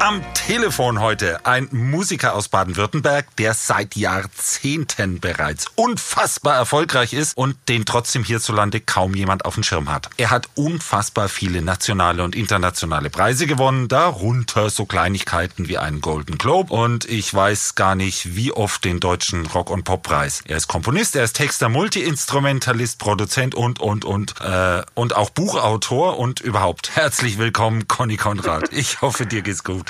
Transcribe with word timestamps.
Am 0.00 0.22
Telefon 0.32 0.98
heute 0.98 1.44
ein 1.44 1.68
Musiker 1.72 2.34
aus 2.34 2.48
Baden-Württemberg, 2.48 3.36
der 3.36 3.52
seit 3.52 3.96
Jahrzehnten 3.96 5.20
bereits 5.20 5.66
unfassbar 5.74 6.56
erfolgreich 6.56 7.12
ist 7.12 7.36
und 7.36 7.56
den 7.68 7.84
trotzdem 7.84 8.24
hierzulande 8.24 8.80
kaum 8.80 9.14
jemand 9.14 9.44
auf 9.44 9.54
dem 9.54 9.62
Schirm 9.62 9.92
hat. 9.92 10.08
Er 10.16 10.30
hat 10.30 10.48
unfassbar 10.54 11.28
viele 11.28 11.60
nationale 11.60 12.24
und 12.24 12.34
internationale 12.34 13.10
Preise 13.10 13.46
gewonnen, 13.46 13.88
darunter 13.88 14.70
so 14.70 14.86
Kleinigkeiten 14.86 15.68
wie 15.68 15.76
einen 15.76 16.00
Golden 16.00 16.38
Globe 16.38 16.72
und 16.72 17.04
ich 17.04 17.32
weiß 17.34 17.74
gar 17.74 17.94
nicht, 17.94 18.34
wie 18.34 18.52
oft 18.52 18.82
den 18.86 19.00
deutschen 19.00 19.44
Rock- 19.44 19.70
und 19.70 19.84
Poppreis. 19.84 20.42
Er 20.46 20.56
ist 20.56 20.66
Komponist, 20.66 21.14
er 21.14 21.24
ist 21.24 21.36
Texter, 21.36 21.68
Multiinstrumentalist, 21.68 22.98
Produzent 22.98 23.54
und, 23.54 23.80
und, 23.80 24.06
und, 24.06 24.40
äh, 24.40 24.82
und 24.94 25.14
auch 25.14 25.28
Buchautor 25.28 26.18
und 26.18 26.40
überhaupt. 26.40 26.96
Herzlich 26.96 27.36
willkommen, 27.36 27.86
Conny 27.86 28.16
Konrad. 28.16 28.72
Ich 28.72 29.02
hoffe, 29.02 29.26
dir 29.26 29.42
geht's 29.42 29.62
gut. 29.62 29.89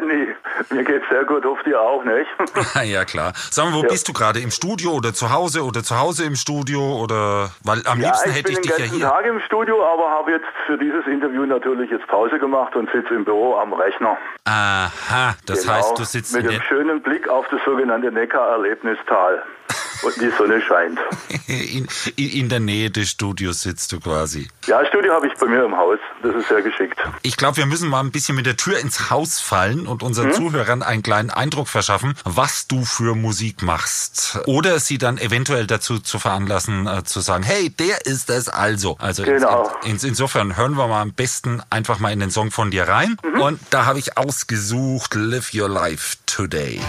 dich, 0.00 0.34
Andi. 0.68 0.74
Mir 0.74 0.84
geht's 0.84 1.04
sehr 1.10 1.24
gut, 1.24 1.44
hofft 1.44 1.66
ihr 1.66 1.80
auch, 1.80 2.02
nicht? 2.04 2.28
ja, 2.84 3.04
klar. 3.04 3.32
Sag 3.50 3.66
mal, 3.66 3.74
wo 3.74 3.82
Ja. 3.82 3.88
bist 3.88 4.08
du 4.08 4.12
gerade? 4.12 4.40
Im 4.40 4.50
Studio 4.50 4.92
oder 4.92 5.12
zu 5.14 5.30
Hause 5.32 5.64
oder 5.64 5.82
zu 5.82 5.98
Hause 5.98 6.24
im 6.24 6.36
Studio 6.36 7.00
oder 7.02 7.50
weil 7.64 7.82
am 7.86 8.00
Ja, 8.00 8.08
liebsten 8.08 8.30
ich 8.30 8.36
hätte 8.36 8.52
bin 8.52 8.62
ich 8.62 8.68
den 8.68 8.76
dich 8.76 8.86
ja 8.86 8.92
hier. 8.98 9.08
Tag 9.08 9.26
im 9.26 9.40
Studio, 9.40 9.84
aber 9.84 10.10
habe 10.10 10.32
jetzt 10.32 10.46
für 10.66 10.78
dieses 10.78 11.06
Interview 11.06 11.44
natürlich 11.46 11.90
jetzt 11.90 12.06
Pause 12.08 12.38
gemacht 12.38 12.74
und 12.76 12.90
sitze 12.92 13.14
im 13.14 13.24
Büro 13.24 13.56
am 13.56 13.72
Rechner. 13.72 14.16
Aha, 14.44 15.34
das 15.46 15.62
Genau, 15.62 15.72
heißt, 15.74 15.98
du 15.98 16.04
sitzt 16.04 16.34
mit 16.34 16.42
einem 16.46 16.58
der, 16.58 16.62
schönen 16.66 17.02
Blick 17.02 17.28
auf 17.28 17.46
das 17.50 17.60
sogenannte 17.64 18.10
Neckar-Erlebnistal. 18.12 19.42
Und 20.02 20.14
die 20.20 20.30
Sonne 20.38 20.62
scheint. 20.62 20.96
in, 21.48 21.88
in, 22.16 22.28
in 22.42 22.48
der 22.48 22.60
Nähe 22.60 22.88
des 22.88 23.10
Studios 23.10 23.62
sitzt 23.62 23.90
du 23.90 23.98
quasi. 23.98 24.46
Ja, 24.66 24.86
Studio 24.86 25.12
habe 25.12 25.26
ich 25.26 25.34
bei 25.34 25.46
mir 25.46 25.64
im 25.64 25.76
Haus. 25.76 25.98
Das 26.22 26.36
ist 26.36 26.46
sehr 26.48 26.62
geschickt. 26.62 26.96
Ich 27.22 27.36
glaube, 27.36 27.56
wir 27.56 27.66
müssen 27.66 27.90
mal 27.90 27.98
ein 28.00 28.12
bisschen 28.12 28.36
mit 28.36 28.46
der 28.46 28.56
Tür 28.56 28.78
ins 28.78 29.10
Haus 29.10 29.40
fallen 29.40 29.87
und 29.88 30.02
Hm? 30.02 30.06
unseren 30.08 30.32
Zuhörern 30.32 30.82
einen 30.82 31.02
kleinen 31.02 31.30
Eindruck 31.30 31.68
verschaffen, 31.68 32.14
was 32.24 32.66
du 32.68 32.84
für 32.84 33.14
Musik 33.16 33.62
machst. 33.62 34.38
Oder 34.46 34.78
sie 34.80 34.98
dann 34.98 35.18
eventuell 35.18 35.66
dazu 35.66 35.98
zu 35.98 36.18
veranlassen, 36.18 36.86
äh, 36.86 37.02
zu 37.04 37.20
sagen, 37.20 37.42
hey, 37.42 37.70
der 37.70 38.06
ist 38.06 38.30
es 38.30 38.48
also. 38.48 38.96
Also 38.98 39.24
ins- 39.24 39.42
Genau. 39.42 39.70
ins, 39.84 40.04
insofern 40.04 40.56
hören 40.56 40.74
wir 40.76 40.86
mal 40.88 41.02
am 41.02 41.12
besten 41.12 41.60
einfach 41.70 41.98
mal 41.98 42.12
in 42.12 42.20
den 42.20 42.30
Song 42.30 42.50
von 42.50 42.70
dir 42.70 42.86
rein. 42.88 43.16
Mhm. 43.24 43.40
Und 43.40 43.60
da 43.70 43.86
habe 43.86 43.98
ich 43.98 44.16
ausgesucht, 44.16 45.14
Live 45.14 45.52
Your 45.54 45.68
Life 45.68 46.16
Today. 46.26 46.80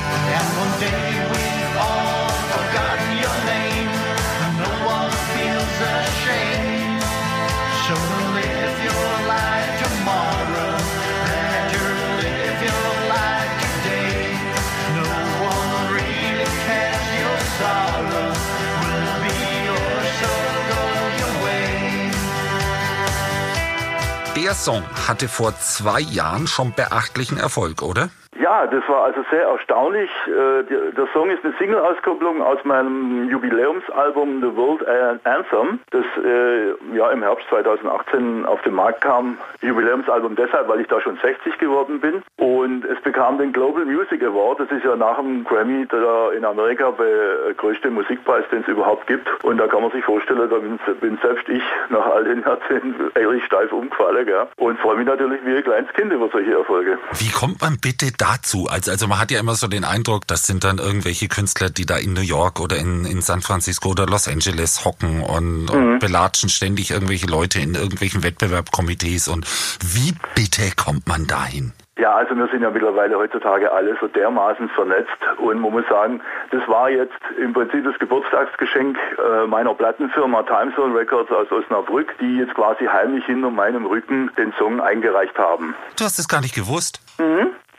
Song 24.59 24.83
hatte 25.07 25.29
vor 25.29 25.57
zwei 25.57 26.01
Jahren 26.01 26.45
schon 26.45 26.73
beachtlichen 26.73 27.37
Erfolg, 27.37 27.81
oder? 27.81 28.09
Ja, 28.49 28.65
das 28.65 28.81
war 28.89 29.03
also 29.03 29.23
sehr 29.29 29.43
erstaunlich. 29.43 30.09
Äh, 30.25 30.63
Der 30.63 31.07
Song 31.13 31.29
ist 31.29 31.45
eine 31.45 31.53
Single-Auskopplung 31.59 32.41
aus 32.41 32.57
meinem 32.65 33.29
Jubiläumsalbum 33.29 34.41
The 34.41 34.55
World 34.57 34.87
Anthem, 35.23 35.79
das 35.91 36.03
äh, 36.25 36.69
ja 36.97 37.11
im 37.11 37.21
Herbst 37.21 37.45
2018 37.49 38.47
auf 38.47 38.59
den 38.63 38.73
Markt 38.73 39.01
kam. 39.01 39.37
Jubiläumsalbum 39.61 40.35
deshalb, 40.35 40.67
weil 40.67 40.81
ich 40.81 40.87
da 40.87 40.99
schon 40.99 41.19
60 41.21 41.59
geworden 41.59 41.99
bin. 41.99 42.23
Und 42.37 42.85
es 42.85 42.99
bekam 43.01 43.37
den 43.37 43.53
Global 43.53 43.85
Music 43.85 44.23
Award. 44.23 44.61
Das 44.61 44.71
ist 44.71 44.83
ja 44.83 44.95
nach 44.95 45.17
dem 45.17 45.43
Grammy 45.43 45.85
der 45.85 46.31
in 46.35 46.43
Amerika 46.43 46.91
der 46.97 47.53
größte 47.53 47.91
Musikpreis, 47.91 48.45
den 48.51 48.61
es 48.61 48.67
überhaupt 48.67 49.05
gibt. 49.05 49.27
Und 49.43 49.59
da 49.59 49.67
kann 49.67 49.83
man 49.83 49.91
sich 49.91 50.03
vorstellen, 50.03 50.49
da 50.49 50.57
bin, 50.57 51.19
selbst 51.21 51.47
ich 51.49 51.61
nach 51.89 52.07
all 52.07 52.23
den 52.23 52.41
Jahrzehnten 52.41 53.11
ehrlich 53.13 53.45
steif 53.45 53.71
umgefallen. 53.71 54.25
Gell? 54.25 54.47
Und 54.57 54.79
freue 54.79 54.97
mich 54.97 55.05
natürlich 55.05 55.39
wie 55.45 55.55
ein 55.55 55.63
kleines 55.63 55.93
Kind 55.93 56.11
über 56.11 56.29
solche 56.29 56.53
Erfolge. 56.53 56.97
Wie 57.19 57.29
kommt 57.29 57.61
man 57.61 57.77
bitte 57.79 58.11
dazu? 58.39 58.67
Also, 58.69 58.91
also 58.91 59.07
man 59.07 59.19
hat 59.19 59.31
ja 59.31 59.39
immer 59.39 59.55
so 59.55 59.67
den 59.67 59.83
Eindruck, 59.83 60.27
das 60.27 60.45
sind 60.47 60.63
dann 60.63 60.77
irgendwelche 60.77 61.27
Künstler, 61.27 61.69
die 61.69 61.85
da 61.85 61.97
in 61.97 62.13
New 62.13 62.21
York 62.21 62.59
oder 62.59 62.77
in, 62.77 63.05
in 63.05 63.21
San 63.21 63.41
Francisco 63.41 63.89
oder 63.89 64.05
Los 64.05 64.27
Angeles 64.27 64.85
hocken 64.85 65.21
und, 65.21 65.69
und 65.69 65.99
belatschen 65.99 66.49
ständig 66.49 66.91
irgendwelche 66.91 67.27
Leute 67.27 67.59
in 67.59 67.75
irgendwelchen 67.75 68.23
Wettbewerbkomitees. 68.23 69.27
Und 69.27 69.45
wie 69.81 70.13
bitte 70.35 70.71
kommt 70.75 71.07
man 71.07 71.27
dahin? 71.27 71.73
Ja, 71.97 72.15
also 72.15 72.33
wir 72.33 72.47
sind 72.47 72.61
ja 72.61 72.69
mittlerweile 72.69 73.17
heutzutage 73.17 73.69
alle 73.73 73.97
so 73.99 74.07
dermaßen 74.07 74.69
vernetzt 74.69 75.17
und 75.37 75.59
man 75.59 75.71
muss 75.73 75.83
sagen, 75.89 76.21
das 76.49 76.65
war 76.69 76.89
jetzt 76.89 77.19
im 77.37 77.51
Prinzip 77.51 77.83
das 77.83 77.99
Geburtstagsgeschenk 77.99 78.97
äh, 79.17 79.47
meiner 79.47 79.73
Plattenfirma 79.73 80.43
Timezone 80.43 80.97
Records 80.97 81.29
aus 81.29 81.51
Osnabrück, 81.51 82.17
die 82.21 82.37
jetzt 82.37 82.53
quasi 82.53 82.85
heimlich 82.85 83.25
hinter 83.25 83.51
meinem 83.51 83.85
Rücken 83.85 84.31
den 84.37 84.53
Song 84.57 84.79
eingereicht 84.79 85.37
haben. 85.37 85.75
Du 85.97 86.05
hast 86.05 86.19
es 86.19 86.29
gar 86.29 86.39
nicht 86.39 86.55
gewusst. 86.55 87.01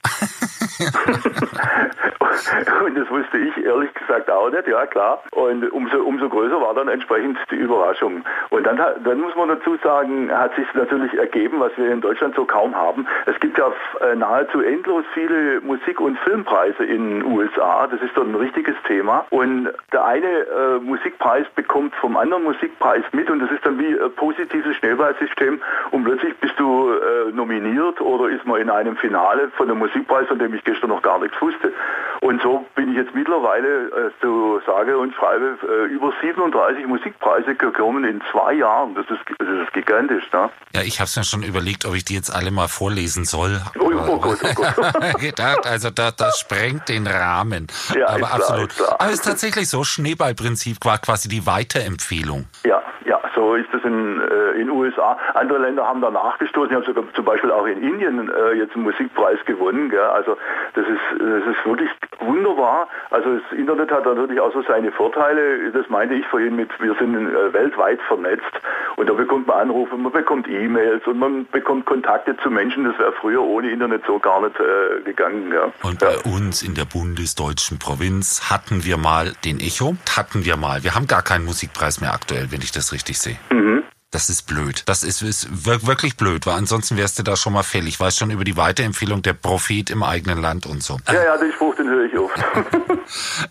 Und 2.85 2.97
das 2.97 3.11
wusste 3.11 3.39
ich 3.39 3.65
ehrlich 3.65 3.93
gesagt 3.95 4.31
auch 4.31 4.51
nicht, 4.51 4.67
ja 4.67 4.87
klar. 4.87 5.23
Und 5.33 5.71
umso, 5.73 5.99
umso 5.99 6.29
größer 6.29 6.61
war 6.61 6.75
dann 6.75 6.89
entsprechend 6.89 7.39
die 7.51 7.57
Überraschung. 7.57 8.25
Und 8.51 8.67
dann, 8.67 8.77
dann 8.77 9.21
muss 9.21 9.35
man 9.37 9.49
dazu 9.49 9.77
sagen, 9.83 10.31
hat 10.31 10.55
sich 10.55 10.67
natürlich 10.75 11.15
ergeben, 11.15 11.61
was 11.61 11.73
wir 11.77 11.91
in 11.91 12.01
Deutschland 12.01 12.35
so 12.35 12.45
kaum 12.45 12.75
haben. 12.75 13.07
Es 13.27 13.39
gibt 13.41 13.59
ja 13.59 13.73
äh, 14.01 14.15
nahezu 14.15 14.61
endlos 14.61 15.05
viele 15.15 15.61
Musik- 15.61 16.01
und 16.01 16.19
Filmpreise 16.21 16.85
in 16.85 17.21
den 17.21 17.25
USA. 17.25 17.87
Das 17.87 18.01
ist 18.01 18.17
dort 18.17 18.29
ein 18.29 18.35
richtiges 18.35 18.77
Thema. 18.87 19.25
Und 19.31 19.71
der 19.93 20.05
eine 20.05 20.27
äh, 20.27 20.79
Musikpreis 20.81 21.47
bekommt 21.55 21.95
vom 21.97 22.17
anderen 22.17 22.45
Musikpreis 22.45 23.05
mit 23.13 23.31
und 23.31 23.41
das 23.41 23.51
ist 23.51 23.65
dann 23.65 23.79
wie 23.79 23.99
ein 23.99 24.13
positives 24.17 24.77
Schnellballsystem. 24.77 25.61
Und 25.91 26.05
plötzlich 26.05 26.37
bist 26.39 26.59
du 26.59 26.93
äh, 26.93 27.33
nominiert 27.33 28.01
oder 28.01 28.31
ist 28.31 28.47
man 28.47 28.61
in 28.61 28.71
einem 28.71 28.97
Finale 28.97 29.51
von 29.57 29.71
einem 29.71 29.79
Musikpreis, 29.91 30.29
von 30.29 30.39
dem 30.39 30.55
ich 30.55 30.65
gestern 30.65 30.91
noch 30.91 31.03
gar 31.03 31.19
nichts 31.19 31.41
wusste. 31.41 31.73
Und 32.21 32.43
so 32.43 32.67
bin 32.75 32.91
ich 32.91 32.97
jetzt 32.97 33.15
mittlerweile, 33.15 33.87
äh, 33.89 34.11
so 34.21 34.61
sage 34.67 34.99
und 34.99 35.15
schreibe, 35.15 35.59
äh, 35.63 35.93
über 35.93 36.13
37 36.21 36.87
Musikpreise 36.87 37.55
gekommen 37.55 38.05
in 38.05 38.21
zwei 38.31 38.55
Jahren. 38.55 38.95
Das 38.95 39.07
ist, 39.07 39.21
das 39.39 39.49
ist 39.49 39.73
gigantisch. 39.73 40.31
Ne? 40.33 40.51
Ja, 40.75 40.83
ich 40.83 41.01
habe 41.01 41.07
es 41.07 41.17
mir 41.17 41.25
schon 41.25 41.43
überlegt, 41.43 41.87
ob 41.87 41.95
ich 41.95 42.05
die 42.05 42.15
jetzt 42.15 42.35
alle 42.35 42.51
mal 42.51 42.69
vorlesen 42.69 43.25
soll. 43.25 43.61
Oh, 43.79 43.91
oh 44.07 44.19
Gott, 44.19 44.39
oh 44.45 44.55
Gott. 44.55 45.21
gedacht, 45.21 45.61
also 45.67 45.91
das, 45.91 46.17
das 46.17 46.39
sprengt 46.39 46.89
den 46.89 47.07
Rahmen. 47.07 47.69
Ja, 47.95 48.09
Aber 48.09 48.19
ist 48.19 48.27
klar, 48.27 48.35
absolut. 48.35 48.71
ist 48.71 48.77
klar. 48.77 48.97
Aber 48.99 49.07
es 49.07 49.15
ist 49.15 49.25
tatsächlich 49.25 49.69
so, 49.69 49.85
Schneeballprinzip 49.85 50.85
war 50.85 50.99
quasi 50.99 51.29
die 51.29 51.47
Weiterempfehlung. 51.47 52.47
Ja, 52.65 52.83
ja, 53.07 53.21
so 53.35 53.55
ist 53.55 53.73
es 53.73 53.83
in 53.85 54.20
in 54.61 54.71
USA. 54.71 55.19
Andere 55.35 55.59
Länder 55.59 55.87
haben 55.87 56.01
da 56.01 56.11
nachgestoßen. 56.11 56.71
Ich 56.71 56.77
habe 56.77 56.87
sogar 56.87 57.05
zum 57.15 57.25
Beispiel 57.25 57.51
auch 57.51 57.67
in 57.67 57.83
Indien 57.83 58.31
äh, 58.31 58.53
jetzt 58.53 58.75
einen 58.75 58.85
Musikpreis 58.85 59.39
gewonnen. 59.47 59.91
Gell? 59.91 60.01
Also 60.01 60.37
das 60.75 60.87
ist 60.87 61.01
das 61.19 61.57
ist 61.57 61.67
wirklich 61.67 61.91
wunderbar. 62.19 62.89
Also 63.11 63.37
das 63.37 63.59
Internet 63.59 63.91
hat 63.91 64.05
natürlich 64.05 64.41
auch 64.41 64.53
so 64.53 64.63
seine 64.63 64.93
Vorteile. 64.93 65.71
Das 65.73 65.89
meinte 65.89 66.15
ich 66.15 66.27
vorhin 66.27 66.57
mit, 66.57 66.69
wir 66.81 66.95
sind 66.95 67.15
äh, 67.15 67.53
weltweit 67.53 68.01
vernetzt 68.03 68.53
und 68.97 69.09
da 69.09 69.13
bekommt 69.13 69.47
man 69.47 69.61
Anrufe, 69.61 69.97
man 69.97 70.13
bekommt 70.13 70.49
E-Mails 70.49 71.07
und 71.07 71.19
man 71.19 71.47
bekommt 71.51 71.87
Kontakte 71.87 72.37
zu 72.43 72.51
Menschen. 72.51 72.85
Das 72.85 72.99
wäre 72.99 73.13
früher 73.13 73.43
ohne 73.43 73.71
Internet 73.71 74.03
so 74.07 74.19
gar 74.19 74.41
nicht 74.43 74.59
äh, 74.61 75.03
gegangen. 75.03 75.51
Gell? 75.51 75.73
Und 75.83 76.03
ja. 76.03 76.09
bei 76.09 76.31
uns 76.31 76.63
in 76.63 76.75
der 76.75 76.85
bundesdeutschen 76.85 77.79
Provinz 77.79 78.51
hatten 78.51 78.85
wir 78.85 78.97
mal 78.97 79.33
den 79.45 79.61
Echo, 79.61 79.97
hatten 80.17 80.45
wir 80.45 80.57
mal. 80.57 80.83
Wir 80.83 80.95
haben 80.95 81.07
gar 81.07 81.23
keinen 81.23 81.45
Musikpreis 81.45 82.01
mehr 82.01 82.13
aktuell, 82.13 82.51
wenn 82.51 82.61
ich 82.61 82.73
das 82.73 82.93
richtig 82.93 83.19
sehe. 83.19 83.39
Mhm. 83.51 83.83
Das 84.13 84.29
ist 84.29 84.49
blöd. 84.49 84.83
Das 84.87 85.05
ist, 85.05 85.23
ist 85.23 85.49
wir- 85.67 85.87
wirklich 85.87 86.17
blöd, 86.17 86.45
weil 86.45 86.55
ansonsten 86.55 86.97
wärst 86.97 87.21
du 87.21 87.23
da 87.23 87.37
schon 87.37 87.53
mal 87.53 87.63
fällig. 87.63 88.01
Weißt 88.01 88.19
schon 88.19 88.31
über 88.33 88.43
die 88.43 88.57
Weiterempfehlung 88.57 89.23
der 89.23 89.35
Prophet 89.35 89.89
im 89.89 90.03
eigenen 90.03 90.43
Land 90.43 90.67
und 90.67 90.83
so. 90.83 90.97
ja, 91.07 91.23
ja, 91.25 91.37
den 91.37 91.53
Spruch, 91.53 91.77
den 91.77 91.89
höre 91.89 92.07
ich 92.07 92.19
oft. 92.19 92.35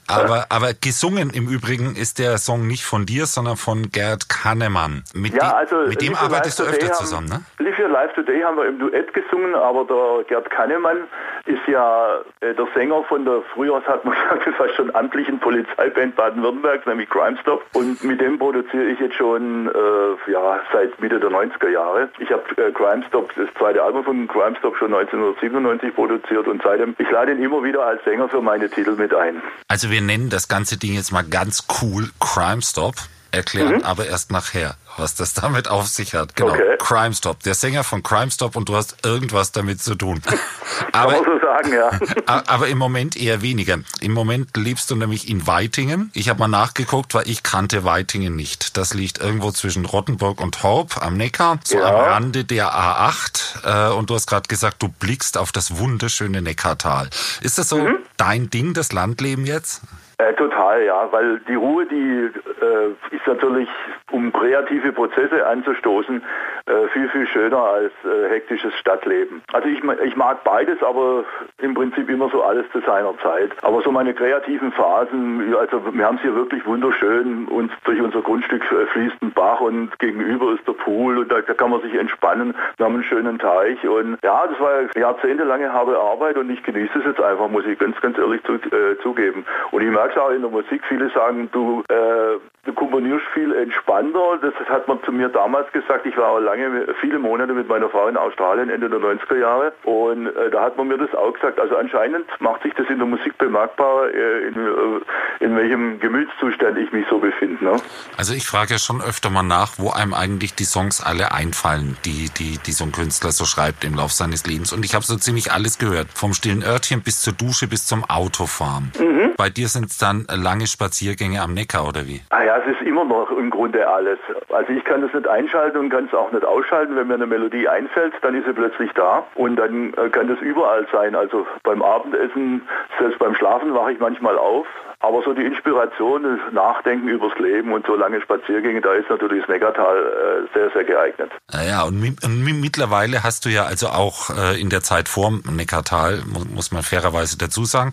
Aber, 0.07 0.45
aber 0.49 0.73
gesungen 0.73 1.29
im 1.31 1.47
Übrigen 1.49 1.95
ist 1.95 2.17
der 2.19 2.37
Song 2.37 2.65
nicht 2.67 2.83
von 2.85 3.05
dir, 3.05 3.25
sondern 3.25 3.57
von 3.57 3.91
Gerd 3.91 4.29
Kahnemann. 4.29 5.03
Mit, 5.13 5.33
Ja, 5.33 5.49
dem- 5.49 5.55
also 5.55 5.75
mit 5.89 6.01
dem 6.01 6.15
arbeitest 6.15 6.59
du 6.59 6.63
öfter 6.63 6.79
Today 6.79 6.93
zusammen, 6.93 7.27
ne? 7.27 7.33
haben, 7.35 7.65
Live 7.65 7.79
Your 7.79 7.89
Life 7.89 8.13
Today 8.15 8.41
haben 8.41 8.55
wir 8.57 8.67
im 8.67 8.79
Duett 8.79 9.13
gesungen, 9.13 9.55
aber 9.55 9.83
der 9.85 10.23
Gerd 10.29 10.49
Kannemann 10.49 10.97
ist 11.45 11.59
ja 11.67 12.19
äh, 12.39 12.53
der 12.55 12.67
Sänger 12.73 13.03
von 13.09 13.25
der, 13.25 13.41
früher 13.53 13.81
hat 13.85 14.05
man 14.05 14.13
gesagt, 14.29 14.59
war 14.59 14.69
schon 14.75 14.95
amtlichen 14.95 15.39
Polizeiband 15.39 16.15
Baden-Württemberg, 16.15 16.87
nämlich 16.87 17.09
Crime 17.09 17.37
Stop. 17.41 17.63
Und 17.73 18.01
mit 18.03 18.21
dem 18.21 18.39
produziere 18.39 18.85
ich 18.85 18.99
jetzt 18.99 19.15
schon 19.15 19.67
äh, 19.67 20.31
ja, 20.31 20.48
seit 20.71 20.99
Mitte 20.99 21.19
der 21.19 21.29
90er 21.29 21.69
Jahre. 21.69 22.09
Ich 22.19 22.31
habe 22.31 22.43
äh, 22.57 22.71
Crime 22.71 23.03
Stop, 23.07 23.33
das 23.35 23.49
zweite 23.57 23.83
Album 23.83 24.03
von 24.03 24.27
Crime 24.27 24.55
Stop 24.57 24.75
schon 24.77 24.93
1997 24.93 25.93
produziert 25.93 26.47
und 26.47 26.61
seitdem, 26.63 26.95
ich 26.97 27.09
lade 27.09 27.31
ihn 27.31 27.43
immer 27.43 27.63
wieder 27.63 27.85
als 27.85 28.03
Sänger 28.03 28.29
für 28.29 28.41
meine 28.41 28.69
Titel 28.69 28.91
mit 28.91 29.13
ein. 29.13 29.41
Also 29.67 29.89
wir 29.89 30.01
nennen 30.01 30.29
das 30.29 30.47
ganze 30.47 30.77
Ding 30.77 30.93
jetzt 30.93 31.11
mal 31.11 31.23
ganz 31.23 31.67
cool 31.81 32.09
Crime 32.19 32.61
Stop. 32.61 32.95
Erklären 33.31 33.83
aber 33.83 34.05
erst 34.07 34.31
nachher, 34.31 34.75
was 34.97 35.15
das 35.15 35.33
damit 35.33 35.67
auf 35.69 35.87
sich 35.87 36.13
hat. 36.15 36.35
Genau. 36.35 36.51
Okay. 36.53 36.75
Crime 36.79 37.13
Stop, 37.13 37.43
der 37.43 37.53
Sänger 37.53 37.83
von 37.83 38.03
Crime 38.03 38.31
Stop 38.31 38.55
und 38.55 38.69
du 38.69 38.75
hast 38.75 39.05
irgendwas 39.05 39.51
damit 39.51 39.81
zu 39.81 39.95
tun. 39.95 40.21
Kann 40.29 40.87
aber, 40.93 41.11
man 41.13 41.23
so 41.25 41.39
sagen, 41.39 41.73
ja. 41.73 41.91
aber 42.47 42.67
im 42.67 42.77
Moment 42.77 43.15
eher 43.17 43.41
weniger. 43.41 43.77
Im 44.01 44.13
Moment 44.13 44.55
lebst 44.57 44.89
du 44.91 44.95
nämlich 44.95 45.29
in 45.29 45.45
Weitingen. 45.47 46.11
Ich 46.13 46.29
habe 46.29 46.39
mal 46.39 46.47
nachgeguckt, 46.47 47.13
weil 47.13 47.27
ich 47.29 47.43
kannte 47.43 47.83
Weitingen 47.83 48.35
nicht. 48.35 48.77
Das 48.77 48.93
liegt 48.93 49.19
irgendwo 49.19 49.51
zwischen 49.51 49.85
Rottenburg 49.85 50.41
und 50.41 50.63
Horb 50.63 50.97
am 51.01 51.17
Neckar, 51.17 51.59
so 51.63 51.77
Ja. 51.77 51.85
am 51.87 51.95
Rande 51.95 52.43
der 52.45 52.71
A8. 52.73 53.89
Äh, 53.89 53.93
und 53.93 54.09
du 54.09 54.15
hast 54.15 54.27
gerade 54.27 54.47
gesagt, 54.47 54.81
du 54.81 54.89
blickst 54.89 55.37
auf 55.37 55.51
das 55.51 55.77
wunderschöne 55.77 56.41
Neckartal. 56.41 57.09
Ist 57.41 57.57
das 57.57 57.69
so 57.69 57.77
Mhm. 57.79 57.97
dein 58.17 58.49
Ding, 58.49 58.73
das 58.73 58.91
Landleben 58.91 59.45
jetzt? 59.45 59.81
Äh, 60.17 60.33
total, 60.33 60.83
ja, 60.83 61.07
weil 61.11 61.39
die 61.47 61.55
Ruhe, 61.55 61.85
die 61.87 62.29
äh, 62.61 63.15
ist 63.15 63.27
natürlich, 63.27 63.69
um 64.11 64.31
kreative 64.31 64.91
Prozesse 64.91 65.45
anzustoßen, 65.45 66.21
äh, 66.65 66.87
viel, 66.93 67.09
viel 67.09 67.27
schöner 67.27 67.63
als 67.63 67.91
äh, 68.03 68.29
hektisches 68.29 68.73
Stadtleben. 68.75 69.41
Also 69.53 69.67
ich, 69.67 69.81
ich 70.03 70.15
mag 70.15 70.43
beides, 70.43 70.81
aber 70.83 71.23
im 71.61 71.73
Prinzip 71.73 72.09
immer 72.09 72.29
so 72.29 72.43
alles 72.43 72.65
zu 72.71 72.79
seiner 72.81 73.17
Zeit. 73.19 73.51
Aber 73.61 73.81
so 73.81 73.91
meine 73.91 74.13
kreativen 74.13 74.71
Phasen, 74.71 75.53
also 75.55 75.81
wir 75.93 76.05
haben 76.05 76.17
es 76.17 76.21
hier 76.21 76.35
wirklich 76.35 76.65
wunderschön 76.65 77.47
und 77.47 77.71
durch 77.83 78.01
unser 78.01 78.21
Grundstück 78.21 78.63
äh, 78.71 78.85
fließt 78.87 79.21
ein 79.21 79.31
Bach 79.31 79.61
und 79.61 79.97
gegenüber 79.99 80.53
ist 80.53 80.67
der 80.67 80.73
Pool 80.73 81.17
und 81.17 81.31
da, 81.31 81.41
da 81.41 81.53
kann 81.53 81.71
man 81.71 81.81
sich 81.81 81.93
entspannen. 81.95 82.55
Wir 82.77 82.85
haben 82.85 82.95
einen 82.95 83.03
schönen 83.03 83.39
Teich 83.39 83.87
und 83.87 84.17
ja, 84.23 84.47
das 84.47 84.59
war 84.59 84.95
jahrzehntelange 84.95 85.71
harte 85.73 85.97
Arbeit 85.97 86.37
und 86.37 86.49
ich 86.49 86.63
genieße 86.63 86.99
es 86.99 87.05
jetzt 87.05 87.21
einfach, 87.21 87.49
muss 87.49 87.65
ich 87.65 87.77
ganz, 87.77 87.99
ganz 88.01 88.17
ehrlich 88.17 88.43
zu, 88.43 88.53
äh, 88.53 88.97
zugeben. 89.01 89.45
Und 89.71 89.81
ich 89.81 89.89
merke 89.89 90.11
es 90.11 90.17
auch 90.17 90.31
in 90.31 90.41
der 90.41 90.51
Musik, 90.51 90.81
viele 90.87 91.09
sagen, 91.09 91.49
du, 91.51 91.83
äh, 91.89 92.39
du 92.65 92.73
komponierst 92.73 93.25
viel 93.33 93.53
entspannter. 93.99 94.37
Das 94.41 94.69
hat 94.69 94.87
man 94.87 95.01
zu 95.03 95.11
mir 95.11 95.29
damals 95.29 95.71
gesagt. 95.71 96.05
Ich 96.05 96.17
war 96.17 96.29
auch 96.31 96.39
lange, 96.39 96.93
viele 97.01 97.19
Monate 97.19 97.53
mit 97.53 97.67
meiner 97.67 97.89
Frau 97.89 98.07
in 98.07 98.17
Australien, 98.17 98.69
Ende 98.69 98.89
der 98.89 98.99
90er 98.99 99.37
Jahre. 99.37 99.73
Und 99.83 100.27
äh, 100.27 100.49
da 100.51 100.63
hat 100.63 100.77
man 100.77 100.87
mir 100.87 100.97
das 100.97 101.13
auch 101.15 101.33
gesagt. 101.33 101.59
Also 101.59 101.75
anscheinend 101.75 102.25
macht 102.39 102.63
sich 102.63 102.73
das 102.75 102.87
in 102.89 102.97
der 102.97 103.07
Musik 103.07 103.37
bemerkbar, 103.37 104.09
äh, 104.09 104.47
in, 104.47 104.55
äh, 104.55 105.43
in 105.43 105.55
welchem 105.55 105.99
Gemütszustand 105.99 106.77
ich 106.77 106.91
mich 106.91 107.05
so 107.09 107.19
befinde. 107.19 107.63
Ne? 107.63 107.77
Also 108.17 108.33
ich 108.33 108.45
frage 108.45 108.73
ja 108.73 108.79
schon 108.79 109.01
öfter 109.01 109.29
mal 109.29 109.43
nach, 109.43 109.73
wo 109.77 109.91
einem 109.91 110.13
eigentlich 110.13 110.55
die 110.55 110.65
Songs 110.65 111.03
alle 111.03 111.31
einfallen, 111.31 111.97
die, 112.05 112.29
die, 112.37 112.57
die 112.65 112.71
so 112.71 112.85
ein 112.85 112.91
Künstler 112.91 113.31
so 113.31 113.45
schreibt 113.45 113.83
im 113.83 113.95
Lauf 113.95 114.11
seines 114.11 114.45
Lebens. 114.45 114.73
Und 114.73 114.85
ich 114.85 114.95
habe 114.95 115.03
so 115.03 115.15
ziemlich 115.15 115.51
alles 115.51 115.77
gehört. 115.77 116.07
Vom 116.13 116.33
stillen 116.33 116.63
Örtchen 116.63 117.01
bis 117.01 117.21
zur 117.21 117.33
Dusche 117.33 117.67
bis 117.67 117.85
zum 117.85 118.03
Autofahren. 118.05 118.91
Bei 119.39 119.49
dir 119.49 119.69
sind 119.69 119.85
es 119.85 119.97
dann 119.97 120.27
lange 120.29 120.67
Spaziergänge 120.67 121.41
am 121.41 121.53
Neckar 121.53 121.87
oder 121.87 122.05
wie? 122.05 122.19
Ah 122.29 122.43
ja, 122.43 122.57
es 122.57 122.75
ist 122.75 122.78
immer 122.89 123.05
noch 123.05 123.31
im 123.31 123.49
Grunde 123.49 123.87
alles. 123.87 124.19
Also 124.49 124.73
ich 124.73 124.83
kann 124.83 125.01
das 125.01 125.13
nicht 125.13 125.27
einschalten 125.27 125.77
und 125.77 125.89
kann 125.89 126.05
es 126.05 126.13
auch 126.13 126.31
nicht 126.31 126.43
ausschalten. 126.43 126.95
Wenn 126.95 127.07
mir 127.07 127.13
eine 127.13 127.27
Melodie 127.27 127.67
einfällt, 127.67 128.13
dann 128.21 128.35
ist 128.35 128.45
sie 128.45 128.53
plötzlich 128.53 128.91
da 128.93 129.25
und 129.35 129.55
dann 129.55 129.93
äh, 129.93 130.09
kann 130.09 130.27
das 130.27 130.39
überall 130.41 130.85
sein. 130.91 131.15
Also 131.15 131.45
beim 131.63 131.81
Abendessen, 131.81 132.67
selbst 132.99 133.19
beim 133.19 133.35
Schlafen 133.35 133.73
wache 133.73 133.93
ich 133.93 133.99
manchmal 133.99 134.37
auf. 134.37 134.67
Aber 135.01 135.21
so 135.23 135.33
die 135.33 135.43
Inspiration, 135.43 136.23
das 136.23 136.53
Nachdenken 136.53 137.07
übers 137.07 137.31
Leben 137.39 137.71
und 137.71 137.85
so 137.87 137.95
lange 137.95 138.21
Spaziergänge, 138.21 138.81
da 138.81 138.93
ist 138.93 139.09
natürlich 139.09 139.41
das 139.41 139.49
Neckartal 139.49 139.97
äh, 139.97 140.53
sehr, 140.53 140.69
sehr 140.71 140.83
geeignet. 140.83 141.31
Naja, 141.53 141.83
und, 141.83 141.99
mi- 142.01 142.15
und 142.23 142.43
mi- 142.43 142.53
mittlerweile 142.53 143.23
hast 143.23 143.45
du 143.45 143.49
ja 143.49 143.63
also 143.63 143.87
auch 143.87 144.29
äh, 144.31 144.59
in 144.59 144.69
der 144.69 144.81
Zeit 144.81 145.07
vorm 145.07 145.41
Neckartal, 145.49 146.21
mu 146.27 146.41
muss 146.53 146.71
man 146.73 146.83
fairerweise 146.83 147.37
dazu 147.37 147.63
sagen, 147.63 147.91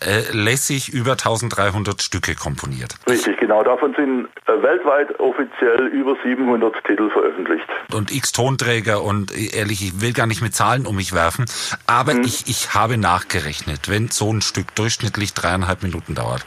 äh, 0.00 0.22
lässig 0.32 0.88
über 0.92 1.12
1300 1.12 2.02
Stücke 2.02 2.34
komponiert. 2.34 2.94
Richtig, 3.08 3.38
genau. 3.38 3.62
Davon 3.62 3.94
sind 3.94 4.26
äh, 4.46 4.60
weltweit 4.62 5.18
offiziell 5.20 5.86
über 5.88 6.16
700 6.24 6.74
Titel 6.84 7.08
veröffentlicht. 7.10 7.66
und 7.92 8.12
x 8.12 8.32
Tonträger 8.32 9.02
und 9.02 9.30
äh, 9.32 9.56
ehrlich, 9.56 9.80
ich 9.82 10.00
will 10.00 10.12
gar 10.12 10.26
nicht 10.26 10.42
mit 10.42 10.56
Zahlen 10.56 10.86
um 10.86 10.96
mich 10.96 11.12
werfen, 11.14 11.44
aber 11.86 12.14
ich, 12.14 12.48
ich 12.48 12.74
habe 12.74 12.98
nachgerechnet, 12.98 13.88
wenn 13.88 14.08
so 14.08 14.32
ein 14.32 14.42
Stück 14.42 14.74
durchschnittlich 14.74 15.34
dreieinhalb 15.34 15.82
Minuten 15.84 16.14
dauert, 16.16 16.42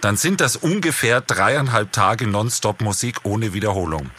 dann 0.00 0.16
sind 0.16 0.40
das 0.40 0.56
ungefähr 0.56 1.20
dreieinhalb 1.20 1.92
Tage 1.92 2.26
Nonstop 2.28 2.80
Musik 2.80 3.16
ohne 3.24 3.52
Wiederholung. 3.54 4.10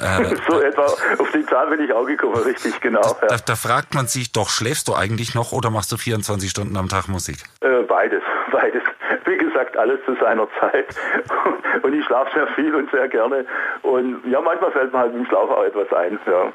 Äh, 0.00 0.36
So 0.48 0.60
etwa, 0.60 0.84
auf 1.18 1.30
die 1.34 1.44
Zahl 1.46 1.68
bin 1.70 1.82
ich 1.84 1.92
auch 1.92 2.04
gekommen, 2.06 2.36
richtig, 2.42 2.80
genau. 2.80 3.00
da, 3.20 3.26
Ja. 3.28 3.36
da 3.44 3.56
fragt 3.56 3.94
man 3.94 4.06
sich 4.06 4.32
doch, 4.32 4.48
schläfst 4.50 4.86
du 4.88 4.94
eigentlich 4.94 5.34
noch 5.34 5.52
oder 5.52 5.70
machst 5.70 5.90
du 5.92 5.96
24 5.96 6.50
Stunden 6.50 6.76
am 6.76 6.88
Tag 6.88 7.08
Musik? 7.08 7.38
Äh, 7.60 7.82
beides, 7.82 8.22
beides. 8.52 8.82
Wie 9.24 9.38
gesagt, 9.38 9.76
alles 9.76 9.98
zu 10.04 10.14
seiner 10.20 10.46
Zeit. 10.60 10.94
Und 11.82 11.94
ich 11.94 12.04
schlafe 12.04 12.30
sehr 12.34 12.46
viel 12.54 12.74
und 12.74 12.90
sehr 12.90 13.08
gerne. 13.08 13.44
Und 13.82 14.20
ja, 14.30 14.40
manchmal 14.40 14.72
fällt 14.72 14.92
mir 14.92 14.98
halt 15.00 15.14
im 15.14 15.24
Schlaf 15.26 15.48
auch 15.50 15.64
etwas 15.64 15.90
ein. 15.92 16.18
Ja. 16.26 16.52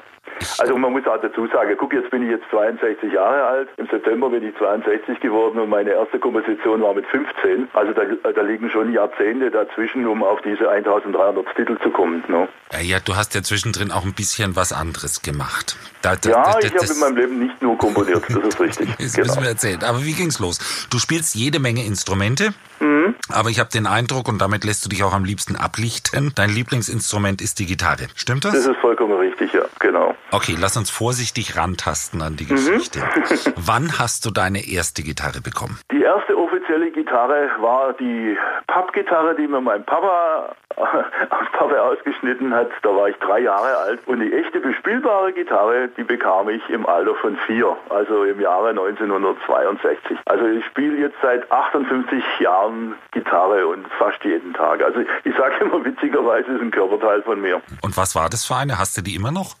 Also 0.58 0.76
man 0.76 0.92
muss 0.92 1.06
auch 1.06 1.20
dazu 1.20 1.46
sagen, 1.48 1.74
guck, 1.78 1.92
jetzt 1.92 2.10
bin 2.10 2.22
ich 2.24 2.30
jetzt 2.30 2.44
62 2.50 3.12
Jahre 3.12 3.44
alt. 3.44 3.68
Im 3.76 3.86
September 3.86 4.28
bin 4.30 4.46
ich 4.46 4.56
62 4.56 5.20
geworden 5.20 5.58
und 5.60 5.68
meine 5.68 5.90
erste 5.90 6.18
Komposition 6.18 6.82
war 6.82 6.92
mit 6.94 7.06
15. 7.06 7.68
Also 7.72 7.92
da, 7.92 8.02
da 8.32 8.42
liegen 8.42 8.68
schon 8.70 8.92
Jahrzehnte 8.92 9.50
dazwischen, 9.50 10.06
um 10.06 10.22
auf 10.22 10.40
diese 10.42 10.68
1300 10.68 11.44
Titel 11.56 11.78
zu 11.82 11.90
kommen. 11.90 12.24
Ne? 12.28 12.48
Ja, 12.72 12.80
ja, 12.80 12.98
du 13.00 13.14
hast 13.16 13.34
ja 13.34 13.42
zwischendrin 13.42 13.90
auch 13.92 14.04
ein 14.04 14.14
bisschen 14.14 14.56
was 14.56 14.72
anderes 14.72 15.22
gemacht. 15.22 15.76
Da, 16.02 16.16
da, 16.16 16.28
Ja, 16.30 16.58
ich 16.60 16.74
habe 16.74 16.86
in 16.92 17.00
meinem 17.00 17.16
Leben 17.16 17.38
nicht 17.38 17.62
nur 17.62 17.78
komponiert, 17.78 18.24
das 18.28 18.36
ist 18.44 18.60
richtig. 18.60 18.88
Das 18.98 19.12
Genau. 19.14 19.26
müssen 19.28 19.42
wir 19.42 19.48
erzählen. 19.50 19.82
Aber 19.84 20.02
wie 20.04 20.12
ging's 20.12 20.38
los? 20.40 20.86
Du 20.90 20.98
spielst 20.98 21.34
jede 21.34 21.58
Menge 21.60 21.84
Instrumente, 21.84 22.52
Mhm. 22.80 23.13
Aber 23.32 23.48
ich 23.50 23.58
habe 23.60 23.70
den 23.70 23.86
Eindruck, 23.86 24.28
und 24.28 24.38
damit 24.40 24.64
lässt 24.64 24.84
du 24.84 24.88
dich 24.88 25.02
auch 25.04 25.12
am 25.14 25.24
liebsten 25.24 25.56
ablichten, 25.56 26.32
dein 26.34 26.50
Lieblingsinstrument 26.50 27.40
ist 27.40 27.58
die 27.58 27.66
Gitarre. 27.66 28.06
Stimmt 28.14 28.44
Das 28.44 28.52
das? 28.54 28.66
ist 28.66 28.76
vollkommen 28.80 29.18
richtig, 29.18 29.52
ja, 29.52 29.62
genau. 29.80 30.14
Okay, 30.30 30.56
lass 30.58 30.76
uns 30.76 30.90
vorsichtig 30.90 31.56
rantasten 31.56 32.20
an 32.22 32.32
Mhm. 32.32 32.36
die 32.36 32.46
Geschichte. 32.46 33.00
Wann 33.56 33.98
hast 33.98 34.26
du 34.26 34.30
deine 34.30 34.66
erste 34.68 35.02
Gitarre 35.02 35.40
bekommen? 35.40 35.78
Die 35.92 36.02
erste 36.02 36.36
offizielle 36.36 36.90
Gitarre 36.90 37.50
war 37.60 37.92
die 37.94 38.36
Pappgitarre, 38.66 39.34
die 39.36 39.46
mir 39.46 39.60
mein 39.60 39.84
Papa 39.84 40.54
aus 40.76 41.46
Pappe 41.52 41.80
ausgeschnitten 41.80 42.52
hat. 42.52 42.68
Da 42.82 42.88
war 42.90 43.08
ich 43.08 43.16
drei 43.16 43.40
Jahre 43.40 43.76
alt. 43.78 44.00
Und 44.06 44.20
die 44.20 44.32
echte 44.32 44.58
bespielbare 44.60 45.32
Gitarre, 45.32 45.88
die 45.96 46.02
bekam 46.02 46.48
ich 46.48 46.68
im 46.68 46.84
Alter 46.86 47.14
von 47.14 47.36
vier, 47.46 47.76
also 47.90 48.24
im 48.24 48.40
Jahre 48.40 48.70
1962. 48.70 50.18
Also 50.26 50.46
ich 50.46 50.64
spiele 50.66 50.96
jetzt 50.98 51.16
seit 51.22 51.50
58 51.50 52.22
Jahren 52.40 52.94
Gitarre 53.14 53.66
und 53.66 53.86
fast 53.98 54.22
jeden 54.24 54.52
Tag. 54.52 54.82
Also 54.82 55.00
ich 55.24 55.34
sage 55.36 55.54
immer 55.64 55.82
witzigerweise, 55.84 56.52
ist 56.52 56.60
ein 56.60 56.70
Körperteil 56.70 57.22
von 57.22 57.40
mir. 57.40 57.62
Und 57.82 57.96
was 57.96 58.14
war 58.14 58.28
das 58.28 58.44
für 58.44 58.56
eine? 58.56 58.78
Hast 58.78 58.96
du 58.98 59.02
die 59.02 59.14
immer 59.14 59.30
noch? 59.32 59.54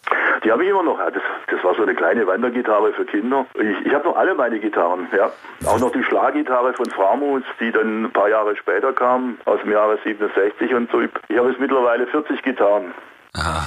Die 0.44 0.52
habe 0.52 0.62
ich 0.62 0.68
immer 0.70 0.82
noch. 0.82 0.98
Ja, 0.98 1.10
Das, 1.10 1.22
das 1.48 1.64
war 1.64 1.74
so 1.74 1.82
eine 1.82 1.94
kleine 1.94 2.26
Wandergitarre 2.26 2.92
für 2.92 3.06
Kinder. 3.06 3.46
Ich, 3.54 3.86
ich 3.86 3.94
habe 3.94 4.04
noch 4.04 4.16
alle 4.16 4.34
meine 4.34 4.60
Gitarren. 4.60 5.08
Ja. 5.16 5.30
Auch 5.66 5.78
noch 5.78 5.90
die 5.92 6.02
Schlaggitarre 6.04 6.74
von 6.74 6.86
Framus, 6.90 7.42
die 7.60 7.72
dann 7.72 8.04
ein 8.04 8.10
paar 8.10 8.28
Jahre 8.28 8.54
später 8.56 8.92
kam, 8.92 9.38
aus 9.46 9.60
dem 9.62 9.72
Jahre 9.72 9.98
67 10.04 10.74
und 10.74 10.90
so. 10.90 11.00
Ich, 11.00 11.10
ich 11.28 11.38
habe 11.38 11.48
jetzt 11.48 11.60
mittlerweile 11.60 12.06
40 12.06 12.42
Gitarren. 12.42 12.92
Ah, 13.36 13.66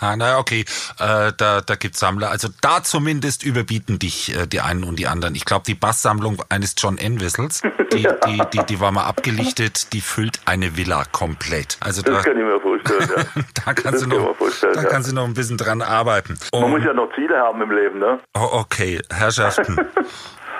naja, 0.16 0.38
okay, 0.38 0.64
äh, 1.00 1.32
da, 1.36 1.60
da 1.60 1.74
gibt's 1.74 1.98
Sammler. 1.98 2.30
Also 2.30 2.48
da 2.60 2.82
zumindest 2.84 3.42
überbieten 3.42 3.98
dich 3.98 4.34
äh, 4.36 4.46
die 4.46 4.60
einen 4.60 4.84
und 4.84 4.96
die 4.96 5.08
anderen. 5.08 5.34
Ich 5.34 5.44
glaube, 5.44 5.64
die 5.66 5.74
Basssammlung 5.74 6.40
eines 6.48 6.74
John 6.78 6.98
Entwistles, 6.98 7.62
die, 7.92 8.06
die, 8.26 8.42
die, 8.52 8.64
die 8.66 8.80
war 8.80 8.92
mal 8.92 9.04
abgelichtet, 9.04 9.92
die 9.92 10.00
füllt 10.00 10.40
eine 10.44 10.76
Villa 10.76 11.04
komplett. 11.10 11.78
Also 11.80 12.02
da, 12.02 12.12
Das 12.12 12.24
kann 12.24 12.38
ich 12.38 12.44
mir 12.44 12.60
vorstellen. 12.60 13.10
Ja. 13.16 13.42
da 13.64 13.74
kannst 13.74 13.84
das 13.86 14.02
du 14.02 14.08
kann 14.08 14.18
noch, 14.22 14.38
man 14.40 14.50
da 14.74 14.82
ja. 14.82 14.88
kannst 14.88 15.10
du 15.10 15.14
noch 15.14 15.24
ein 15.24 15.34
bisschen 15.34 15.56
dran 15.56 15.82
arbeiten. 15.82 16.38
Man 16.52 16.62
Und- 16.64 16.70
muss 16.70 16.84
ja 16.84 16.92
noch 16.94 17.12
Ziele 17.14 17.36
haben 17.38 17.60
im 17.60 17.70
Leben, 17.72 17.98
ne? 17.98 18.20
Oh, 18.34 18.48
okay, 18.52 19.00
Herrschaften. 19.10 19.76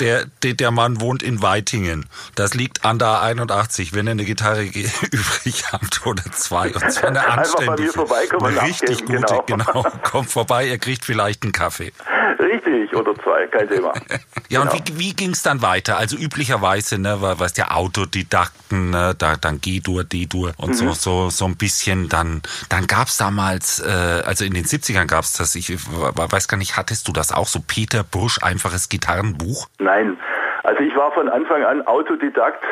Der, 0.01 0.27
der, 0.43 0.55
der 0.55 0.71
Mann 0.71 1.01
wohnt 1.01 1.23
in 1.23 1.43
Weitingen. 1.43 2.07
Das 2.35 2.55
liegt 2.55 2.85
an 2.85 2.99
der 2.99 3.21
81. 3.23 3.93
Wenn 3.93 4.07
ihr 4.07 4.13
eine 4.13 4.25
Gitarre 4.25 4.63
übrig 4.63 5.65
habt 5.73 6.07
oder 6.07 6.23
zwei, 6.33 6.73
und 6.73 6.93
zwar 6.93 7.11
eine 7.11 7.27
anständige, 7.27 7.93
eine 8.41 8.63
richtig 8.63 9.05
gute, 9.05 9.43
genau. 9.47 9.73
genau. 9.83 9.87
Kommt 10.03 10.31
vorbei, 10.31 10.69
ihr 10.69 10.79
kriegt 10.79 11.05
vielleicht 11.05 11.43
einen 11.43 11.53
Kaffee. 11.53 11.93
Richtig, 12.39 12.95
oder 12.95 13.15
zwei, 13.17 13.47
kein 13.49 13.69
Thema. 13.69 13.93
Ja, 14.51 14.63
und 14.63 14.71
Genau. 14.71 14.83
wie, 14.87 14.99
wie 14.99 15.13
ging's 15.15 15.43
dann 15.43 15.61
weiter? 15.61 15.99
Also 15.99 16.17
üblicherweise, 16.17 16.99
ne, 16.99 17.21
weil 17.21 17.39
weißt 17.39 17.59
ja 17.59 17.71
Autodidakten, 17.73 18.91
ne, 18.91 19.15
da 19.19 19.37
dann 19.37 19.61
G-Dur, 19.61 20.05
D-Dur 20.05 20.53
und 20.57 20.71
Mhm. 20.71 20.75
so 20.75 20.93
so 20.93 21.31
so 21.31 21.45
ein 21.45 21.57
bisschen. 21.57 22.09
Dann 22.09 22.41
dann 22.71 22.87
gab's 22.87 23.19
damals, 23.19 23.81
äh, 23.81 24.23
also 24.25 24.45
in 24.47 24.55
den 24.55 24.65
70ern 24.65 25.07
gab's 25.07 25.35
das. 25.37 25.55
Ich 25.55 25.69
weiß 25.71 26.49
gar 26.49 26.57
nicht, 26.57 26.77
hattest 26.79 27.09
du 27.09 27.13
das 27.13 27.31
auch 27.33 27.47
so 27.47 27.61
Peter 27.61 28.05
Busch 28.05 28.39
einfaches 28.43 28.89
Gitarrenbuch? 28.89 29.67
Nein, 29.81 30.17
also 30.63 30.81
ich 30.81 30.95
war 30.97 31.13
von 31.13 31.29
Anfang 31.29 31.63
an 31.65 31.87
Autodidakt 31.87 32.65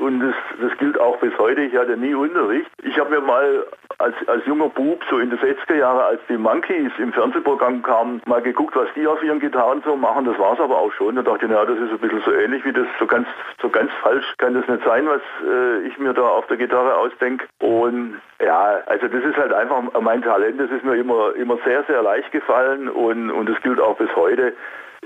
und 0.00 0.20
das, 0.20 0.34
das 0.62 0.78
gilt 0.78 0.98
auch 0.98 1.20
bis 1.20 1.32
heute. 1.38 1.60
Ich 1.62 1.76
hatte 1.76 1.96
nie 1.98 2.14
Unterricht. 2.14 2.70
Ich 2.82 2.98
habe 2.98 3.10
mir 3.10 3.20
mal 3.20 3.66
als, 4.00 4.14
als 4.26 4.44
junger 4.46 4.68
Bub, 4.68 5.02
so 5.10 5.18
in 5.18 5.30
den 5.30 5.38
60er 5.38 5.76
Jahren, 5.76 6.00
als 6.00 6.20
die 6.28 6.38
Monkeys 6.38 6.92
im 6.98 7.12
Fernsehprogramm 7.12 7.82
kamen, 7.82 8.22
mal 8.26 8.40
geguckt, 8.40 8.74
was 8.74 8.88
die 8.94 9.06
auf 9.06 9.22
ihren 9.22 9.40
Gitarren 9.40 9.82
so 9.84 9.94
machen. 9.94 10.24
Das 10.24 10.38
war 10.38 10.54
es 10.54 10.60
aber 10.60 10.78
auch 10.78 10.92
schon. 10.92 11.16
Da 11.16 11.22
dachte 11.22 11.44
ich, 11.44 11.50
naja, 11.50 11.66
das 11.66 11.78
ist 11.78 11.92
ein 11.92 11.98
bisschen 11.98 12.22
so 12.24 12.32
ähnlich 12.32 12.64
wie 12.64 12.72
das, 12.72 12.86
so 12.98 13.06
ganz, 13.06 13.28
so 13.60 13.68
ganz 13.68 13.90
falsch 14.02 14.24
kann 14.38 14.54
das 14.54 14.66
nicht 14.66 14.84
sein, 14.84 15.06
was 15.06 15.20
äh, 15.46 15.86
ich 15.86 15.98
mir 15.98 16.14
da 16.14 16.22
auf 16.22 16.46
der 16.46 16.56
Gitarre 16.56 16.96
ausdenke. 16.96 17.46
Und 17.60 18.20
ja, 18.42 18.80
also 18.86 19.06
das 19.06 19.22
ist 19.22 19.36
halt 19.36 19.52
einfach 19.52 19.82
mein 20.00 20.22
Talent. 20.22 20.58
Das 20.58 20.70
ist 20.70 20.84
mir 20.84 20.96
immer, 20.96 21.34
immer 21.36 21.58
sehr, 21.64 21.84
sehr 21.84 22.02
leicht 22.02 22.32
gefallen 22.32 22.88
und, 22.88 23.30
und 23.30 23.48
das 23.48 23.60
gilt 23.62 23.80
auch 23.80 23.96
bis 23.96 24.14
heute. 24.16 24.54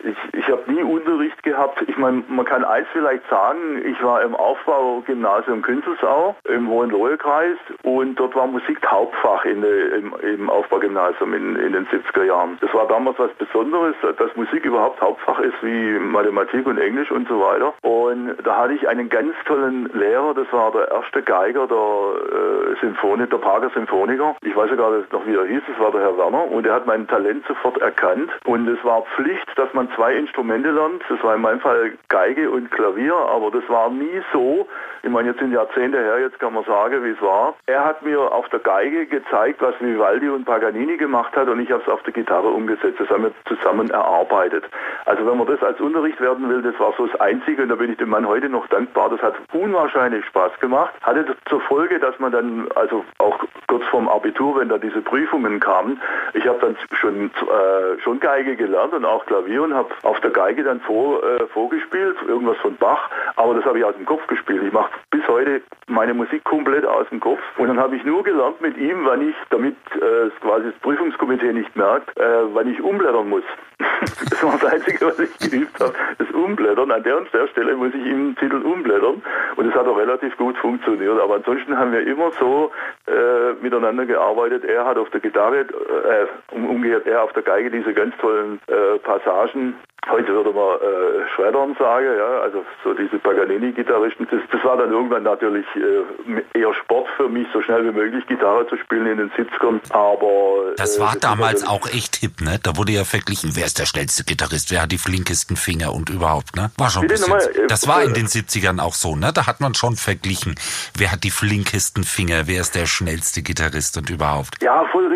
Ich, 0.04 0.38
ich 0.38 0.48
habe 0.48 0.70
nie 0.70 0.82
Unterricht 0.82 1.42
gehabt. 1.42 1.82
Ich 1.86 1.96
meine, 1.96 2.22
man 2.28 2.44
kann 2.44 2.64
eins 2.64 2.86
vielleicht 2.92 3.28
sagen, 3.30 3.82
ich 3.84 4.02
war 4.02 4.22
im 4.22 4.34
Aufbaugymnasium 4.34 5.62
Künzelsau 5.62 6.36
im 6.44 6.68
Hohenlohe-Kreis 6.68 7.56
und 7.82 8.16
dort 8.16 8.34
war 8.34 8.46
Musik 8.46 8.84
Hauptfach 8.86 9.44
in 9.44 9.62
im, 9.62 10.14
im 10.20 10.50
Aufbaugymnasium 10.50 11.32
in, 11.32 11.56
in 11.56 11.72
den 11.72 11.86
70er 11.86 12.24
Jahren. 12.24 12.58
Das 12.60 12.72
war 12.74 12.86
damals 12.86 13.18
was 13.18 13.30
Besonderes, 13.32 13.94
dass 14.02 14.36
Musik 14.36 14.64
überhaupt 14.64 15.00
Hauptfach 15.00 15.40
ist 15.40 15.54
wie 15.62 15.98
Mathematik 15.98 16.66
und 16.66 16.78
Englisch 16.78 17.10
und 17.10 17.26
so 17.28 17.40
weiter. 17.40 17.72
Und 17.82 18.36
da 18.44 18.58
hatte 18.58 18.74
ich 18.74 18.86
einen 18.86 19.08
ganz 19.08 19.34
tollen 19.46 19.90
Lehrer, 19.94 20.34
das 20.34 20.52
war 20.52 20.70
der 20.72 20.90
erste 20.90 21.22
Geiger 21.22 21.66
der 21.66 21.76
äh, 21.76 22.80
Symphonie, 22.80 23.26
der 23.26 23.38
Prager 23.38 23.70
Symphoniker. 23.70 24.36
Ich 24.42 24.54
weiß 24.54 24.70
sogar 24.70 24.90
noch, 25.10 25.26
wie 25.26 25.34
er 25.34 25.46
hieß, 25.46 25.62
das 25.66 25.78
war 25.78 25.92
der 25.92 26.02
Herr 26.02 26.18
Werner 26.18 26.50
und 26.50 26.66
er 26.66 26.74
hat 26.74 26.86
mein 26.86 27.06
Talent 27.06 27.46
sofort 27.46 27.78
erkannt 27.78 28.30
und 28.44 28.68
es 28.68 28.82
war 28.84 29.02
Pflicht, 29.16 29.50
dass 29.56 29.72
man 29.72 29.88
zwei 29.94 30.14
Instrumente 30.14 30.70
lernt. 30.70 31.02
Das 31.08 31.22
war 31.22 31.34
in 31.34 31.42
meinem 31.42 31.60
Fall 31.60 31.92
Geige 32.08 32.50
und 32.50 32.70
Klavier, 32.70 33.14
aber 33.14 33.50
das 33.50 33.68
war 33.68 33.90
nie 33.90 34.22
so. 34.32 34.66
Ich 35.02 35.10
meine, 35.10 35.28
jetzt 35.28 35.40
sind 35.40 35.52
Jahrzehnte 35.52 35.98
her, 35.98 36.18
jetzt 36.18 36.40
kann 36.40 36.54
man 36.54 36.64
sagen, 36.64 37.04
wie 37.04 37.10
es 37.10 37.20
war. 37.20 37.54
Er 37.66 37.84
hat 37.84 38.02
mir 38.02 38.20
auf 38.20 38.48
der 38.48 38.60
Geige 38.60 39.04
gezeigt, 39.04 39.60
was 39.60 39.74
Vivaldi 39.78 40.30
und 40.30 40.46
Paganini 40.46 40.96
gemacht 40.96 41.36
hat 41.36 41.46
und 41.48 41.60
ich 41.60 41.70
habe 41.70 41.82
es 41.82 41.88
auf 41.88 42.02
der 42.04 42.14
Gitarre 42.14 42.48
umgesetzt. 42.48 42.98
Das 42.98 43.10
haben 43.10 43.24
wir 43.24 43.32
zusammen 43.46 43.90
erarbeitet. 43.90 44.64
Also 45.04 45.26
wenn 45.26 45.36
man 45.36 45.46
das 45.46 45.62
als 45.62 45.78
Unterricht 45.78 46.20
werden 46.22 46.48
will, 46.48 46.62
das 46.62 46.78
war 46.80 46.94
so 46.96 47.06
das 47.06 47.20
Einzige 47.20 47.62
und 47.62 47.68
da 47.68 47.74
bin 47.74 47.90
ich 47.92 47.98
dem 47.98 48.08
Mann 48.08 48.26
heute 48.26 48.48
noch 48.48 48.66
dankbar. 48.68 49.10
Das 49.10 49.20
hat 49.20 49.34
unwahrscheinlich 49.52 50.24
Spaß 50.24 50.58
gemacht. 50.60 50.94
Hatte 51.02 51.36
zur 51.50 51.60
Folge, 51.60 51.98
dass 51.98 52.18
man 52.18 52.32
dann, 52.32 52.68
also 52.74 53.04
auch 53.18 53.44
kurz 53.68 53.84
vorm 53.90 54.08
Abitur, 54.08 54.58
wenn 54.58 54.70
da 54.70 54.78
diese 54.78 55.02
Prüfungen 55.02 55.60
kamen, 55.60 56.00
ich 56.32 56.46
habe 56.46 56.60
dann 56.60 56.76
schon, 56.92 57.26
äh, 57.26 58.00
schon 58.00 58.20
Geige 58.20 58.56
gelernt 58.56 58.94
und 58.94 59.04
auch 59.04 59.26
Klavier 59.26 59.62
und 59.62 59.73
habe 59.74 59.90
auf 60.02 60.20
der 60.20 60.30
Geige 60.30 60.62
dann 60.64 60.80
vor, 60.80 61.22
äh, 61.22 61.46
vorgespielt, 61.48 62.16
irgendwas 62.26 62.56
von 62.58 62.76
Bach, 62.76 63.10
aber 63.36 63.54
das 63.54 63.64
habe 63.64 63.78
ich 63.78 63.84
aus 63.84 63.96
dem 63.96 64.06
Kopf 64.06 64.26
gespielt. 64.26 64.62
Ich 64.62 64.72
mache 64.72 64.90
bis 65.10 65.26
heute 65.28 65.62
meine 65.86 66.14
Musik 66.14 66.44
komplett 66.44 66.86
aus 66.86 67.08
dem 67.10 67.20
Kopf 67.20 67.40
und 67.58 67.68
dann 67.68 67.78
habe 67.78 67.96
ich 67.96 68.04
nur 68.04 68.22
gelernt 68.22 68.60
mit 68.60 68.76
ihm, 68.76 69.04
wann 69.04 69.28
ich, 69.28 69.36
damit 69.50 69.76
äh, 69.96 70.30
quasi 70.40 70.66
das 70.66 70.80
Prüfungskomitee 70.80 71.52
nicht 71.52 71.74
merkt, 71.76 72.16
äh, 72.18 72.54
wann 72.54 72.72
ich 72.72 72.80
umblättern 72.80 73.28
muss. 73.28 73.44
das 74.30 74.42
war 74.42 74.58
das 74.58 74.72
Einzige, 74.72 75.06
was 75.06 75.18
ich 75.18 75.38
geübt 75.38 75.80
habe, 75.80 75.94
das 76.18 76.30
Umblättern. 76.30 76.90
An 76.90 77.02
der 77.02 77.18
und 77.18 77.32
der 77.32 77.48
Stelle 77.48 77.76
muss 77.76 77.94
ich 77.94 78.06
im 78.06 78.36
Titel 78.36 78.56
umblättern 78.56 79.22
und 79.56 79.68
es 79.68 79.74
hat 79.74 79.86
auch 79.86 79.96
relativ 79.96 80.36
gut 80.36 80.56
funktioniert. 80.58 81.20
Aber 81.20 81.36
ansonsten 81.36 81.76
haben 81.76 81.92
wir 81.92 82.06
immer 82.06 82.30
so 82.38 82.70
äh, 83.06 83.52
miteinander 83.60 84.06
gearbeitet. 84.06 84.64
Er 84.64 84.84
hat 84.84 84.96
auf 84.96 85.10
der 85.10 85.20
Gitarre, 85.20 85.60
äh, 85.60 86.54
umgekehrt 86.54 87.06
er 87.06 87.22
auf 87.22 87.32
der 87.32 87.42
Geige 87.42 87.70
diese 87.70 87.92
ganz 87.92 88.16
tollen 88.18 88.60
äh, 88.66 88.98
Passagen 88.98 89.74
Heute 90.10 90.28
würde 90.28 90.52
man 90.52 90.76
äh, 90.76 91.28
Schreddern 91.34 91.74
sagen, 91.78 92.06
ja, 92.16 92.40
also 92.40 92.64
so 92.82 92.92
diese 92.94 93.18
Paganini-Gitarristen. 93.18 94.26
Das, 94.30 94.40
das 94.52 94.64
war 94.64 94.76
dann 94.76 94.90
irgendwann 94.90 95.22
natürlich 95.22 95.66
äh, 95.76 96.58
eher 96.58 96.74
Sport 96.74 97.08
für 97.16 97.28
mich, 97.28 97.46
so 97.52 97.62
schnell 97.62 97.84
wie 97.86 97.92
möglich 97.92 98.26
Gitarre 98.26 98.66
zu 98.68 98.76
spielen 98.76 99.06
in 99.06 99.18
den 99.18 99.30
70ern. 99.30 99.80
Aber 99.90 100.72
äh, 100.72 100.74
das 100.76 101.00
war 101.00 101.12
das 101.12 101.20
damals 101.20 101.66
auch 101.66 101.86
echt 101.88 102.16
hip, 102.16 102.40
ne? 102.40 102.58
Da 102.62 102.76
wurde 102.76 102.92
ja 102.92 103.04
verglichen, 103.04 103.52
wer 103.54 103.64
ist 103.64 103.78
der 103.78 103.86
schnellste 103.86 104.24
Gitarrist, 104.24 104.70
wer 104.70 104.82
hat 104.82 104.92
die 104.92 104.98
flinkesten 104.98 105.56
Finger 105.56 105.94
und 105.94 106.10
überhaupt, 106.10 106.54
ne? 106.54 106.70
War 106.76 106.90
schon 106.90 107.02
ein 107.02 107.08
bisschen, 107.08 107.30
nochmal, 107.30 107.48
äh, 107.56 107.66
Das 107.66 107.88
war 107.88 108.02
in 108.02 108.12
den 108.12 108.26
70ern 108.26 108.80
auch 108.80 108.94
so, 108.94 109.16
ne? 109.16 109.32
Da 109.34 109.46
hat 109.46 109.60
man 109.60 109.74
schon 109.74 109.96
verglichen, 109.96 110.54
wer 110.96 111.12
hat 111.12 111.24
die 111.24 111.30
flinkesten 111.30 112.04
Finger, 112.04 112.46
wer 112.46 112.60
ist 112.60 112.74
der 112.74 112.86
schnellste 112.86 113.42
Gitarrist 113.42 113.96
und 113.96 114.10
überhaupt. 114.10 114.62
Ja, 114.62 114.84
voll 114.92 115.13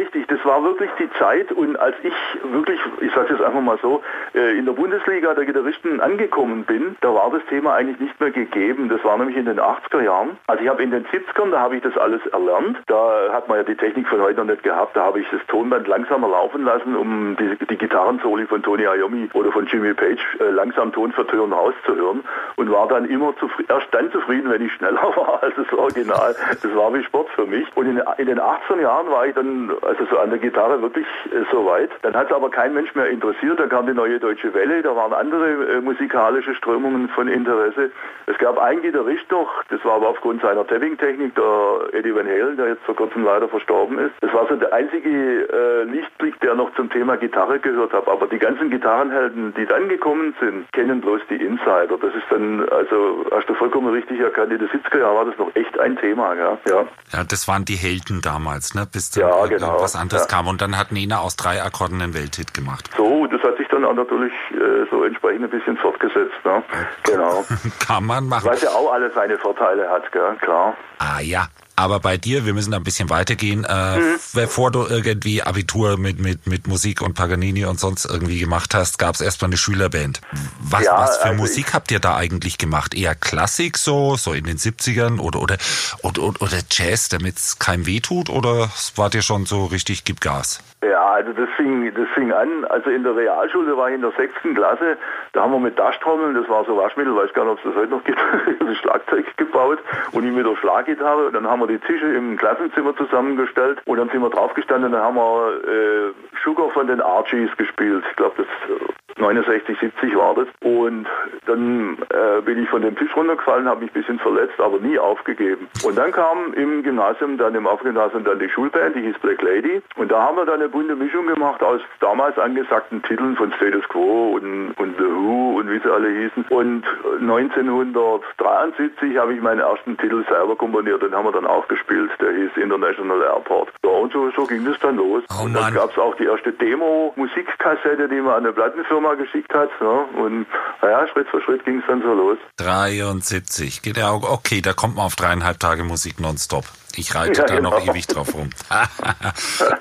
war 0.49 0.65
wirklich 0.65 0.91
die 0.99 1.11
Zeit 1.19 1.53
und 1.53 1.79
als 1.79 1.95
ich 2.03 2.15
wirklich, 2.43 2.81
ich 3.01 3.13
sage 3.13 3.35
jetzt 3.35 3.43
einfach 3.43 3.61
mal 3.61 3.79
so, 3.83 4.03
äh, 4.35 4.59
in 4.59 4.65
der 4.65 4.73
Bundesliga 4.73 5.35
der 5.35 5.45
Gitarristen 5.45 6.01
angekommen 6.01 6.65
bin, 6.65 6.97
da 7.03 7.13
war 7.13 7.31
das 7.31 7.43
Thema 7.51 7.75
eigentlich 7.75 8.01
nicht 8.01 8.19
mehr 8.19 8.31
gegeben. 8.31 8.89
Das 8.89 9.05
war 9.05 9.19
nämlich 9.19 9.37
in 9.37 9.45
den 9.45 9.61
80er 9.61 10.01
Jahren. 10.01 10.39
Also 10.47 10.63
ich 10.63 10.69
habe 10.71 10.83
in 10.83 10.91
den 10.91 11.05
70ern, 11.05 11.51
da 11.51 11.61
habe 11.61 11.77
ich 11.77 11.83
das 11.83 11.97
alles 11.99 12.25
erlernt. 12.29 12.79
Da 12.87 13.31
hat 13.31 13.49
man 13.49 13.59
ja 13.59 13.63
die 13.63 13.75
Technik 13.75 14.09
von 14.09 14.23
heute 14.23 14.39
noch 14.39 14.47
nicht 14.47 14.63
gehabt. 14.63 14.97
Da 14.97 15.05
habe 15.05 15.21
ich 15.21 15.27
das 15.31 15.41
Tonband 15.49 15.87
langsamer 15.87 16.29
laufen 16.29 16.65
lassen, 16.65 16.97
um 16.97 17.37
die, 17.37 17.67
die 17.67 17.77
Gitarrensoli 17.77 18.47
von 18.47 18.63
Tony 18.63 18.85
Iommi 18.85 19.29
oder 19.35 19.53
von 19.53 19.67
Jimmy 19.67 19.93
Page 19.93 20.21
äh, 20.41 20.51
langsam 20.51 20.93
Ton 20.93 21.13
für 21.13 21.27
Ton 21.27 21.53
rauszuhören 21.53 22.25
und 22.57 22.73
war 22.73 22.89
dann 22.89 23.05
immer 23.05 23.35
erst 23.69 23.89
dann 23.93 24.11
zufrieden, 24.13 24.51
wenn 24.51 24.63
ich 24.65 24.73
schneller 24.73 25.03
war 25.17 25.43
als 25.43 25.55
das 25.57 25.71
Original. 25.79 26.35
Das 26.63 26.75
war 26.75 26.95
wie 26.95 27.05
Sport 27.05 27.29
für 27.37 27.45
mich. 27.45 27.67
Und 27.75 27.87
in, 27.87 28.03
in 28.17 28.27
den 28.27 28.41
18 28.41 28.81
Jahren 28.81 29.11
war 29.11 29.27
ich 29.27 29.35
dann 29.35 29.71
also 29.83 30.07
so 30.11 30.19
an 30.19 30.31
der 30.31 30.38
Gitarre 30.39 30.81
wirklich 30.83 31.07
äh, 31.27 31.45
so 31.53 31.67
weit. 31.67 31.91
Dann 32.03 32.15
hat 32.15 32.29
es 32.29 32.33
aber 32.33 32.51
kein 32.51 32.75
Mensch 32.75 32.95
mehr 32.95 33.09
interessiert. 33.09 33.61
Da 33.61 33.67
kam 33.67 33.87
die 33.87 33.95
neue 33.95 34.19
Deutsche 34.19 34.53
Welle 34.55 34.83
da 34.83 34.97
waren 34.97 35.13
andere 35.13 35.77
äh, 35.77 35.81
musikalische 35.81 36.55
Strömungen 36.55 37.09
von 37.11 37.29
Interesse. 37.29 37.91
Es 38.27 38.39
gab 38.39 38.59
einen 38.59 38.83
Gitarrist 38.83 39.31
noch, 39.31 39.49
das 39.69 39.85
war 39.85 39.97
aber 39.97 40.09
aufgrund 40.09 40.43
seiner 40.43 40.67
Tapping-Technik, 40.67 41.35
der 41.35 41.89
Eddie 41.93 42.15
Van 42.15 42.27
Halen, 42.27 42.57
der 42.57 42.69
jetzt 42.69 42.85
vor 42.85 42.97
kurzem 42.97 43.25
leider 43.25 43.49
verstorben 43.49 43.99
ist. 43.99 44.13
Das 44.21 44.33
war 44.33 44.47
so 44.49 44.57
der 44.57 44.73
einzige 44.73 45.09
äh, 45.09 45.85
Lichtblick, 45.85 46.41
der 46.41 46.55
noch 46.55 46.75
zum 46.75 46.91
Thema 46.91 47.17
Gitarre 47.17 47.59
gehört 47.59 47.93
hat. 47.93 48.09
Aber 48.09 48.27
die 48.27 48.39
ganzen 48.39 48.71
Gitarrenhelden, 48.71 49.55
die 49.55 49.67
dann 49.67 49.89
gekommen 49.89 50.35
sind, 50.41 50.71
kennen 50.73 51.01
bloß 51.01 51.21
die 51.31 51.37
Insider. 51.37 51.99
Das 52.01 52.15
ist 52.15 52.27
dann, 52.31 52.69
also 52.69 53.27
hast 53.31 53.49
du 53.49 53.55
vollkommen 53.55 53.93
richtig 53.93 54.21
erkannt, 54.21 54.53
in 54.53 54.59
den 54.59 54.69
70er 54.69 54.99
Jahren 55.01 55.17
war 55.17 55.25
das 55.25 55.39
noch 55.39 55.55
echt 55.55 55.79
ein 55.79 55.97
Thema. 55.97 56.35
Ja, 56.35 56.59
ja. 56.69 56.87
ja 57.13 57.25
das 57.25 57.49
waren 57.49 57.65
die 57.65 57.77
Helden 57.77 58.21
damals, 58.23 58.75
ne? 58.75 58.87
bis 58.91 59.11
dann 59.11 59.29
ja, 59.29 59.47
genau. 59.47 59.81
was 59.81 59.97
anderes. 59.97 60.28
Kam. 60.29 60.47
Und 60.47 60.61
dann 60.61 60.77
hat 60.77 60.93
Nena 60.93 61.19
aus 61.19 61.37
drei 61.37 61.63
Akkorden 61.63 62.01
einen 62.01 62.15
Welthit 62.15 62.55
gemacht. 62.55 62.91
So, 62.97 63.27
das 63.27 63.43
hat 63.43 63.57
sich 63.57 63.68
dann 63.79 63.91
auch 63.91 63.95
natürlich 63.95 64.33
äh, 64.53 64.87
so 64.91 65.05
entsprechend 65.05 65.45
ein 65.45 65.51
bisschen 65.51 65.77
fortgesetzt. 65.77 66.35
Ne? 66.45 66.63
Genau. 67.05 67.45
Kann 67.87 68.05
man 68.05 68.29
machen. 68.29 68.49
Was 68.49 68.63
ja 68.63 68.71
auch 68.71 68.93
alle 68.93 69.11
seine 69.13 69.39
Vorteile 69.39 69.89
hat, 69.89 70.11
gell? 70.13 70.37
klar. 70.41 70.77
Ah 70.99 71.21
ja, 71.21 71.47
aber 71.79 72.01
bei 72.01 72.17
dir, 72.17 72.45
wir 72.45 72.55
müssen 72.55 72.73
da 72.73 72.79
ein 72.79 72.83
bisschen 72.83 73.09
weitergehen, 73.09 73.65
äh, 73.65 73.99
mhm. 73.99 74.17
bevor 74.35 74.73
du 74.73 74.85
irgendwie 74.89 75.43
Abitur 75.43 75.97
mit, 75.97 76.19
mit, 76.19 76.49
mit 76.49 76.67
Musik 76.67 77.03
und 77.03 77.15
Paganini 77.15 77.67
und 77.67 77.79
sonst 77.79 78.05
irgendwie 78.05 78.41
gemacht 78.41 78.75
hast, 78.75 78.99
gab 78.99 79.15
es 79.15 79.21
erstmal 79.21 79.51
eine 79.51 79.59
Schülerband. 79.59 80.21
Was, 80.61 80.85
ja, 80.85 80.99
was 80.99 81.19
für 81.19 81.27
also 81.27 81.37
Musik 81.37 81.75
habt 81.75 81.93
ihr 81.93 82.01
da 82.01 82.17
eigentlich 82.17 82.59
gemacht? 82.59 82.97
Eher 82.97 83.15
Klassik 83.15 83.79
so, 83.79 84.17
so 84.17 84.33
in 84.33 84.45
den 84.45 84.57
70ern 84.57 85.21
oder, 85.21 85.41
oder, 85.41 85.57
oder, 86.03 86.23
oder 86.41 86.59
Jazz, 86.69 87.11
damit 87.11 87.37
es 87.37 87.61
keinem 87.61 87.87
wehtut 87.87 88.29
oder 88.29 88.71
wart 88.97 89.15
ihr 89.15 89.23
schon 89.23 89.47
so 89.47 89.67
richtig, 89.67 90.05
gib 90.05 90.21
Gas? 90.21 90.61
Ja, 90.83 91.13
also 91.13 91.33
das 91.33 91.49
fing, 91.57 91.93
das 91.95 92.08
fing 92.19 92.33
an, 92.33 92.65
also 92.65 92.91
in 92.91 93.05
der 93.05 93.15
Realschule 93.15 93.77
war 93.77 93.89
ich 93.89 93.95
in 93.95 94.03
der 94.03 94.11
sechsten 94.13 94.55
Klasse, 94.55 94.99
da 95.33 95.43
haben 95.43 95.53
wir 95.53 95.61
mit 95.61 95.79
Daschtrommeln, 95.79 96.35
das 96.35 96.49
war 96.49 96.65
so 96.65 96.77
Waschmittel, 96.77 97.15
weiß 97.15 97.33
gar 97.33 97.45
nicht, 97.45 97.53
ob 97.53 97.59
es 97.59 97.65
das 97.65 97.75
heute 97.77 97.91
noch 97.93 98.05
gibt, 98.05 98.19
Schlagzeug 98.83 99.25
gebaut 99.37 99.79
und 100.13 100.27
ich 100.27 100.33
mit 100.33 100.45
der 100.45 100.57
Schlaggitarre 100.57 101.27
und 101.27 101.35
dann 101.35 101.49
haben 101.49 101.61
wir 101.61 101.69
die 101.69 101.79
Tische 101.79 102.07
im 102.07 102.37
Klassenzimmer 102.37 102.97
zusammengestellt 102.97 103.81
und 103.85 103.99
dann 103.99 104.09
sind 104.09 104.21
wir 104.21 104.31
draufgestanden, 104.31 104.93
dann 104.93 105.03
haben 105.03 105.17
wir 105.17 105.61
äh, 105.65 106.13
Sugar 106.43 106.71
von 106.71 106.87
den 106.89 107.01
Archies 107.01 107.51
gespielt. 107.57 108.05
Ich 108.11 108.17
glaube, 108.17 108.45
das 108.45 109.19
69, 109.19 109.79
70 109.79 110.17
war 110.17 110.35
das. 110.35 110.49
Und 110.61 111.07
dann 111.49 111.97
äh, 112.11 112.43
bin 112.43 112.63
ich 112.63 112.69
von 112.69 112.83
dem 112.83 112.95
Tisch 112.97 113.17
runtergefallen, 113.17 113.67
habe 113.69 113.81
mich 113.81 113.91
ein 113.91 114.01
bisschen 114.01 114.19
verletzt, 114.19 114.61
aber 114.61 114.79
nie 114.79 114.99
aufgegeben. 114.99 115.67
Und 115.83 115.97
dann 115.97 116.13
kam 116.13 116.53
im 116.55 116.83
Gymnasium, 116.83 117.39
dann 117.39 117.55
im 117.55 117.67
Aufgymnasium 117.67 118.25
dann 118.25 118.39
die 118.39 118.51
Schulband, 118.51 118.95
die 118.97 119.01
hieß 119.01 119.19
Black 119.21 119.41
Lady. 119.43 119.81
Und 119.97 120.13
da 120.13 120.23
haben 120.23 120.37
wir 120.37 120.45
dann 120.45 120.57
eine 120.57 120.69
bunte 120.69 120.95
Mischung 120.95 121.27
gemacht 121.27 121.63
aus 121.63 121.81
damals 122.01 122.39
angesagten 122.39 123.03
Titeln 123.03 123.37
von 123.37 123.53
Status 123.55 123.89
Quo 123.89 124.33
und, 124.37 124.75
und 124.79 124.99
The 124.99 125.05
Who 125.05 125.59
und 125.59 125.71
wie 125.71 125.79
sie 125.79 125.91
alle 125.91 126.11
hießen. 126.11 126.45
Und 126.51 126.85
1973 127.21 129.17
habe 129.17 129.35
ich 129.35 129.41
meinen 129.41 129.61
ersten 129.61 129.97
Titel 129.97 130.25
selber 130.29 130.57
komponiert, 130.57 131.03
den 131.03 131.15
haben 131.15 131.25
wir 131.25 131.33
dann 131.33 131.47
auch 131.47 131.67
gespielt. 131.69 132.11
Der 132.21 132.33
hieß 132.33 132.51
International 132.57 133.23
Airport. 133.23 133.71
Ja, 133.85 133.91
und 133.91 134.13
so, 134.13 134.31
so 134.37 134.45
ging 134.45 134.65
das 134.65 134.79
dann 134.81 134.97
los. 134.97 135.25
Oh 135.31 135.45
und 135.45 135.55
dann 135.55 135.73
gab 135.73 135.91
es 135.91 135.99
auch 135.99 136.15
die 136.17 136.25
erste 136.25 136.53
Demo-Musikkassette, 136.53 138.09
die 138.09 138.21
man 138.21 138.35
an 138.35 138.45
eine 138.45 138.53
Plattenfirma 138.53 139.15
geschickt 139.15 139.55
hat. 139.55 139.71
Ja, 139.81 140.05
und 140.17 140.47
naja, 140.83 141.07
Schritt 141.09 141.29
für 141.29 141.38
Schritt 141.41 141.65
ging 141.65 141.79
es 141.79 141.85
dann 141.87 142.03
so 142.03 142.13
los. 142.15 142.39
73, 142.57 143.83
geht 143.83 143.97
ja 143.97 144.11
auch, 144.11 144.23
okay, 144.29 144.61
da 144.61 144.73
kommt 144.73 144.97
man 144.97 145.05
auf 145.07 145.17
dreieinhalb 145.17 145.59
Tage 145.61 145.85
Musik 145.85 146.21
nonstop. 146.21 146.65
Ich 146.97 147.15
reite 147.15 147.41
Ja, 147.43 147.47
da 147.47 147.61
noch 147.61 147.79
genau. 147.79 147.93
ewig 147.93 148.07
drauf 148.09 148.35
rum. 148.35 148.51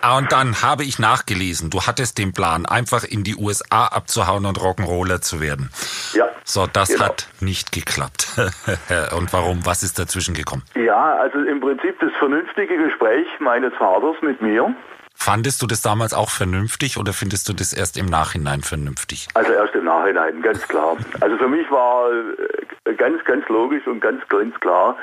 Ah, 0.02 0.18
und 0.18 0.32
dann 0.32 0.62
habe 0.62 0.84
ich 0.84 1.00
nachgelesen, 1.00 1.70
du 1.70 1.82
hattest 1.82 2.18
den 2.20 2.32
Plan, 2.34 2.66
einfach 2.68 3.04
in 3.04 3.24
die 3.24 3.36
USA 3.36 3.86
abzuhauen 3.88 4.46
und 4.46 4.60
Rock'n'Roller 4.60 5.22
zu 5.22 5.42
werden. 5.42 5.72
Ja. 6.14 6.28
So, 6.44 6.68
das 6.68 6.90
Genau. 6.90 7.06
hat 7.06 7.28
nicht 7.40 7.72
geklappt. 7.72 8.28
und 9.18 9.34
warum? 9.34 9.66
Was 9.66 9.82
ist 9.84 9.98
dazwischen 9.98 10.36
gekommen? 10.36 10.64
Ja, 10.76 11.16
also 11.18 11.40
im 11.40 11.60
Prinzip 11.60 12.00
das 12.00 12.12
vernünftige 12.20 12.78
Gespräch 12.78 13.26
meines 13.40 13.74
Vaters 13.80 14.16
mit 14.22 14.42
mir. 14.42 14.74
Fandest 15.20 15.62
du 15.62 15.68
das 15.68 15.82
damals 15.82 16.14
auch 16.14 16.30
vernünftig 16.30 16.98
oder 16.98 17.12
findest 17.12 17.50
du 17.50 17.54
das 17.54 17.74
erst 17.74 17.98
im 17.98 18.06
Nachhinein 18.06 18.62
vernünftig? 18.62 19.28
Also 19.34 19.52
erst 19.52 19.74
im 19.76 19.86
Nachhinein, 19.86 20.42
ganz 20.42 20.66
klar. 20.68 20.96
Also 21.20 21.38
für 21.38 21.50
mich 21.50 21.70
war 21.72 22.12
äh, 22.12 22.94
ganz, 22.94 23.24
ganz 23.26 23.46
logisch 23.50 23.86
und 23.88 24.00
ganz, 24.00 24.26
ganz 24.30 24.58
klar, 24.60 24.96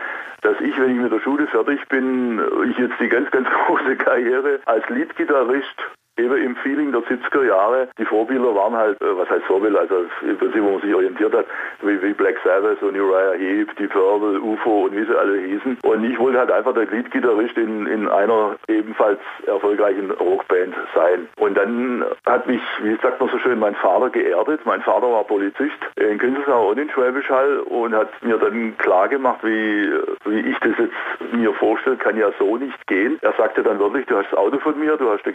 dass 0.42 0.54
ich, 0.60 0.78
wenn 0.78 0.96
ich 0.96 1.02
mit 1.02 1.12
der 1.12 1.20
Schule 1.20 1.46
fertig 1.48 1.80
bin, 1.88 2.40
ich 2.70 2.78
jetzt 2.78 2.94
die 3.00 3.08
ganz, 3.08 3.30
ganz 3.32 3.48
große 3.66 3.96
Karriere 3.96 4.60
als 4.66 4.88
Leadgitarrist 4.88 5.76
eben 6.16 6.36
im 6.36 6.56
Feeling 6.56 6.92
der 6.92 7.02
70er 7.02 7.44
Jahre, 7.44 7.88
die 7.98 8.04
Vorbilder 8.04 8.54
waren 8.54 8.74
halt, 8.74 9.00
äh, 9.00 9.16
was 9.16 9.28
heißt 9.28 9.44
Vorbilder, 9.44 9.80
also 9.80 10.06
im 10.22 10.38
Prinzip, 10.38 10.62
wo 10.62 10.72
man 10.72 10.80
sich 10.80 10.94
orientiert 10.94 11.34
hat, 11.34 11.46
wie, 11.82 12.00
wie 12.02 12.12
Black 12.12 12.36
Sabbath 12.44 12.82
und 12.82 12.96
Uriah 12.96 13.32
Heep, 13.32 13.76
die 13.76 13.86
Purple, 13.86 14.40
UFO 14.40 14.84
und 14.84 14.96
wie 14.96 15.04
sie 15.04 15.18
alle 15.18 15.38
hießen. 15.38 15.78
Und 15.82 16.04
ich 16.04 16.18
wollte 16.18 16.38
halt 16.38 16.50
einfach 16.50 16.74
der 16.74 16.86
Leadgitarrist 16.86 17.56
in, 17.56 17.86
in 17.86 18.08
einer 18.08 18.56
ebenfalls 18.68 19.20
erfolgreichen 19.46 20.10
Rockband 20.12 20.74
sein. 20.94 21.28
Und 21.36 21.56
dann 21.56 22.04
hat 22.26 22.46
mich, 22.46 22.62
wie 22.82 22.96
sagt 23.02 23.20
man 23.20 23.28
so 23.30 23.38
schön, 23.38 23.58
mein 23.58 23.74
Vater 23.74 24.10
geerdet. 24.10 24.60
Mein 24.64 24.82
Vater 24.82 25.10
war 25.10 25.24
Polizist 25.24 25.74
in 25.96 26.18
Künzelsau 26.18 26.70
und 26.70 26.78
in 26.78 26.90
Schwäbisch 26.90 27.28
Hall 27.28 27.58
und 27.60 27.94
hat 27.94 28.08
mir 28.22 28.38
dann 28.38 28.76
klar 28.78 29.08
gemacht, 29.08 29.40
wie, 29.42 29.90
wie 30.26 30.40
ich 30.40 30.58
das 30.60 30.72
jetzt 30.78 31.32
mir 31.34 31.52
vorstelle, 31.54 31.96
kann 31.96 32.16
ja 32.16 32.30
so 32.38 32.56
nicht 32.56 32.86
gehen. 32.86 33.18
Er 33.22 33.32
sagte 33.36 33.62
dann 33.62 33.78
wirklich, 33.78 34.06
du 34.06 34.16
hast 34.16 34.30
das 34.30 34.38
Auto 34.38 34.58
von 34.58 34.78
mir, 34.78 34.96
du 34.96 35.10
hast 35.10 35.24
eine 35.24 35.32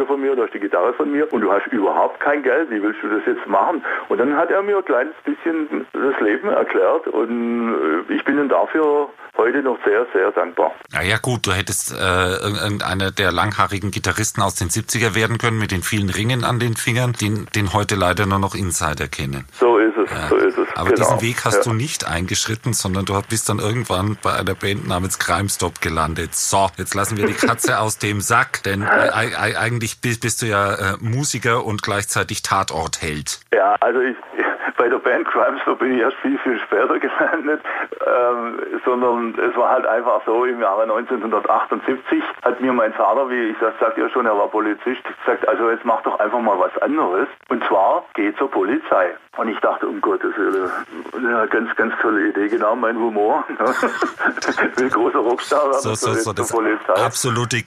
Gitarreverstärker 0.00 0.06
von 0.06 0.20
mir, 0.20 0.36
du 0.36 0.42
hast 0.42 0.54
die 0.54 0.60
Gitarre 0.60 0.92
von 0.94 1.10
mir 1.10 1.32
und 1.32 1.40
du 1.40 1.52
hast 1.52 1.66
überhaupt 1.68 2.20
kein 2.20 2.42
Geld. 2.42 2.70
Wie 2.70 2.82
willst 2.82 3.02
du 3.02 3.08
das 3.08 3.22
jetzt 3.26 3.46
machen? 3.46 3.82
Und 4.08 4.18
dann 4.18 4.36
hat 4.36 4.50
er 4.50 4.62
mir 4.62 4.78
ein 4.78 4.84
kleines 4.84 5.14
bisschen 5.24 5.86
das 5.92 6.20
Leben 6.20 6.48
erklärt 6.48 7.06
und 7.08 8.04
äh, 8.08 8.14
ich 8.14 8.24
bin 8.24 8.38
ihm 8.38 8.48
dafür 8.48 9.08
heute 9.36 9.62
noch 9.62 9.78
sehr, 9.84 10.06
sehr 10.12 10.30
dankbar. 10.32 10.72
Ja, 10.92 11.02
ja 11.02 11.16
gut, 11.16 11.46
du 11.46 11.52
hättest 11.52 11.92
äh, 11.92 11.96
irgendeiner 11.96 13.10
der 13.10 13.32
langhaarigen 13.32 13.90
Gitarristen 13.90 14.42
aus 14.42 14.54
den 14.54 14.68
70er 14.68 15.14
werden 15.14 15.38
können 15.38 15.58
mit 15.58 15.70
den 15.70 15.82
vielen 15.82 16.10
Ringen 16.10 16.44
an 16.44 16.58
den 16.58 16.76
Fingern, 16.76 17.12
den, 17.12 17.46
den 17.54 17.72
heute 17.72 17.94
leider 17.94 18.26
nur 18.26 18.38
noch 18.38 18.54
Insider 18.54 19.08
kennen. 19.08 19.46
So 19.52 19.78
ist 19.78 19.96
es, 19.96 20.10
so 20.28 20.36
ist 20.36 20.58
es. 20.58 20.68
Aber 20.74 20.90
genau. 20.90 20.96
diesen 20.96 21.22
Weg 21.22 21.44
hast 21.44 21.58
ja. 21.58 21.62
du 21.62 21.72
nicht 21.72 22.06
eingeschritten, 22.06 22.72
sondern 22.72 23.04
du 23.04 23.20
bist 23.28 23.48
dann 23.48 23.58
irgendwann 23.58 24.18
bei 24.22 24.32
einer 24.32 24.54
Band 24.54 24.86
namens 24.86 25.18
Crime 25.18 25.48
Stop 25.48 25.80
gelandet. 25.80 26.34
So, 26.34 26.68
jetzt 26.76 26.94
lassen 26.94 27.16
wir 27.16 27.26
die 27.26 27.34
Katze 27.34 27.78
aus 27.80 27.98
dem 27.98 28.20
Sack, 28.20 28.62
denn 28.64 28.82
äh, 28.82 28.86
ei- 28.86 29.56
ei- 29.90 29.96
eigentlich 29.96 30.00
bist, 30.00 30.20
bist 30.22 30.42
du 30.42 30.46
ja 30.46 30.74
äh, 30.74 30.96
Musiker 31.00 31.64
und 31.64 31.82
gleichzeitig 31.82 32.42
Tatortheld. 32.42 33.40
Ja, 33.54 33.76
also 33.80 34.00
ich, 34.00 34.16
bei 34.76 34.88
der 34.88 34.98
Band 34.98 35.26
Crimes 35.28 35.60
so 35.66 35.74
bin 35.76 35.94
ich 35.94 36.00
erst 36.00 36.16
viel, 36.22 36.38
viel 36.38 36.58
später 36.60 36.98
gelandet, 36.98 37.60
ähm, 38.06 38.58
sondern 38.84 39.34
es 39.38 39.56
war 39.56 39.70
halt 39.70 39.86
einfach 39.86 40.22
so, 40.26 40.44
im 40.44 40.60
Jahre 40.60 40.82
1978 40.82 42.22
hat 42.42 42.60
mir 42.60 42.72
mein 42.72 42.92
Vater, 42.94 43.28
wie 43.30 43.50
ich 43.50 43.56
das 43.60 43.74
sagte 43.80 44.00
ja 44.02 44.08
schon, 44.10 44.26
er 44.26 44.36
war 44.36 44.48
Polizist, 44.48 45.02
gesagt, 45.24 45.46
also 45.48 45.70
jetzt 45.70 45.84
mach 45.84 46.02
doch 46.02 46.18
einfach 46.18 46.40
mal 46.40 46.58
was 46.58 46.76
anderes 46.82 47.28
und 47.48 47.62
zwar 47.66 48.04
geh 48.14 48.32
zur 48.36 48.50
Polizei. 48.50 49.10
Und 49.36 49.48
ich 49.48 49.58
dachte, 49.60 49.86
um 49.86 50.00
Gottes 50.00 50.36
Willen, 50.36 50.70
eine 51.16 51.46
ganz, 51.48 51.74
ganz 51.76 51.94
tolle 52.02 52.28
Idee, 52.30 52.48
genau 52.48 52.74
mein 52.74 52.96
Humor. 52.98 53.44
Will 54.76 54.90
großer 54.90 55.18
Rockstar 55.20 55.64
werden, 55.70 55.80
So, 55.80 55.94
so, 55.94 56.12
so 56.14 56.32
zur 56.32 56.48
Polizei. 56.48 56.92
absolute 56.94 57.62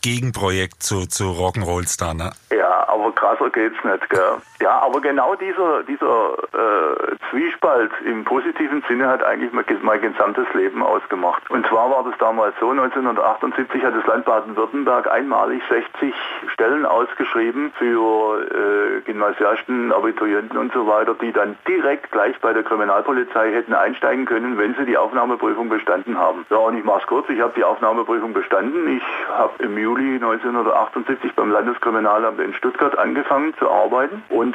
Gegen, 0.00 0.30
Gegenprojekt 0.30 0.82
zu, 0.82 1.06
zu 1.06 1.24
Rock'n'Roll-Star, 1.24 2.14
ne? 2.14 2.32
Ja, 2.50 2.88
aber 2.88 3.12
krasser 3.12 3.50
geht's 3.50 3.82
nicht, 3.84 4.10
gell? 4.10 4.36
Ja, 4.60 4.80
aber 4.80 5.00
genau 5.00 5.34
dieser, 5.34 5.82
dieser 5.84 6.34
äh, 6.52 7.16
Zwiespalt 7.30 7.90
im 8.04 8.24
positiven 8.24 8.82
Sinne 8.86 9.08
hat 9.08 9.24
eigentlich 9.24 9.50
mein, 9.52 10.00
gesamtes 10.00 10.46
Leben 10.52 10.82
ausgemacht. 10.82 11.50
Und 11.50 11.66
zwar 11.66 11.90
war 11.90 12.04
das 12.04 12.18
damals 12.18 12.54
so, 12.60 12.70
1978 12.70 13.82
hat 13.82 13.94
das 13.96 14.06
Land 14.06 14.26
Baden-Württemberg 14.26 15.10
einmalig 15.10 15.62
60 15.68 16.14
Stellen 16.52 16.84
ausgeschrieben 16.84 17.72
für 17.78 18.42
äh, 18.42 19.00
Gymnasiasten, 19.02 19.92
Abiturienten 19.92 20.58
und 20.58 20.72
so 20.72 20.86
weiter, 20.86 21.14
die 21.14 21.32
dann 21.32 21.56
direkt 21.66 22.10
gleich 22.12 22.38
bei 22.40 22.52
der 22.52 22.62
Kriminalpolizei 22.62 23.52
hätten 23.52 23.72
einsteigen 23.72 24.26
können, 24.26 24.58
wenn 24.58 24.74
sie 24.74 24.84
die 24.84 24.98
Aufnahmeprüfung 24.98 25.68
bestanden 25.68 26.18
haben. 26.18 26.44
Ja, 26.50 26.58
und 26.58 26.76
ich 26.76 26.84
mach's 26.84 27.06
kurz, 27.06 27.28
ich 27.30 27.40
habe 27.40 27.54
die 27.56 27.64
Aufnahmeprüfung 27.64 28.34
bestanden. 28.34 28.96
Ich 28.96 29.02
habe 29.30 29.62
im 29.62 29.74
Juli 29.90 30.14
1978 30.14 31.32
beim 31.34 31.50
Landeskriminalamt 31.50 32.38
in 32.38 32.54
Stuttgart 32.54 32.96
angefangen 32.96 33.54
zu 33.58 33.68
arbeiten. 33.68 34.22
Und 34.28 34.54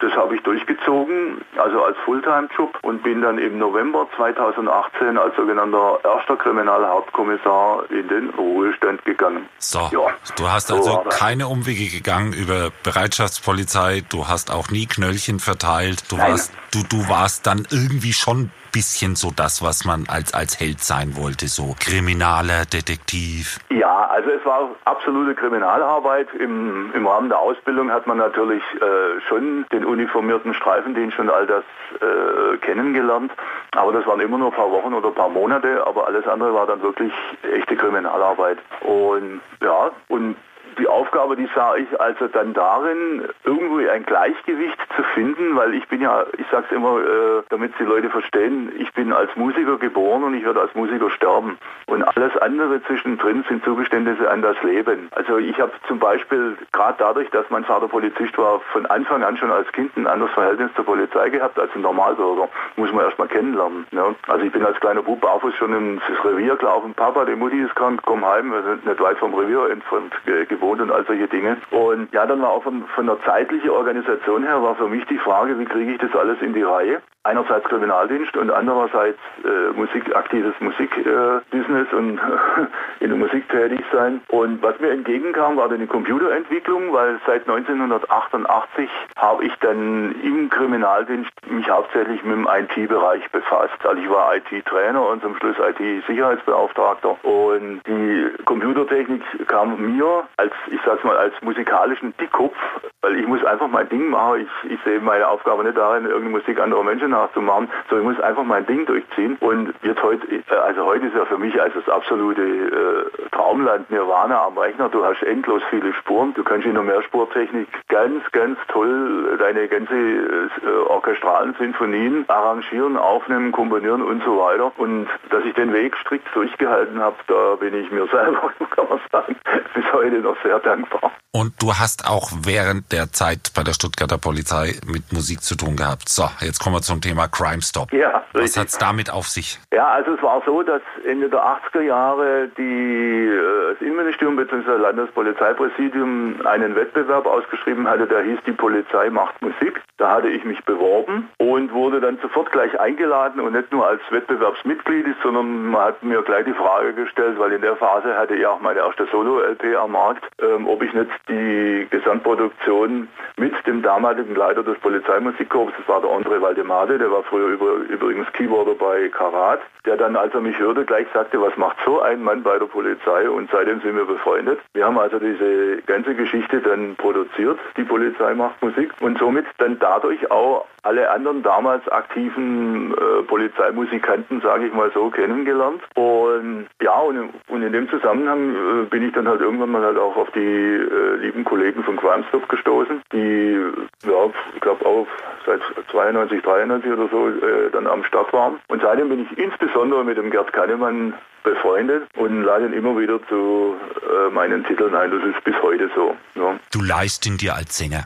das 0.00 0.12
habe 0.12 0.34
ich 0.34 0.42
durchgezogen, 0.42 1.40
also 1.56 1.82
als 1.82 1.96
Fulltime-Job. 2.04 2.78
Und 2.82 3.02
bin 3.02 3.22
dann 3.22 3.38
im 3.38 3.58
November 3.58 4.06
2018 4.14 5.16
als 5.16 5.34
sogenannter 5.36 6.00
erster 6.04 6.36
Kriminalhauptkommissar 6.36 7.90
in 7.90 8.08
den 8.08 8.28
Ruhestand 8.30 9.02
gegangen. 9.06 9.48
So, 9.56 9.88
Ja, 9.90 10.08
du 10.36 10.50
hast 10.50 10.66
so 10.66 10.76
also 10.76 11.04
keine 11.08 11.48
Umwege 11.48 11.88
gegangen 11.88 12.34
über 12.34 12.70
Bereitschaftspolizei, 12.82 14.02
du 14.10 14.28
hast 14.28 14.52
auch 14.52 14.68
nie 14.68 14.84
Knöllchen 14.84 15.40
verteilt, 15.40 16.10
du 16.10 16.18
Nein. 16.18 16.32
warst, 16.32 16.52
du, 16.72 16.82
du 16.82 17.08
warst 17.08 17.46
dann 17.46 17.66
irgendwie 17.70 18.12
schon 18.12 18.50
bisschen 18.74 19.14
so 19.14 19.30
das, 19.30 19.62
was 19.62 19.84
man 19.84 20.04
als, 20.08 20.34
als 20.34 20.58
Held 20.58 20.80
sein 20.80 21.16
wollte, 21.16 21.46
so 21.46 21.76
Kriminaler, 21.78 22.66
Detektiv. 22.66 23.60
Ja, 23.70 24.06
also 24.06 24.30
es 24.30 24.44
war 24.44 24.70
absolute 24.84 25.34
Kriminalarbeit. 25.34 26.28
Im, 26.34 26.92
im 26.92 27.06
Rahmen 27.06 27.28
der 27.28 27.38
Ausbildung 27.38 27.92
hat 27.92 28.06
man 28.08 28.18
natürlich 28.18 28.62
äh, 28.74 29.20
schon 29.28 29.64
den 29.72 29.84
uniformierten 29.84 30.54
Streifendienst 30.54 31.18
und 31.20 31.30
all 31.30 31.46
das 31.46 31.64
äh, 32.00 32.56
kennengelernt. 32.58 33.30
Aber 33.76 33.92
das 33.92 34.04
waren 34.06 34.20
immer 34.20 34.38
nur 34.38 34.48
ein 34.48 34.56
paar 34.56 34.70
Wochen 34.70 34.92
oder 34.92 35.08
ein 35.08 35.14
paar 35.14 35.28
Monate. 35.28 35.86
Aber 35.86 36.08
alles 36.08 36.26
andere 36.26 36.52
war 36.52 36.66
dann 36.66 36.82
wirklich 36.82 37.12
echte 37.42 37.76
Kriminalarbeit. 37.76 38.58
Und 38.80 39.40
ja, 39.62 39.92
und 40.08 40.36
die 40.78 40.88
Aufgabe, 40.88 41.36
die 41.36 41.48
sah 41.54 41.74
ich 41.76 42.00
also 42.00 42.26
dann 42.28 42.52
darin, 42.54 43.28
irgendwo 43.44 43.78
ein 43.88 44.04
Gleichgewicht 44.04 44.78
zu 44.96 45.02
finden, 45.14 45.56
weil 45.56 45.74
ich 45.74 45.86
bin 45.88 46.00
ja, 46.00 46.24
ich 46.38 46.46
sag's 46.50 46.70
immer, 46.72 46.98
äh, 46.98 47.42
damit 47.50 47.72
die 47.78 47.84
Leute 47.84 48.10
verstehen, 48.10 48.72
ich 48.78 48.92
bin 48.92 49.12
als 49.12 49.34
Musiker 49.36 49.76
geboren 49.78 50.24
und 50.24 50.34
ich 50.34 50.44
werde 50.44 50.60
als 50.60 50.74
Musiker 50.74 51.10
sterben. 51.10 51.58
Und 51.86 52.02
alles 52.02 52.36
andere 52.38 52.82
zwischendrin 52.84 53.44
sind 53.48 53.64
Zugeständnisse 53.64 54.30
an 54.30 54.42
das 54.42 54.60
Leben. 54.62 55.08
Also 55.12 55.38
ich 55.38 55.58
habe 55.60 55.72
zum 55.86 55.98
Beispiel, 55.98 56.56
gerade 56.72 56.96
dadurch, 56.98 57.30
dass 57.30 57.48
mein 57.50 57.64
Vater 57.64 57.88
Polizist 57.88 58.36
war, 58.38 58.60
von 58.72 58.86
Anfang 58.86 59.22
an 59.22 59.36
schon 59.36 59.50
als 59.50 59.70
Kind 59.72 59.96
ein 59.96 60.06
anderes 60.06 60.32
Verhältnis 60.32 60.70
zur 60.74 60.84
Polizei 60.84 61.28
gehabt 61.30 61.58
als 61.58 61.70
ein 61.74 61.82
Normalbürger. 61.82 62.48
Muss 62.76 62.92
man 62.92 63.04
erst 63.04 63.18
mal 63.18 63.28
kennenlernen. 63.28 63.86
Ne? 63.90 64.14
Also 64.28 64.44
ich 64.44 64.52
bin 64.52 64.64
als 64.64 64.78
kleiner 64.80 65.02
Bub 65.02 65.20
barfuß 65.20 65.54
schon 65.56 65.72
ins 65.74 66.02
Revier 66.24 66.56
gelaufen. 66.56 66.94
Papa, 66.94 67.24
die 67.24 67.36
Mutti 67.36 67.60
ist 67.60 67.74
krank, 67.76 68.00
komm 68.04 68.24
heim. 68.26 68.50
Wir 68.52 68.62
sind 68.62 68.86
nicht 68.86 69.00
weit 69.00 69.18
vom 69.18 69.34
Revier 69.34 69.70
entfernt 69.70 70.12
ge- 70.26 70.46
gewohnt 70.64 70.80
und 70.80 70.90
all 70.90 71.04
solche 71.06 71.28
Dinge. 71.28 71.56
Und 71.70 72.12
ja, 72.12 72.26
dann 72.26 72.40
war 72.40 72.50
auch 72.50 72.62
von, 72.62 72.84
von 72.94 73.06
der 73.06 73.18
zeitlichen 73.24 73.70
Organisation 73.70 74.44
her 74.44 74.62
war 74.62 74.74
für 74.76 74.88
mich 74.88 75.04
die 75.06 75.18
Frage, 75.18 75.58
wie 75.58 75.64
kriege 75.64 75.92
ich 75.92 75.98
das 75.98 76.14
alles 76.14 76.40
in 76.40 76.54
die 76.54 76.62
Reihe? 76.62 77.02
Einerseits 77.26 77.66
Kriminaldienst 77.68 78.36
und 78.36 78.50
andererseits 78.50 79.18
äh, 79.44 79.72
Musik, 79.74 80.14
aktives 80.14 80.54
Musikbusiness 80.60 81.88
äh, 81.90 81.96
und 81.96 82.20
in 83.00 83.08
der 83.08 83.18
Musik 83.18 83.48
tätig 83.48 83.82
sein. 83.92 84.20
Und 84.28 84.62
was 84.62 84.78
mir 84.78 84.90
entgegenkam, 84.90 85.56
war 85.56 85.70
dann 85.70 85.80
die 85.80 85.86
Computerentwicklung, 85.86 86.92
weil 86.92 87.18
seit 87.26 87.48
1988 87.48 88.90
habe 89.16 89.44
ich 89.44 89.54
dann 89.60 90.14
im 90.22 90.50
Kriminaldienst 90.50 91.30
mich 91.48 91.70
hauptsächlich 91.70 92.22
mit 92.24 92.36
dem 92.36 92.46
IT-Bereich 92.46 93.30
befasst. 93.30 93.84
Also 93.84 94.02
ich 94.02 94.10
war 94.10 94.36
IT-Trainer 94.36 95.08
und 95.08 95.22
zum 95.22 95.34
Schluss 95.36 95.56
IT-Sicherheitsbeauftragter. 95.58 97.16
Und 97.24 97.80
die 97.86 98.28
Computertechnik 98.44 99.22
kam 99.46 99.96
mir 99.96 100.24
als, 100.36 100.52
ich 100.70 100.80
sag's 100.84 101.04
mal, 101.04 101.16
als 101.16 101.34
musikalischen 101.42 102.14
Dickkopf, 102.18 102.56
weil 103.02 103.18
ich 103.18 103.26
muss 103.26 103.44
einfach 103.44 103.68
mein 103.68 103.88
Ding 103.88 104.08
machen. 104.08 104.40
Ich, 104.64 104.72
ich 104.72 104.80
sehe 104.84 105.00
meine 105.00 105.28
Aufgabe 105.28 105.64
nicht 105.64 105.76
darin, 105.76 106.04
irgendeine 106.04 106.38
Musik 106.38 106.60
anderer 106.60 106.82
Menschen 106.82 107.10
nachzumachen, 107.10 107.68
sondern 107.88 108.10
ich 108.10 108.16
muss 108.16 108.24
einfach 108.24 108.44
mein 108.44 108.66
Ding 108.66 108.86
durchziehen. 108.86 109.36
Und 109.40 109.74
jetzt 109.82 110.02
heute, 110.02 110.26
also 110.64 110.86
heute 110.86 111.06
ist 111.06 111.14
ja 111.14 111.24
für 111.26 111.38
mich 111.38 111.60
als 111.60 111.74
das 111.74 111.88
absolute 111.88 112.42
äh, 112.42 113.28
Traumland 113.30 113.90
Nirvana 113.90 114.46
am 114.46 114.56
Rechner. 114.56 114.88
Du 114.88 115.04
hast 115.04 115.22
endlos 115.22 115.62
viele 115.70 115.92
Spuren. 115.94 116.34
Du 116.34 116.44
kannst 116.44 116.66
in 116.66 116.74
der 116.74 116.82
Mehrspurtechnik 116.82 117.68
ganz, 117.88 118.22
ganz 118.32 118.58
toll 118.68 119.36
deine 119.38 119.68
ganze 119.68 119.94
äh, 119.94 120.48
orchestralen 120.88 121.54
Sinfonien 121.58 122.24
arrangieren, 122.28 122.96
aufnehmen, 122.96 123.52
komponieren 123.52 124.02
und 124.02 124.22
so 124.24 124.38
weiter. 124.38 124.72
Und 124.78 125.08
dass 125.30 125.44
ich 125.44 125.54
den 125.54 125.72
Weg 125.72 125.96
strikt 125.96 126.34
durchgehalten 126.34 127.00
habe, 127.00 127.16
da 127.26 127.56
bin 127.56 127.74
ich 127.74 127.90
mir 127.90 128.06
selber, 128.12 128.52
kann 128.70 128.88
man 128.88 129.00
sagen, 129.12 129.36
bis 129.74 129.92
heute 129.92 130.18
noch 130.20 130.36
sehr 130.44 130.60
dankbar. 130.60 131.12
Und 131.32 131.60
du 131.60 131.74
hast 131.74 132.08
auch 132.08 132.30
während 132.44 132.92
der 132.92 133.10
Zeit 133.10 133.50
bei 133.56 133.64
der 133.64 133.72
Stuttgarter 133.72 134.18
Polizei 134.18 134.74
mit 134.86 135.12
Musik 135.12 135.42
zu 135.42 135.56
tun 135.56 135.74
gehabt. 135.74 136.08
So, 136.08 136.28
jetzt 136.40 136.60
kommen 136.62 136.76
wir 136.76 136.82
zum 136.82 137.00
Thema 137.00 137.26
Crime 137.26 137.60
Stop. 137.60 137.92
Ja, 137.92 138.22
Was 138.32 138.42
richtig. 138.42 138.60
hat's 138.62 138.78
damit 138.78 139.10
auf 139.12 139.26
sich? 139.26 139.58
Ja, 139.72 139.88
also 139.88 140.14
es 140.14 140.22
war 140.22 140.42
so, 140.46 140.62
dass 140.62 140.82
Ende 141.04 141.28
der 141.28 141.40
80er 141.40 141.80
Jahre 141.80 142.48
die, 142.56 143.26
äh, 143.26 143.72
das 143.72 143.80
Innenministerium 143.80 144.36
bzw. 144.36 144.76
Landespolizeipräsidium 144.76 146.46
einen 146.46 146.76
Wettbewerb 146.76 147.26
ausgeschrieben 147.26 147.88
hatte, 147.88 148.06
der 148.06 148.22
hieß 148.22 148.38
Die 148.46 148.52
Polizei 148.52 149.10
macht 149.10 149.40
Musik. 149.42 149.82
Da 149.96 150.10
hatte 150.12 150.28
ich 150.28 150.44
mich 150.44 150.62
beworben 150.64 151.30
und 151.38 151.72
wurde 151.72 152.00
dann 152.00 152.18
sofort 152.20 152.52
gleich 152.52 152.78
eingeladen 152.80 153.40
und 153.40 153.54
nicht 153.54 153.72
nur 153.72 153.86
als 153.86 154.00
Wettbewerbsmitglied, 154.10 155.06
sondern 155.22 155.66
man 155.70 155.82
hat 155.82 156.02
mir 156.02 156.22
gleich 156.22 156.44
die 156.44 156.52
Frage 156.52 156.92
gestellt, 156.94 157.38
weil 157.38 157.52
in 157.52 157.62
der 157.62 157.76
Phase 157.76 158.16
hatte 158.16 158.34
ich 158.34 158.46
auch 158.46 158.60
meine 158.60 158.80
erste 158.80 159.06
Solo-LP 159.10 159.76
am 159.76 159.92
Markt, 159.92 160.24
ähm, 160.40 160.66
ob 160.66 160.82
ich 160.82 160.92
nicht 160.92 161.10
die 161.28 161.86
Gesamtproduktion 161.90 163.08
mit 163.36 163.54
dem 163.66 163.82
damaligen 163.82 164.34
Leiter 164.34 164.62
des 164.62 164.78
Polizeimusikkorps, 164.78 165.74
das 165.78 165.88
war 165.88 166.00
der 166.00 166.10
André 166.10 166.40
Valdemade, 166.40 166.98
der 166.98 167.10
war 167.10 167.22
früher 167.22 167.48
über, 167.48 167.74
übrigens 167.88 168.30
Keyboarder 168.32 168.74
bei 168.74 169.08
Karat, 169.08 169.60
der 169.84 169.96
dann, 169.96 170.16
als 170.16 170.34
er 170.34 170.40
mich 170.40 170.58
hörte, 170.58 170.84
gleich 170.84 171.06
sagte, 171.12 171.40
was 171.40 171.56
macht 171.56 171.76
so 171.84 172.00
ein 172.00 172.22
Mann 172.22 172.42
bei 172.42 172.58
der 172.58 172.66
Polizei 172.66 173.28
und 173.28 173.50
seitdem 173.50 173.80
sind 173.80 173.96
wir 173.96 174.06
befreundet. 174.06 174.58
Wir 174.72 174.86
haben 174.86 174.98
also 174.98 175.18
diese 175.18 175.82
ganze 175.86 176.14
Geschichte 176.14 176.60
dann 176.60 176.96
produziert, 176.96 177.58
die 177.76 177.84
Polizei 177.84 178.34
macht 178.34 178.60
Musik 178.62 178.90
und 179.00 179.18
somit 179.18 179.46
dann 179.58 179.78
dadurch 179.78 180.30
auch 180.30 180.66
alle 180.84 181.10
anderen 181.10 181.42
damals 181.42 181.86
aktiven 181.88 182.92
äh, 182.92 183.22
Polizeimusikanten, 183.22 184.40
sage 184.42 184.66
ich 184.66 184.74
mal 184.74 184.90
so, 184.92 185.08
kennengelernt. 185.10 185.82
Und 185.94 186.66
ja, 186.82 186.98
und, 186.98 187.30
und 187.48 187.62
in 187.62 187.72
dem 187.72 187.88
Zusammenhang 187.88 188.54
äh, 188.54 188.84
bin 188.84 189.06
ich 189.06 189.14
dann 189.14 189.26
halt 189.26 189.40
irgendwann 189.40 189.70
mal 189.70 189.82
halt 189.82 189.98
auch 189.98 190.14
auf 190.24 190.32
die 190.32 190.40
äh, 190.40 191.16
lieben 191.16 191.44
Kollegen 191.44 191.84
von 191.84 191.98
Stop 192.28 192.48
gestoßen, 192.48 193.02
die, 193.12 193.58
ja, 194.04 194.30
ich 194.54 194.60
glaube 194.60 194.84
auch 194.86 195.06
seit 195.44 195.60
92, 195.90 196.42
93 196.42 196.92
oder 196.92 197.08
so 197.08 197.28
äh, 197.28 197.70
dann 197.72 197.86
am 197.86 198.04
Start 198.04 198.32
waren. 198.32 198.58
Und 198.68 198.82
seitdem 198.82 199.10
bin 199.10 199.26
ich 199.26 199.38
insbesondere 199.38 200.04
mit 200.04 200.16
dem 200.16 200.30
Gerd 200.30 200.52
Kahnemann 200.52 201.14
befreundet 201.42 202.04
und 202.16 202.42
lade 202.42 202.66
immer 202.66 202.98
wieder 202.98 203.20
zu 203.28 203.76
äh, 204.00 204.30
meinen 204.30 204.64
Titeln 204.64 204.94
ein. 204.94 205.10
Das 205.10 205.22
ist 205.22 205.44
bis 205.44 205.54
heute 205.62 205.90
so. 205.94 206.16
Ja 206.34 206.58
Du 206.72 206.80
leist 206.82 207.26
ihn 207.26 207.36
dir 207.36 207.54
als 207.54 207.76
Sänger. 207.76 208.04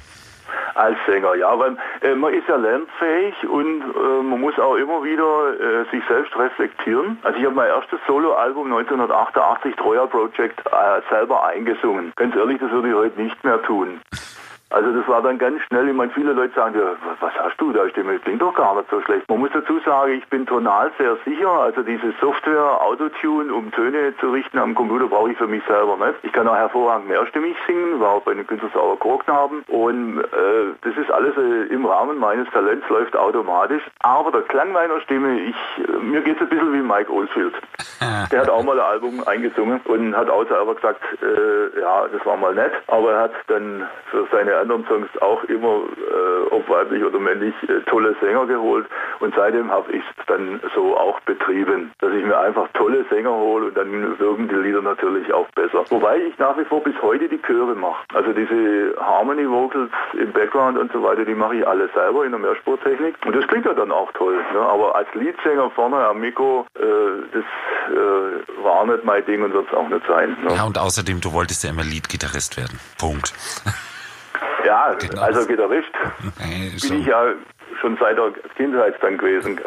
Als 0.75 0.97
Sänger, 1.07 1.35
ja, 1.35 1.59
weil 1.59 1.77
äh, 2.03 2.15
man 2.15 2.33
ist 2.35 2.49
ja 2.49 2.57
lernfähig 2.57 3.35
und 3.49 3.83
äh, 3.83 4.23
man 4.23 4.41
muss 4.41 4.59
auch 4.59 4.77
immer 4.77 5.03
wieder 5.03 5.61
äh, 5.61 5.85
sich 5.91 6.03
selbst 6.09 6.37
reflektieren. 6.39 7.19
Also 7.23 7.39
ich 7.39 7.45
habe 7.45 7.55
mein 7.55 7.69
erstes 7.69 7.99
Soloalbum 8.07 8.67
1988, 8.67 9.77
Troja 9.77 10.07
Project, 10.07 10.61
äh, 10.67 11.01
selber 11.11 11.45
eingesungen. 11.45 12.13
Ganz 12.17 12.35
ehrlich, 12.37 12.59
das 12.59 12.71
würde 12.71 12.89
ich 12.89 12.95
heute 12.95 13.21
nicht 13.21 13.43
mehr 13.45 13.63
tun. 13.63 14.01
Also 14.71 14.93
das 14.93 15.09
war 15.09 15.23
dann 15.23 15.39
ganz 15.39 15.63
schnell, 15.63 15.89
ich 15.89 15.95
meine, 15.95 16.13
viele 16.13 16.33
Leute 16.33 16.55
sagen, 16.55 16.79
ja, 16.79 16.93
was 17.21 17.33
hast 17.35 17.59
du 17.59 17.73
da, 17.73 17.89
Stimme, 17.89 18.19
klingt 18.19 18.43
doch 18.43 18.55
gar 18.55 18.77
nicht 18.77 18.91
so 18.91 19.01
schlecht. 19.01 19.29
Man 19.29 19.39
muss 19.39 19.51
dazu 19.53 19.79
sagen, 19.81 20.13
ich 20.13 20.27
bin 20.29 20.45
tonal 20.45 20.93
sehr 20.99 21.17
sicher, 21.25 21.49
also 21.49 21.83
diese 21.83 22.13
Software 22.21 22.83
Autotune, 22.83 23.53
um 23.53 23.71
Töne 23.73 24.15
zu 24.21 24.31
richten 24.31 24.59
am 24.59 24.75
Computer, 24.75 25.07
brauche 25.07 25.33
ich 25.33 25.39
für 25.39 25.47
mich 25.47 25.63
selber 25.67 25.97
nicht. 25.97 26.19
Ich 26.23 26.33
kann 26.33 26.47
auch 26.47 26.57
hervorragend 26.57 27.09
mehrstimmig 27.09 27.57
singen, 27.67 27.99
war 28.01 28.11
auch 28.11 28.23
bei 28.23 28.35
den 28.35 28.47
Künstlersauer 28.47 28.99
Chorknaben 28.99 29.63
und 29.69 30.21
äh, 30.21 30.75
das 30.83 30.97
ist 30.97 31.11
alles 31.11 31.35
äh, 31.37 31.73
im 31.73 31.87
Rahmen 31.87 32.19
meines 32.19 32.49
Talents, 32.51 32.87
läuft 32.91 33.17
automatisch. 33.17 33.83
Aber 34.01 34.31
der 34.33 34.43
Klang 34.43 34.73
meiner 34.73 35.01
Stimme, 35.01 35.41
ich, 35.41 35.57
äh, 35.79 35.93
mir 36.03 36.21
geht 36.21 36.37
es 36.37 36.43
ein 36.43 36.49
bisschen 36.51 36.75
wie 36.75 36.83
Mike 36.83 37.11
Oldfield. 37.11 37.55
Der 38.31 38.43
hat 38.43 38.51
auch 38.51 38.63
mal 38.63 38.79
ein 38.79 38.87
Album 38.87 39.23
eingesungen 39.27 39.81
und 39.85 40.17
hat 40.17 40.29
auch 40.29 40.47
selber 40.47 40.75
gesagt, 40.75 41.01
äh, 41.23 41.81
ja, 41.81 42.07
das 42.09 42.25
war 42.27 42.37
mal 42.37 42.55
nett, 42.55 42.73
aber 42.87 43.13
er 43.13 43.21
hat 43.23 43.33
dann 43.47 43.87
für 44.11 44.27
seine 44.31 44.58
anderen 44.59 44.85
Songs 44.87 45.09
auch 45.21 45.43
immer, 45.45 45.83
äh, 45.97 46.55
ob 46.55 46.69
weiblich 46.69 47.03
oder 47.05 47.19
männlich, 47.19 47.55
äh, 47.69 47.81
tolle 47.87 48.15
Sänger 48.21 48.47
geholt 48.47 48.87
und 49.21 49.35
seitdem 49.35 49.71
habe 49.71 49.93
ich 49.93 50.03
es 50.17 50.27
dann 50.27 50.61
so 50.75 50.97
auch 50.97 51.21
betrieben, 51.21 51.93
dass 52.01 52.13
ich 52.13 52.25
mir 52.25 52.39
einfach 52.39 52.69
tolle 52.75 53.05
Sänger 53.11 53.31
hole 53.31 53.67
und 53.67 53.77
dann 53.77 54.19
wirken 54.19 54.49
die 54.49 54.55
Lieder 54.55 54.83
natürlich 54.83 55.33
auch 55.33 55.49
besser. 55.51 55.85
Wobei 55.91 56.19
ich 56.19 56.39
nach 56.39 56.57
wie 56.59 56.65
vor 56.65 56.83
bis 56.83 56.95
heute 57.03 57.29
die 57.29 57.41
Chöre 57.43 57.75
mache. 57.75 58.05
Also 58.15 58.33
diese 58.33 58.95
Harmony 59.01 59.49
Vocals 59.49 59.91
im 60.15 60.33
Background 60.33 60.79
und 60.79 60.93
so 60.93 61.03
weiter, 61.03 61.25
die 61.25 61.35
mache 61.35 61.57
ich 61.57 61.67
alle 61.67 61.89
selber 61.95 62.25
in 62.25 62.33
der 62.33 62.41
Mehrspurtechnik 62.41 63.15
und 63.25 63.35
das 63.35 63.47
klingt 63.49 63.67
ja 63.67 63.75
dann 63.75 63.93
auch 63.93 64.13
toll. 64.13 64.37
Ne? 64.53 64.61
Aber 64.61 64.95
als 64.95 65.09
Leadsänger 65.15 65.71
vorne 65.71 65.97
am 65.97 66.21
Mikro, 66.21 66.67
äh, 66.75 66.81
das 67.33 67.45
äh, 67.93 68.65
war 68.65 68.87
nicht 68.87 69.05
mein 69.05 69.25
Ding 69.27 69.43
und 69.43 69.53
wird 69.53 69.67
es 69.69 69.75
auch 69.75 69.89
nicht 69.89 70.07
sein. 70.07 70.37
Ne? 70.43 70.55
Ja, 70.55 70.65
und 70.65 70.79
außerdem, 70.79 71.21
du 71.21 71.33
wolltest 71.33 71.65
ja 71.65 71.71
immer 71.71 71.85
Leadgitarrist 71.85 72.57
werden. 72.57 72.79
Punkt. 72.99 73.33
Ja, 74.69 74.95
Genau. 74.95 75.23
also 75.23 75.47
Gitarrist 75.47 75.89
bin 76.83 77.01
ich 77.01 77.07
ja 77.07 77.33
schon 77.81 77.97
seit 77.99 78.19
der 78.19 78.33
Kindheit 78.57 78.95
dann 79.01 79.17
gewesen. 79.17 79.59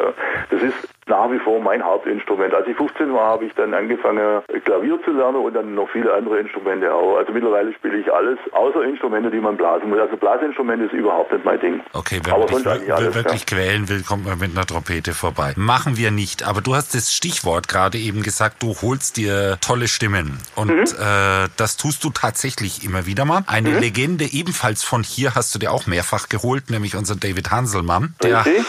Das 0.50 0.62
ist 0.62 0.88
nach 1.06 1.30
wie 1.30 1.38
vor 1.40 1.60
mein 1.60 1.82
Hauptinstrument. 1.82 2.54
Als 2.54 2.66
ich 2.68 2.76
15 2.76 3.12
war, 3.12 3.26
habe 3.26 3.44
ich 3.44 3.52
dann 3.54 3.74
angefangen, 3.74 4.42
Klavier 4.64 4.98
zu 5.04 5.10
lernen 5.12 5.36
und 5.36 5.52
dann 5.54 5.74
noch 5.74 5.88
viele 5.90 6.12
andere 6.14 6.38
Instrumente 6.38 6.92
auch. 6.94 7.16
Also 7.16 7.32
mittlerweile 7.32 7.72
spiele 7.74 7.98
ich 7.98 8.12
alles, 8.12 8.38
außer 8.52 8.84
Instrumente, 8.84 9.30
die 9.30 9.40
man 9.40 9.56
blasen 9.56 9.90
muss. 9.90 9.98
Also 9.98 10.16
Blasinstrumente 10.16 10.84
ist 10.86 10.92
überhaupt 10.92 11.32
nicht 11.32 11.44
mein 11.44 11.58
Ding. 11.60 11.80
Okay, 11.92 12.20
wenn 12.22 12.32
Aber 12.32 12.50
man 12.50 12.62
dich 12.62 12.92
alles, 12.92 13.14
wirklich 13.14 13.46
quälen 13.46 13.88
will, 13.88 14.02
kommt 14.02 14.24
man 14.26 14.38
mit 14.38 14.52
einer 14.52 14.64
Trompete 14.66 15.12
vorbei. 15.12 15.54
Machen 15.56 15.96
wir 15.96 16.10
nicht. 16.12 16.44
Aber 16.46 16.60
du 16.60 16.74
hast 16.74 16.94
das 16.94 17.12
Stichwort 17.12 17.68
gerade 17.68 17.98
eben 17.98 18.22
gesagt, 18.22 18.62
du 18.62 18.74
holst 18.80 19.16
dir 19.16 19.58
tolle 19.60 19.88
Stimmen. 19.88 20.38
Und 20.54 20.68
Mhm. 20.72 20.84
äh, 20.84 21.48
das 21.56 21.76
tust 21.76 22.04
du 22.04 22.10
tatsächlich 22.10 22.84
immer 22.84 23.06
wieder 23.06 23.24
mal. 23.24 23.42
Eine 23.48 23.78
Legende 23.78 24.24
ebenfalls 24.32 24.84
von 24.84 25.02
hier 25.02 25.34
hast 25.34 25.54
du 25.54 25.58
dir 25.58 25.72
auch 25.72 25.86
mehrfach 25.86 26.28
geholt, 26.28 26.70
nämlich 26.70 26.94
unser 26.96 27.16
David 27.16 27.50
Hanselmann. 27.50 28.14
Der 28.22 28.46
Richtig. 28.46 28.64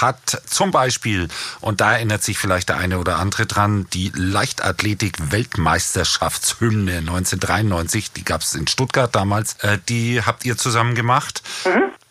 hat 0.00 0.18
zum 0.46 0.70
Beispiel, 0.70 1.28
und 1.60 1.71
da 1.80 1.92
erinnert 1.92 2.22
sich 2.22 2.38
vielleicht 2.38 2.68
der 2.68 2.76
eine 2.78 2.98
oder 2.98 3.18
andere 3.18 3.46
dran, 3.46 3.86
die 3.92 4.12
Leichtathletik-Weltmeisterschaftshymne 4.14 6.98
1993, 6.98 8.12
die 8.12 8.24
gab 8.24 8.42
es 8.42 8.54
in 8.54 8.66
Stuttgart 8.66 9.14
damals, 9.14 9.54
äh, 9.62 9.78
die 9.88 10.22
habt 10.24 10.44
ihr 10.44 10.56
zusammen 10.56 10.94
gemacht. 10.94 11.42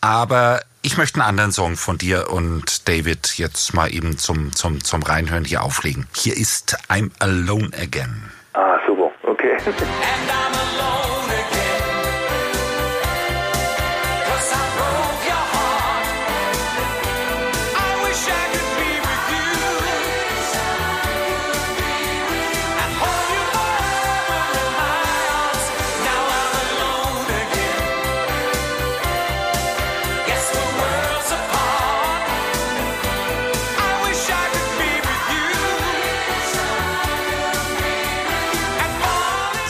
Aber 0.02 0.62
ich 0.82 0.98
möchte 0.98 1.20
einen 1.20 1.30
anderen 1.30 1.52
Song 1.52 1.78
von 1.78 1.98
dir 1.98 2.32
und 2.32 2.88
David 2.88 3.38
jetzt 3.38 3.74
mal 3.74 3.94
eben 3.94 4.18
zum, 4.18 4.54
zum, 4.54 4.84
zum 4.84 5.04
Reinhören 5.04 5.46
hier 5.46 5.64
auflegen. 5.64 6.08
Hier 6.16 6.36
ist 6.36 6.78
I'm 6.90 7.12
Alone 7.20 7.70
Again. 7.80 8.32
Ah, 8.54 8.78
super. 8.88 9.12
Okay. 9.24 9.58
And 9.66 9.68
I'm 9.68 10.56
alone 10.56 11.21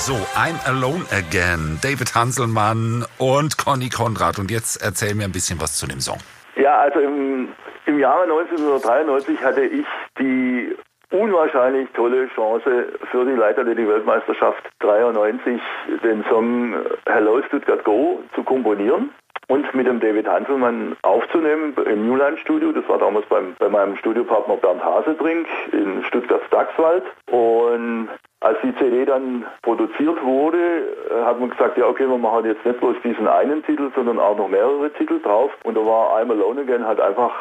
So, 0.04 0.16
I'm 0.36 0.58
Alone 0.66 1.06
Again. 1.12 1.78
David 1.84 2.16
Hanselmann 2.16 3.06
und 3.20 3.60
Conny 3.60 3.90
Konrad. 3.90 4.40
Und 4.40 4.50
jetzt 4.50 4.82
erzähl 4.82 5.14
mir 5.14 5.26
ein 5.26 5.32
bisschen 5.32 5.62
was 5.62 5.78
zu 5.78 5.86
dem 5.86 6.00
Song. 6.00 6.18
Ja, 6.56 6.80
also 6.80 7.00
im, 7.02 7.50
im 7.86 8.00
Jahre 8.00 8.24
1993 8.24 9.40
hatte 9.44 9.62
ich 9.62 9.86
die 10.18 10.76
unwahrscheinlich 11.12 11.88
tolle 11.94 12.28
Chance 12.34 12.88
für 13.12 13.26
die 13.26 13.34
Leiter 13.34 13.64
der 13.64 13.78
Weltmeisterschaft 13.78 14.64
93 14.80 15.62
den 16.04 16.26
Song 16.32 16.74
Hello 17.06 17.40
Stuttgart 17.44 17.84
Go 17.84 18.24
zu 18.34 18.42
komponieren 18.42 19.12
und 19.52 19.74
mit 19.76 19.86
dem 19.86 20.00
David 20.00 20.30
Hanselmann 20.30 20.96
aufzunehmen 21.02 21.76
im 21.86 22.08
Newland 22.08 22.40
Studio. 22.40 22.72
Das 22.72 22.88
war 22.88 23.00
damals 23.00 23.26
beim, 23.26 23.54
bei 23.60 23.68
meinem 23.68 23.98
Studiopartner 23.98 24.56
Bernd 24.56 24.82
Hasebrink 24.82 25.46
in 25.74 26.02
Stuttgart-Dachswald. 26.06 27.04
Und 27.30 28.08
als 28.40 28.58
die 28.64 28.74
CD 28.78 29.04
dann 29.04 29.46
produziert 29.62 30.24
wurde, 30.24 30.58
äh, 30.58 31.26
hat 31.26 31.38
man 31.42 31.50
gesagt, 31.50 31.78
ja 31.78 31.86
okay, 31.86 32.08
wir 32.08 32.18
machen 32.18 32.46
jetzt 32.46 32.66
nicht 32.66 32.80
bloß 32.80 32.96
diesen 33.04 33.28
einen 33.28 33.62
Titel, 33.66 33.92
sondern 33.94 34.20
auch 34.20 34.38
noch 34.38 34.48
mehrere 34.48 34.90
Titel 34.94 35.20
drauf. 35.22 35.52
Und 35.64 35.76
da 35.76 35.86
war 35.86 36.18
I'm 36.18 36.32
Alone 36.32 36.62
Again 36.62 36.88
halt 36.88 37.02
einfach 37.02 37.34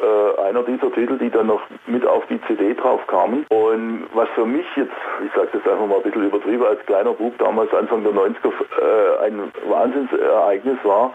äh, 0.00 0.40
einer 0.48 0.62
dieser 0.62 0.90
Titel, 0.92 1.18
die 1.18 1.28
dann 1.28 1.48
noch 1.48 1.60
mit 1.86 2.06
auf 2.06 2.24
die 2.30 2.40
CD 2.46 2.72
drauf 2.72 3.06
kamen. 3.08 3.44
Und 3.50 4.06
was 4.14 4.28
für 4.30 4.46
mich 4.46 4.66
jetzt, 4.74 4.96
ich 5.22 5.32
sage 5.34 5.50
das 5.52 5.70
einfach 5.70 5.86
mal 5.86 5.96
ein 5.96 6.02
bisschen 6.02 6.24
übertrieben, 6.24 6.64
als 6.64 6.80
kleiner 6.86 7.12
Bub 7.12 7.36
damals 7.36 7.74
Anfang 7.74 8.04
der 8.04 8.12
90er 8.12 8.52
äh, 8.80 9.26
ein 9.26 9.52
Wahnsinnsereignis 9.68 10.78
war, 10.82 11.12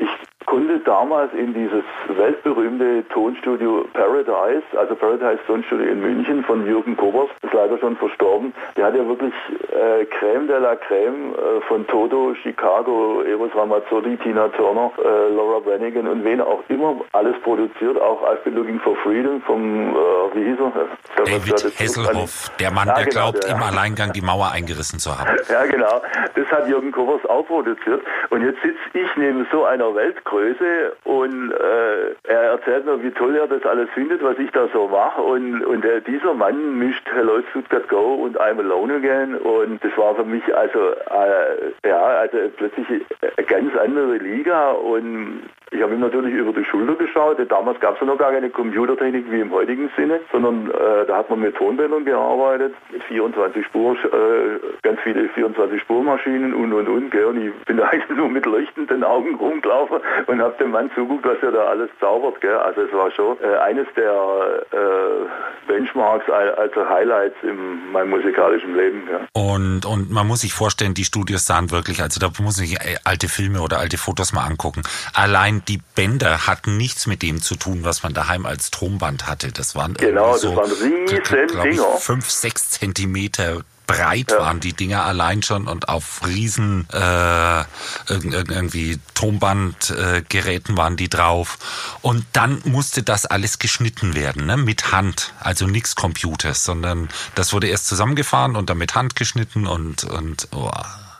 ich 0.00 0.39
konnte 0.46 0.78
damals 0.80 1.32
in 1.34 1.54
dieses 1.54 1.84
weltberühmte 2.16 3.04
Tonstudio 3.08 3.84
Paradise, 3.92 4.62
also 4.76 4.94
Paradise 4.94 5.38
Tonstudio 5.46 5.86
in 5.86 6.00
München 6.00 6.42
von 6.44 6.66
Jürgen 6.66 6.96
Kobers, 6.96 7.28
ist 7.42 7.52
leider 7.52 7.78
schon 7.78 7.96
verstorben. 7.96 8.52
Der 8.76 8.86
hat 8.86 8.96
ja 8.96 9.06
wirklich 9.06 9.32
äh, 9.70 10.04
Crème 10.18 10.46
de 10.46 10.58
la 10.58 10.72
Crème 10.72 11.34
äh, 11.34 11.60
von 11.68 11.86
Toto, 11.86 12.34
Chicago, 12.42 13.22
Eros 13.22 13.50
Ramazzotti, 13.54 14.16
Tina 14.18 14.48
Turner, 14.48 14.90
äh, 14.98 15.34
Laura 15.34 15.60
Branigan 15.60 16.06
und 16.08 16.24
wen 16.24 16.40
auch 16.40 16.62
immer 16.68 16.96
alles 17.12 17.36
produziert, 17.42 18.00
auch 18.00 18.22
I've 18.22 18.42
Been 18.44 18.54
Looking 18.54 18.80
for 18.80 18.96
Freedom 18.96 19.40
vom, 19.42 19.90
äh, 19.90 19.94
wie 20.34 20.44
hieß 20.44 20.58
er? 20.60 21.24
David 21.24 21.64
Hasselhoff, 21.78 22.50
der 22.58 22.70
Mann, 22.72 22.88
Ja, 22.88 22.94
der 22.94 23.04
genau, 23.04 23.30
glaubt, 23.30 23.44
der- 23.44 23.56
im 23.56 23.62
Alleingang 23.62 24.12
die 24.12 24.22
Mauer 24.22 24.50
eingerissen 24.52 24.98
zu 24.98 25.10
haben. 25.16 25.30
Ja, 25.48 25.64
genau. 25.66 26.00
Das 26.34 26.46
hat 26.50 26.66
Jürgen 26.68 26.90
Kovers 26.92 27.24
auch 27.28 27.46
produziert. 27.46 28.02
Und 28.30 28.42
jetzt 28.44 28.60
sitze 28.62 28.78
ich 28.94 29.16
neben 29.16 29.46
so 29.52 29.64
einer 29.64 29.94
Weltgröße 30.30 30.96
und 31.04 31.52
äh, 31.52 32.14
er 32.24 32.42
erzählt 32.52 32.86
mir, 32.86 33.02
wie 33.02 33.10
toll 33.10 33.36
er 33.36 33.46
das 33.46 33.64
alles 33.64 33.88
findet, 33.90 34.22
was 34.22 34.38
ich 34.38 34.50
da 34.50 34.68
so 34.72 34.88
mache. 34.88 35.20
Und, 35.20 35.64
und 35.64 35.84
äh, 35.84 36.00
dieser 36.02 36.34
Mann 36.34 36.78
mischt 36.78 37.06
Hello 37.12 37.40
Stuttgart 37.50 37.88
Go 37.88 38.14
und 38.14 38.40
I'm 38.40 38.58
Alone 38.58 38.94
Again. 38.94 39.36
Und 39.36 39.82
das 39.82 39.96
war 39.96 40.14
für 40.14 40.24
mich 40.24 40.42
also, 40.54 40.92
äh, 40.92 41.88
ja, 41.88 42.02
also 42.02 42.38
plötzlich 42.56 42.86
eine 43.20 43.46
ganz 43.46 43.76
andere 43.76 44.16
Liga. 44.18 44.70
Und 44.72 45.42
ich 45.70 45.82
habe 45.82 45.94
ihm 45.94 46.00
natürlich 46.00 46.34
über 46.34 46.52
die 46.52 46.64
Schulter 46.64 46.94
geschaut. 46.94 47.38
Damals 47.50 47.78
gab 47.80 47.94
es 47.94 48.00
ja 48.00 48.06
noch 48.06 48.18
gar 48.18 48.32
keine 48.32 48.50
Computertechnik 48.50 49.30
wie 49.30 49.40
im 49.40 49.50
heutigen 49.52 49.90
Sinne, 49.96 50.20
sondern 50.32 50.70
äh, 50.70 51.06
da 51.06 51.18
hat 51.18 51.30
man 51.30 51.40
mit 51.40 51.56
Tonbändern 51.56 52.04
gearbeitet, 52.04 52.74
mit 52.92 53.02
24 53.04 53.64
Spur, 53.66 53.92
äh, 54.04 54.58
ganz 54.82 54.98
viele 55.02 55.28
24 55.28 55.80
Spurmaschinen 55.80 56.54
und 56.54 56.72
und 56.72 56.88
und. 56.88 57.10
Gell? 57.10 57.26
Und 57.26 57.46
ich 57.46 57.54
bin 57.66 57.76
da 57.76 57.84
eigentlich 57.90 58.16
nur 58.16 58.28
mit 58.28 58.46
leuchtenden 58.46 59.04
Augen 59.04 59.34
rumgelaufen 59.36 59.98
und 60.26 60.40
habe 60.40 60.54
dem 60.58 60.72
Mann 60.72 60.90
zuguckt, 60.94 61.24
was 61.24 61.38
er 61.42 61.52
da 61.52 61.64
alles 61.66 61.90
zaubert. 62.00 62.40
Gell? 62.40 62.56
Also 62.56 62.82
es 62.82 62.92
war 62.92 63.10
schon 63.12 63.36
äh, 63.40 63.56
eines 63.58 63.86
der 63.96 64.62
äh, 64.72 65.68
Benchmarks, 65.68 66.28
al- 66.30 66.54
also 66.54 66.88
Highlights 66.88 67.36
in 67.42 67.92
meinem 67.92 68.10
musikalischen 68.10 68.74
Leben. 68.76 69.02
Ja. 69.10 69.20
Und, 69.32 69.86
und 69.86 70.10
man 70.10 70.26
muss 70.26 70.40
sich 70.40 70.52
vorstellen, 70.52 70.94
die 70.94 71.04
Studios 71.04 71.46
sahen 71.46 71.70
wirklich, 71.70 72.02
also 72.02 72.18
da 72.20 72.28
muss 72.42 72.56
sich 72.56 72.74
äh, 72.74 72.96
alte 73.04 73.28
Filme 73.28 73.60
oder 73.60 73.78
alte 73.78 73.98
Fotos 73.98 74.32
mal 74.32 74.44
angucken. 74.46 74.82
Allein 75.14 75.59
die 75.68 75.80
Bänder 75.94 76.46
hatten 76.46 76.76
nichts 76.76 77.06
mit 77.06 77.22
dem 77.22 77.40
zu 77.42 77.56
tun, 77.56 77.84
was 77.84 78.02
man 78.02 78.14
daheim 78.14 78.46
als 78.46 78.70
Tonband 78.70 79.26
hatte. 79.26 79.52
Das 79.52 79.74
waren 79.74 79.94
Genau, 79.94 80.36
irgendwie 80.36 80.46
das 80.46 80.56
waren 80.56 81.52
riesen 81.52 81.62
Dinger. 81.62 81.96
fünf, 81.98 82.30
sechs 82.30 82.70
Zentimeter 82.70 83.62
breit 83.86 84.30
waren 84.30 84.60
die 84.60 84.72
Dinger 84.72 85.04
allein 85.04 85.42
schon 85.42 85.66
und 85.66 85.88
auf 85.88 86.20
riesen 86.24 86.86
äh, 86.92 86.96
irg- 86.96 87.66
irg- 88.08 88.52
irgendwie 88.52 89.00
Tonbandgeräten 89.14 90.74
äh, 90.74 90.78
waren 90.78 90.96
die 90.96 91.08
drauf. 91.08 91.58
Und 92.00 92.24
dann 92.32 92.60
musste 92.64 93.02
das 93.02 93.26
alles 93.26 93.58
geschnitten 93.58 94.14
werden, 94.14 94.46
ne? 94.46 94.56
mit 94.56 94.92
Hand, 94.92 95.32
also 95.40 95.66
nichts 95.66 95.96
Computers, 95.96 96.64
sondern 96.64 97.08
das 97.34 97.52
wurde 97.52 97.66
erst 97.66 97.88
zusammengefahren 97.88 98.54
und 98.54 98.70
dann 98.70 98.78
mit 98.78 98.94
Hand 98.94 99.16
geschnitten 99.16 99.66
und, 99.66 100.04
und 100.04 100.46
oh. 100.52 100.70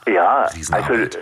Ja, 0.07 0.43
also 0.43 0.55
Riesenarbeit. 0.55 1.19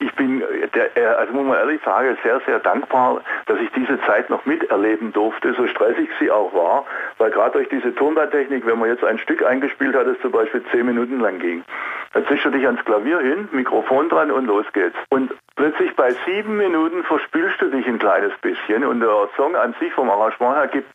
ich 0.00 0.12
bin, 0.16 0.42
der, 0.74 0.96
äh, 0.96 1.04
also 1.04 1.32
muss 1.32 1.46
man 1.46 1.58
ehrlich 1.58 1.80
sagen, 1.84 2.16
sehr, 2.22 2.40
sehr 2.46 2.58
dankbar, 2.58 3.22
dass 3.46 3.58
ich 3.60 3.70
diese 3.72 4.00
Zeit 4.02 4.30
noch 4.30 4.44
miterleben 4.46 5.12
durfte, 5.12 5.54
so 5.54 5.66
stressig 5.66 6.08
sie 6.18 6.30
auch 6.30 6.52
war, 6.54 6.84
weil 7.18 7.30
gerade 7.30 7.52
durch 7.52 7.68
diese 7.68 7.94
Tonbandtechnik, 7.94 8.66
wenn 8.66 8.78
man 8.78 8.88
jetzt 8.88 9.04
ein 9.04 9.18
Stück 9.18 9.44
eingespielt 9.44 9.94
hat, 9.94 10.06
das 10.06 10.18
zum 10.20 10.32
Beispiel 10.32 10.62
zehn 10.70 10.86
Minuten 10.86 11.20
lang 11.20 11.38
ging, 11.38 11.64
dann 12.12 12.26
ziehst 12.26 12.44
du 12.44 12.50
dich 12.50 12.66
ans 12.66 12.84
Klavier 12.84 13.20
hin, 13.20 13.48
Mikrofon 13.52 14.08
dran 14.08 14.30
und 14.30 14.46
los 14.46 14.66
geht's. 14.72 14.96
Und 15.10 15.32
plötzlich 15.56 15.94
bei 15.96 16.10
sieben 16.26 16.56
Minuten 16.56 17.04
verspülst 17.04 17.60
du 17.60 17.66
dich 17.66 17.86
ein 17.86 17.98
kleines 17.98 18.32
bisschen 18.38 18.84
und 18.84 19.00
der 19.00 19.28
Song 19.36 19.54
an 19.56 19.74
sich 19.78 19.92
vom 19.92 20.10
Arrangement 20.10 20.56
her 20.56 20.66
gibt, 20.68 20.88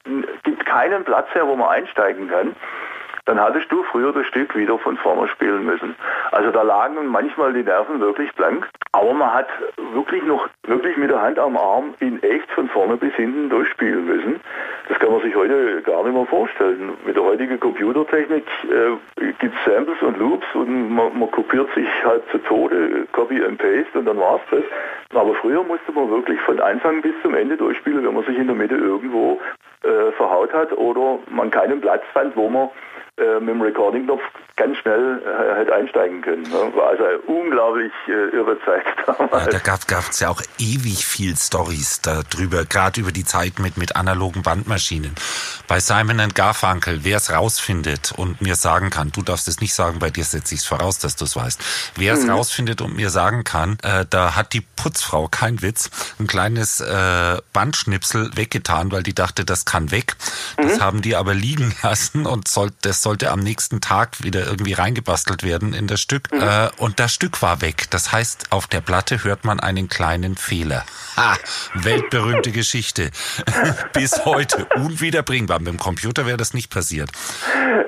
gibt 0.43 0.65
keinen 0.65 1.03
Platz 1.03 1.27
her, 1.33 1.47
wo 1.47 1.55
man 1.55 1.69
einsteigen 1.69 2.29
kann 2.29 2.55
dann 3.25 3.39
hattest 3.39 3.71
du 3.71 3.83
früher 3.83 4.13
das 4.13 4.27
Stück 4.27 4.55
wieder 4.55 4.77
von 4.77 4.97
vorne 4.97 5.27
spielen 5.27 5.65
müssen. 5.65 5.95
Also 6.31 6.51
da 6.51 6.61
lagen 6.61 7.07
manchmal 7.07 7.53
die 7.53 7.63
Nerven 7.63 7.99
wirklich 7.99 8.31
blank, 8.33 8.67
aber 8.91 9.13
man 9.13 9.33
hat 9.33 9.47
wirklich 9.93 10.23
noch 10.23 10.47
wirklich 10.67 10.95
mit 10.97 11.09
der 11.09 11.21
Hand 11.21 11.39
am 11.39 11.57
Arm 11.57 11.95
in 11.99 12.21
echt 12.21 12.49
von 12.51 12.69
vorne 12.69 12.97
bis 12.97 13.13
hinten 13.15 13.49
durchspielen 13.49 14.05
müssen. 14.05 14.39
Das 14.87 14.99
kann 14.99 15.11
man 15.11 15.21
sich 15.21 15.35
heute 15.35 15.81
gar 15.81 16.03
nicht 16.03 16.13
mehr 16.13 16.25
vorstellen. 16.25 16.93
Mit 17.05 17.15
der 17.15 17.23
heutigen 17.23 17.59
Computertechnik 17.59 18.45
äh, 18.69 19.31
gibt 19.39 19.55
es 19.55 19.73
Samples 19.73 20.01
und 20.01 20.17
Loops 20.19 20.45
und 20.53 20.93
man, 20.93 21.17
man 21.17 21.31
kopiert 21.31 21.73
sich 21.73 21.87
halt 22.05 22.23
zu 22.31 22.37
Tode, 22.39 23.07
Copy 23.11 23.43
and 23.43 23.57
Paste 23.57 23.97
und 23.99 24.05
dann 24.05 24.19
war's 24.19 24.41
das. 24.51 24.63
Aber 25.13 25.33
früher 25.35 25.63
musste 25.63 25.91
man 25.93 26.09
wirklich 26.09 26.39
von 26.41 26.59
Anfang 26.59 27.01
bis 27.01 27.13
zum 27.23 27.33
Ende 27.33 27.57
durchspielen, 27.57 28.05
wenn 28.05 28.13
man 28.13 28.25
sich 28.25 28.37
in 28.37 28.47
der 28.47 28.55
Mitte 28.55 28.75
irgendwo 28.75 29.39
äh, 29.83 30.11
verhaut 30.13 30.53
hat 30.53 30.71
oder 30.73 31.19
man 31.29 31.49
keinen 31.51 31.81
Platz 31.81 32.03
fand, 32.13 32.35
wo 32.35 32.49
man 32.49 32.69
äh, 33.17 33.39
mit 33.39 33.49
dem 33.49 33.61
Recording-Knopf 33.61 34.21
ganz 34.57 34.77
schnell 34.77 35.21
äh, 35.25 35.59
hätte 35.59 35.73
einsteigen 35.73 36.21
können. 36.21 36.43
Ne? 36.43 36.71
War 36.75 36.89
also 36.89 37.03
unglaublich 37.27 37.91
äh, 38.07 38.35
irre 38.35 38.57
Zeit 38.65 38.85
Ja, 39.07 39.13
damals. 39.13 39.49
da 39.49 39.59
gab 39.59 40.09
es 40.09 40.19
ja 40.19 40.29
auch 40.29 40.41
ewig 40.57 41.05
viel 41.05 41.35
Stories 41.35 42.01
darüber, 42.01 42.65
gerade 42.65 43.01
über 43.01 43.11
die 43.11 43.25
Zeit 43.25 43.59
mit, 43.59 43.77
mit 43.77 43.95
analogen 43.95 44.43
Bandmaschinen. 44.43 45.13
Bei 45.67 45.79
Simon 45.79 46.17
Garfunkel, 46.33 47.01
wer 47.03 47.17
es 47.17 47.31
rausfindet 47.31 48.13
und 48.15 48.41
mir 48.41 48.55
sagen 48.55 48.89
kann, 48.89 49.11
du 49.11 49.21
darfst 49.21 49.47
es 49.47 49.61
nicht 49.61 49.73
sagen, 49.73 49.99
bei 49.99 50.09
dir 50.09 50.23
setze 50.23 50.55
ich 50.55 50.61
es 50.61 50.65
voraus, 50.67 50.99
dass 50.99 51.15
du 51.15 51.25
es 51.25 51.35
weißt. 51.35 51.91
Wer 51.97 52.13
es 52.13 52.27
rausfindet 52.27 52.81
und 52.81 52.95
mir 52.95 53.09
sagen 53.09 53.43
kann, 53.43 53.77
äh, 53.83 54.05
da 54.09 54.35
hat 54.35 54.53
die 54.53 54.61
Putzfrau, 54.61 55.27
kein 55.27 55.61
Witz, 55.61 55.89
ein 56.19 56.27
kleines 56.27 56.79
äh, 56.79 57.37
Bandschnipsel 57.53 58.31
weggetan, 58.35 58.91
weil 58.91 59.03
die 59.03 59.13
dachte, 59.15 59.45
das 59.45 59.65
kann 59.65 59.91
weg. 59.91 60.15
Das 60.57 60.79
haben 60.79 61.01
die 61.01 61.15
aber 61.15 61.33
liegen 61.33 61.75
lassen 61.83 62.25
und 62.25 62.47
soll, 62.47 62.71
das 62.81 63.01
sollte 63.05 63.29
am 63.29 63.39
nächsten 63.39 63.81
Tag 63.81 64.23
wieder 64.23 64.47
irgendwie 64.47 64.73
reingebastelt 64.73 65.43
werden 65.43 65.75
in 65.75 65.85
das 65.85 66.01
Stück. 66.01 66.31
Äh, 66.31 66.69
und 66.77 66.99
das 66.99 67.13
Stück 67.13 67.43
war 67.43 67.61
weg. 67.61 67.85
Das 67.91 68.11
heißt, 68.11 68.51
auf 68.51 68.65
der 68.65 68.81
Platte 68.81 69.23
hört 69.23 69.45
man 69.45 69.59
einen 69.59 69.89
kleinen 69.89 70.35
Fehler. 70.35 70.83
Ha, 71.15 71.37
weltberühmte 71.75 72.51
Geschichte. 72.51 73.11
Bis 73.93 74.25
heute 74.25 74.65
unwiederbringbar. 74.75 75.59
Mit 75.59 75.67
dem 75.67 75.77
Computer 75.77 76.25
wäre 76.25 76.37
das 76.37 76.55
nicht 76.55 76.71
passiert. 76.71 77.11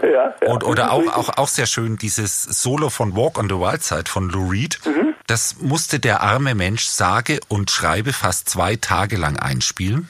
Ja, 0.04 0.36
ja. 0.40 0.48
Und, 0.48 0.64
oder 0.64 0.92
auch, 0.92 1.08
auch, 1.08 1.30
auch 1.30 1.48
sehr 1.48 1.66
schön 1.66 1.98
dieses 1.98 2.44
Solo 2.44 2.92
von 2.92 3.16
Walk 3.16 3.40
on 3.40 3.50
the 3.50 3.56
Wild 3.56 3.84
Side 3.84 4.06
von 4.08 4.30
Lou 4.30 4.52
Reed. 4.52 4.80
Das 5.26 5.56
musste 5.60 6.00
der 6.00 6.22
arme 6.22 6.54
Mensch 6.54 6.86
sage 6.86 7.40
und 7.48 7.72
schreibe 7.72 8.14
fast 8.14 8.50
zwei 8.50 8.76
Tage 8.76 9.18
lang 9.18 9.36
einspielen. 9.38 10.10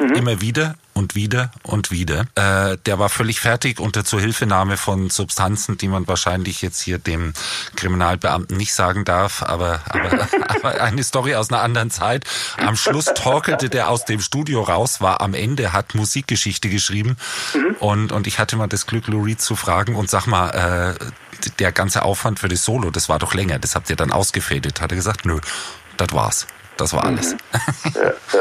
Immer 0.00 0.40
wieder 0.40 0.74
und 0.98 1.14
wieder 1.14 1.52
und 1.62 1.92
wieder. 1.92 2.26
Äh, 2.34 2.76
der 2.84 2.98
war 2.98 3.08
völlig 3.08 3.38
fertig 3.38 3.78
unter 3.78 4.04
Zuhilfenahme 4.04 4.76
von 4.76 5.10
Substanzen, 5.10 5.78
die 5.78 5.86
man 5.86 6.08
wahrscheinlich 6.08 6.60
jetzt 6.60 6.80
hier 6.80 6.98
dem 6.98 7.34
Kriminalbeamten 7.76 8.56
nicht 8.56 8.74
sagen 8.74 9.04
darf, 9.04 9.44
aber, 9.44 9.80
aber, 9.88 10.28
aber 10.48 10.80
eine 10.80 11.04
Story 11.04 11.36
aus 11.36 11.50
einer 11.50 11.62
anderen 11.62 11.92
Zeit. 11.92 12.24
Am 12.56 12.76
Schluss 12.76 13.06
torkelte 13.14 13.68
der 13.68 13.90
aus 13.90 14.04
dem 14.06 14.20
Studio 14.20 14.62
raus, 14.62 15.00
war 15.00 15.20
am 15.20 15.34
Ende, 15.34 15.72
hat 15.72 15.94
Musikgeschichte 15.94 16.68
geschrieben 16.68 17.16
und, 17.78 18.10
und 18.10 18.26
ich 18.26 18.40
hatte 18.40 18.56
mal 18.56 18.66
das 18.66 18.86
Glück, 18.86 19.06
Lou 19.06 19.22
Reed 19.22 19.40
zu 19.40 19.54
fragen 19.54 19.94
und 19.94 20.10
sag 20.10 20.26
mal, 20.26 20.96
äh, 20.98 21.50
der 21.60 21.70
ganze 21.70 22.02
Aufwand 22.02 22.40
für 22.40 22.48
das 22.48 22.64
Solo, 22.64 22.90
das 22.90 23.08
war 23.08 23.20
doch 23.20 23.34
länger, 23.34 23.60
das 23.60 23.76
habt 23.76 23.88
ihr 23.88 23.96
dann 23.96 24.10
ausgefädelt. 24.10 24.80
Hat 24.80 24.90
er 24.90 24.96
gesagt, 24.96 25.24
nö, 25.24 25.38
das 25.96 26.12
war's. 26.12 26.48
Das 26.78 26.92
war 26.94 27.04
alles. 27.04 27.36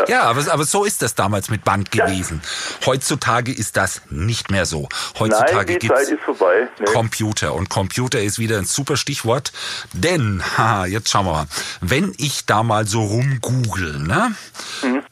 Ja, 0.08 0.24
aber, 0.24 0.52
aber 0.52 0.64
so 0.64 0.86
ist 0.86 1.02
das 1.02 1.16
damals 1.16 1.50
mit 1.50 1.64
Band 1.64 1.92
gewesen. 1.92 2.42
Heutzutage 2.86 3.52
ist 3.52 3.76
das 3.78 4.02
nicht 4.10 4.52
mehr 4.52 4.66
so. 4.66 4.82
Nein, 4.82 5.20
Heutzutage 5.20 5.80
die 5.80 5.88
Zeit 5.88 6.08
ist 6.08 6.22
vorbei. 6.24 6.68
Nee. 6.80 6.86
Computer. 6.86 7.54
Und 7.54 7.70
Computer 7.70 8.22
ist 8.22 8.40
wieder 8.40 8.58
ein 8.58 8.66
super 8.66 8.96
Stichwort. 8.96 9.52
Denn, 9.94 10.44
haha, 10.58 10.86
jetzt 10.86 11.10
schauen 11.10 11.26
wir 11.26 11.34
mal. 11.34 11.48
Wenn 11.82 12.14
ich 12.18 12.46
da 12.46 12.64
mal 12.64 12.88
so 12.88 13.04
rumgoogle, 13.04 14.00
ne? 14.00 14.36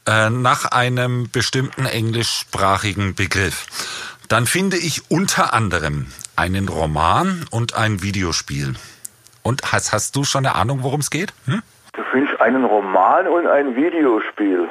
Äh, 0.06 0.30
nach 0.30 0.66
einem 0.66 1.30
bestimmten 1.32 1.86
englischsprachigen 1.86 3.16
Begriff, 3.16 3.66
dann 4.28 4.46
finde 4.46 4.78
ich 4.78 5.10
unter 5.10 5.54
anderem 5.54 6.08
einen 6.36 6.70
Roman 6.70 7.46
und 7.50 7.74
ein 7.74 8.02
Videospiel. 8.02 8.76
Und 9.42 9.72
hast, 9.72 9.92
hast 9.92 10.16
du 10.16 10.24
schon 10.24 10.46
eine 10.46 10.56
Ahnung, 10.56 10.84
worum 10.84 11.02
es 11.02 11.10
geht? 11.10 11.34
Hm? 11.46 11.62
Du 11.96 12.04
findest 12.12 12.40
einen 12.42 12.66
Roman 12.66 13.28
und 13.28 13.48
ein 13.48 13.76
Videospiel. 13.76 14.68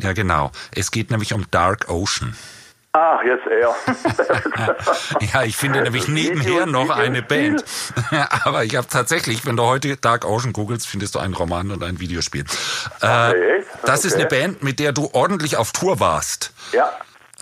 Ja, 0.00 0.12
genau. 0.12 0.50
Es 0.74 0.90
geht 0.90 1.10
nämlich 1.10 1.32
um 1.32 1.46
Dark 1.50 1.88
Ocean. 1.88 2.36
Ach, 2.92 3.22
jetzt 3.24 3.46
er. 3.46 3.74
Ja, 5.32 5.42
ich 5.42 5.56
finde 5.56 5.82
nämlich 5.82 6.08
nebenher 6.08 6.66
noch 6.66 6.88
eine 6.90 7.22
Band. 7.22 7.62
Aber 8.44 8.64
ich 8.64 8.74
habe 8.76 8.86
tatsächlich, 8.88 9.44
wenn 9.46 9.56
du 9.56 9.64
heute 9.64 9.96
Dark 9.96 10.24
Ocean 10.24 10.52
googelst, 10.52 10.86
findest 10.86 11.14
du 11.14 11.18
einen 11.18 11.34
Roman 11.34 11.70
und 11.70 11.82
ein 11.84 12.00
Videospiel. 12.00 12.44
Äh, 13.02 13.06
Okay, 13.28 13.64
das 13.84 14.04
ist 14.04 14.14
okay. 14.14 14.22
eine 14.22 14.28
Band, 14.28 14.62
mit 14.62 14.78
der 14.78 14.92
du 14.92 15.10
ordentlich 15.12 15.56
auf 15.56 15.72
Tour 15.72 16.00
warst. 16.00 16.52
ja. 16.72 16.90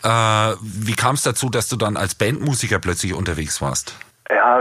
Äh, 0.02 0.56
wie 0.60 0.94
kam 0.94 1.14
es 1.14 1.22
dazu, 1.22 1.48
dass 1.48 1.68
du 1.70 1.76
dann 1.76 1.96
als 1.96 2.14
Bandmusiker 2.14 2.78
plötzlich 2.78 3.14
unterwegs 3.14 3.62
warst? 3.62 3.94
Ja, 4.28 4.60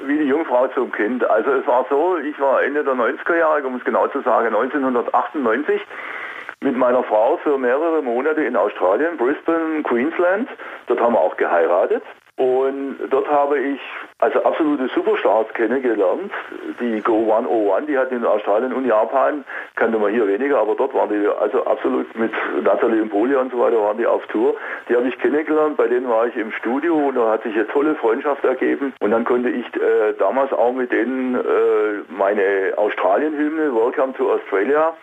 wie 0.00 0.18
die 0.18 0.24
Jungfrau 0.24 0.68
zum 0.68 0.92
Kind. 0.92 1.28
Also 1.28 1.50
es 1.52 1.66
war 1.66 1.86
so, 1.88 2.18
ich 2.18 2.38
war 2.40 2.62
Ende 2.62 2.84
der 2.84 2.94
90er 2.94 3.36
Jahre, 3.36 3.66
um 3.66 3.76
es 3.76 3.84
genau 3.84 4.06
zu 4.08 4.20
sagen, 4.22 4.54
1998 4.54 5.80
mit 6.60 6.76
meiner 6.76 7.02
Frau 7.04 7.36
für 7.38 7.58
mehrere 7.58 8.02
Monate 8.02 8.42
in 8.42 8.56
Australien, 8.56 9.16
Brisbane, 9.16 9.82
Queensland. 9.82 10.48
Dort 10.86 11.00
haben 11.00 11.14
wir 11.14 11.20
auch 11.20 11.36
geheiratet. 11.36 12.02
Und 12.38 12.98
dort 13.10 13.28
habe 13.28 13.58
ich 13.58 13.80
also 14.20 14.44
absolute 14.44 14.88
Superstars 14.94 15.48
kennengelernt. 15.54 16.30
Die 16.78 17.00
Go 17.00 17.32
101, 17.32 17.88
die 17.88 17.98
hatten 17.98 18.14
in 18.14 18.24
Australien 18.24 18.72
und 18.72 18.86
Japan, 18.86 19.44
kannte 19.74 19.98
man 19.98 20.12
hier 20.12 20.28
weniger, 20.28 20.60
aber 20.60 20.76
dort 20.76 20.94
waren 20.94 21.08
die 21.08 21.26
also 21.26 21.64
absolut 21.64 22.06
mit 22.16 22.30
Natalie 22.62 23.00
Imbruglia 23.02 23.40
und 23.40 23.50
so 23.50 23.58
weiter 23.58 23.82
waren 23.82 23.98
die 23.98 24.06
auf 24.06 24.24
Tour. 24.28 24.54
Die 24.88 24.94
habe 24.94 25.08
ich 25.08 25.18
kennengelernt, 25.18 25.76
bei 25.76 25.88
denen 25.88 26.08
war 26.08 26.28
ich 26.28 26.36
im 26.36 26.52
Studio 26.52 27.08
und 27.08 27.16
da 27.16 27.32
hat 27.32 27.42
sich 27.42 27.56
eine 27.56 27.66
tolle 27.66 27.96
Freundschaft 27.96 28.44
ergeben. 28.44 28.94
Und 29.00 29.10
dann 29.10 29.24
konnte 29.24 29.50
ich 29.50 29.66
äh, 29.74 30.12
damals 30.20 30.52
auch 30.52 30.72
mit 30.72 30.92
denen 30.92 31.34
äh, 31.34 31.40
meine 32.08 32.72
Australien-Hymne 32.76 33.74
Welcome 33.74 34.12
to 34.12 34.32
Australia 34.32 34.94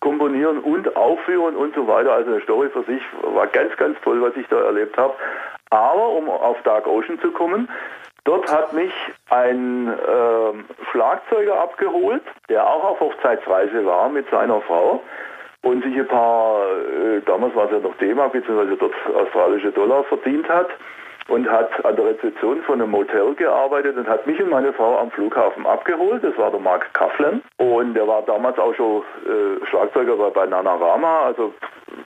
komponieren 0.00 0.58
und 0.58 0.96
aufführen 0.96 1.56
und 1.56 1.74
so 1.74 1.86
weiter. 1.86 2.12
Also 2.12 2.30
eine 2.30 2.40
Story 2.42 2.68
für 2.70 2.84
sich 2.84 3.02
war 3.22 3.46
ganz, 3.46 3.76
ganz 3.76 3.98
toll, 4.02 4.20
was 4.22 4.36
ich 4.36 4.46
da 4.48 4.60
erlebt 4.62 4.96
habe. 4.96 5.14
Aber 5.70 6.08
um 6.10 6.28
auf 6.28 6.60
Dark 6.62 6.86
Ocean 6.86 7.18
zu 7.20 7.30
kommen, 7.32 7.68
dort 8.24 8.50
hat 8.52 8.72
mich 8.72 8.92
ein 9.30 9.88
ähm, 9.88 10.64
Schlagzeuger 10.90 11.60
abgeholt, 11.60 12.22
der 12.48 12.66
auch 12.66 12.84
auf 12.84 13.00
Hochzeitsreise 13.00 13.84
war 13.84 14.08
mit 14.08 14.28
seiner 14.30 14.60
Frau 14.62 15.02
und 15.62 15.82
sich 15.82 15.96
ein 15.96 16.06
paar, 16.06 16.62
äh, 16.70 17.20
damals 17.26 17.54
war 17.56 17.64
es 17.66 17.72
ja 17.72 17.78
noch 17.78 17.96
D-Mark 17.96 18.32
bzw. 18.32 18.76
dort 18.78 18.94
australische 19.14 19.72
Dollar 19.72 20.04
verdient 20.04 20.48
hat 20.48 20.68
und 21.28 21.50
hat 21.50 21.84
an 21.84 21.96
der 21.96 22.06
Rezeption 22.06 22.62
von 22.62 22.80
einem 22.80 22.90
Motel 22.90 23.34
gearbeitet 23.34 23.96
und 23.96 24.08
hat 24.08 24.26
mich 24.26 24.40
und 24.40 24.50
meine 24.50 24.72
Frau 24.72 24.98
am 24.98 25.10
Flughafen 25.10 25.66
abgeholt. 25.66 26.22
Das 26.22 26.36
war 26.38 26.50
der 26.50 26.60
Mark 26.60 26.92
Coughlin 26.94 27.42
und 27.58 27.94
der 27.94 28.06
war 28.06 28.22
damals 28.22 28.58
auch 28.58 28.74
schon 28.74 29.02
äh, 29.24 29.66
Schlagzeuger 29.66 30.16
bei, 30.16 30.30
bei 30.30 30.46
Nanarama, 30.46 31.22
also 31.26 31.52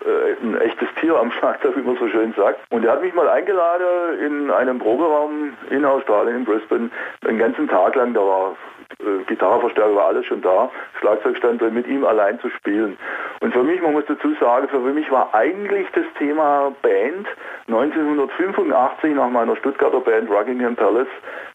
äh, 0.04 0.42
ein 0.42 0.60
echtes 0.60 0.88
Tier 1.00 1.16
am 1.16 1.30
Schlagzeug, 1.32 1.76
wie 1.76 1.82
man 1.82 1.96
so 1.96 2.08
schön 2.08 2.32
sagt. 2.34 2.60
Und 2.70 2.84
er 2.84 2.92
hat 2.92 3.02
mich 3.02 3.14
mal 3.14 3.28
eingeladen 3.28 4.18
in 4.24 4.50
einem 4.50 4.78
Proberaum 4.78 5.52
in 5.70 5.84
Australien, 5.84 6.38
in 6.38 6.44
Brisbane, 6.44 6.90
einen 7.26 7.38
ganzen 7.38 7.68
Tag 7.68 7.94
lang. 7.96 8.14
Da 8.14 8.20
war 8.20 8.56
äh, 8.98 9.24
Gitarreverstärker, 9.26 9.94
war 9.94 10.06
alles 10.06 10.26
schon 10.26 10.42
da, 10.42 10.70
Schlagzeug 10.98 11.36
stand 11.36 11.60
drin, 11.60 11.74
mit 11.74 11.86
ihm 11.86 12.04
allein 12.04 12.38
zu 12.40 12.50
spielen. 12.50 12.98
Und 13.40 13.52
für 13.52 13.62
mich, 13.62 13.80
man 13.80 13.92
muss 13.92 14.04
dazu 14.06 14.34
sagen, 14.40 14.68
für 14.68 14.78
mich 14.80 15.10
war 15.10 15.34
eigentlich 15.34 15.86
das 15.94 16.04
Thema 16.18 16.72
Band 16.82 17.26
1985 17.68 19.14
nach 19.14 19.30
meiner 19.30 19.56
Stuttgarter 19.56 20.00
Band 20.00 20.30
Rockingham 20.30 20.76
Palace 20.76 21.08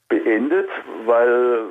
beendet, 0.10 0.70
weil 1.06 1.62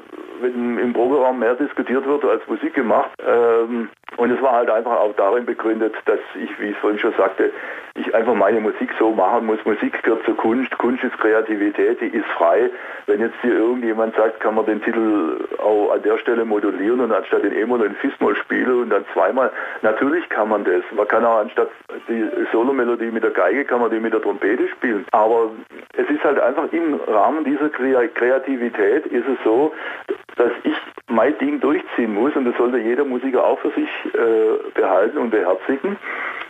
wenn 0.41 0.79
im 0.79 0.93
Proberaum 0.93 1.39
mehr 1.39 1.55
diskutiert 1.55 2.07
wird 2.07 2.25
als 2.25 2.47
Musik 2.49 2.75
gemacht. 2.75 3.11
Ähm, 3.27 3.89
und 4.17 4.31
es 4.31 4.41
war 4.43 4.53
halt 4.53 4.71
einfach 4.71 4.93
auch 4.93 5.15
darin 5.17 5.45
begründet, 5.45 5.95
dass 6.07 6.21
ich, 6.35 6.61
wie 6.61 6.71
ich 6.71 6.77
vorhin 6.79 6.99
schon 6.99 7.15
sagte, 7.15 7.51
ich 7.97 8.15
einfach 8.15 8.35
meine 8.35 8.61
Musik 8.61 8.91
so 8.99 9.11
machen 9.11 9.47
muss. 9.47 9.65
Musik 9.65 10.03
gehört 10.03 10.25
zur 10.25 10.37
Kunst, 10.37 10.77
Kunst 10.79 11.03
ist 11.05 11.17
Kreativität, 11.19 12.01
die 12.01 12.07
ist 12.07 12.27
frei. 12.37 12.71
Wenn 13.07 13.21
jetzt 13.21 13.37
hier 13.43 13.55
irgendjemand 13.55 14.17
sagt, 14.17 14.41
kann 14.41 14.55
man 14.57 14.67
den 14.67 14.83
Titel 14.83 15.47
auch 15.59 15.93
an 15.93 16.03
der 16.03 16.19
Stelle 16.19 16.45
modulieren 16.45 17.01
und 17.01 17.13
anstatt 17.13 17.45
den 17.45 17.57
E-Moll 17.57 17.81
den 17.81 17.95
Fis-Moll 17.97 18.37
spielen 18.37 18.83
und 18.83 18.91
dann 18.91 19.05
zweimal, 19.13 19.51
natürlich 19.83 20.29
kann 20.29 20.49
man 20.49 20.65
das. 20.65 20.83
Man 20.97 21.07
kann 21.07 21.25
auch 21.25 21.39
anstatt 21.39 21.69
die 22.09 22.29
Solomelodie 22.53 23.11
mit 23.11 23.23
der 23.23 23.31
Geige, 23.31 23.65
kann 23.65 23.81
man 23.81 23.91
die 23.91 24.01
mit 24.01 24.13
der 24.13 24.23
Trompete 24.23 24.69
spielen. 24.69 25.05
Aber 25.13 25.51
es 25.97 26.09
ist 26.09 26.25
halt 26.25 26.41
einfach 26.41 26.73
im 26.73 27.01
Rahmen 27.07 27.45
dieser 27.45 27.69
Kreativität 27.69 28.24
ist 29.15 29.29
es 29.29 29.45
so, 29.45 29.73
dass 30.37 30.51
ich 30.65 30.75
mein 31.09 31.37
Ding 31.39 31.61
durchziehen 31.61 32.15
muss 32.15 32.35
und 32.35 32.45
das 32.45 32.57
sollte 32.57 32.79
jeder 32.79 33.05
Musiker 33.05 33.45
auch 33.45 33.59
für 33.61 33.71
sich 33.71 33.89
äh, 34.15 34.71
behalten 34.75 35.19
und 35.19 35.31
beherzigen. 35.31 35.97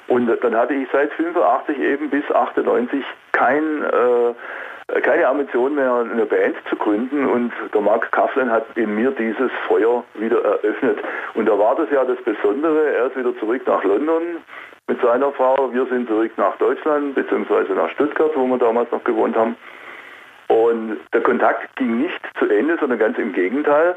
Und 0.08 0.26
dann 0.42 0.54
hatte 0.54 0.74
ich 0.74 0.88
seit 0.92 1.12
85 1.14 1.78
eben 1.78 2.10
bis 2.10 2.30
98 2.30 3.02
kein, 3.32 3.82
äh, 3.82 5.00
keine 5.00 5.28
Ambition 5.28 5.74
mehr, 5.74 6.06
eine 6.10 6.26
Band 6.26 6.56
zu 6.68 6.76
gründen 6.76 7.26
und 7.26 7.52
der 7.72 7.80
Mark 7.80 8.12
Coughlin 8.12 8.50
hat 8.50 8.66
in 8.76 8.94
mir 8.94 9.10
dieses 9.12 9.50
Feuer 9.66 10.04
wieder 10.14 10.42
eröffnet. 10.44 10.98
Und 11.34 11.46
da 11.46 11.58
war 11.58 11.74
das 11.76 11.90
ja 11.90 12.04
das 12.04 12.18
Besondere, 12.22 12.94
er 12.94 13.06
ist 13.06 13.16
wieder 13.16 13.37
zurück 13.38 13.62
nach 13.66 13.82
London 13.84 14.22
mit 14.87 15.00
seiner 15.00 15.32
Frau, 15.32 15.72
wir 15.72 15.87
sind 15.87 16.08
zurück 16.08 16.32
nach 16.37 16.56
Deutschland 16.58 17.14
beziehungsweise 17.14 17.72
nach 17.72 17.88
Stuttgart, 17.90 18.32
wo 18.34 18.46
wir 18.46 18.58
damals 18.58 18.90
noch 18.92 19.02
gewohnt 19.04 19.37
haben. 19.37 19.56
Und 20.48 20.98
der 21.12 21.22
Kontakt 21.22 21.76
ging 21.76 22.00
nicht 22.00 22.20
zu 22.38 22.48
Ende, 22.48 22.76
sondern 22.78 22.98
ganz 22.98 23.18
im 23.18 23.33
Gegenteil. 23.33 23.96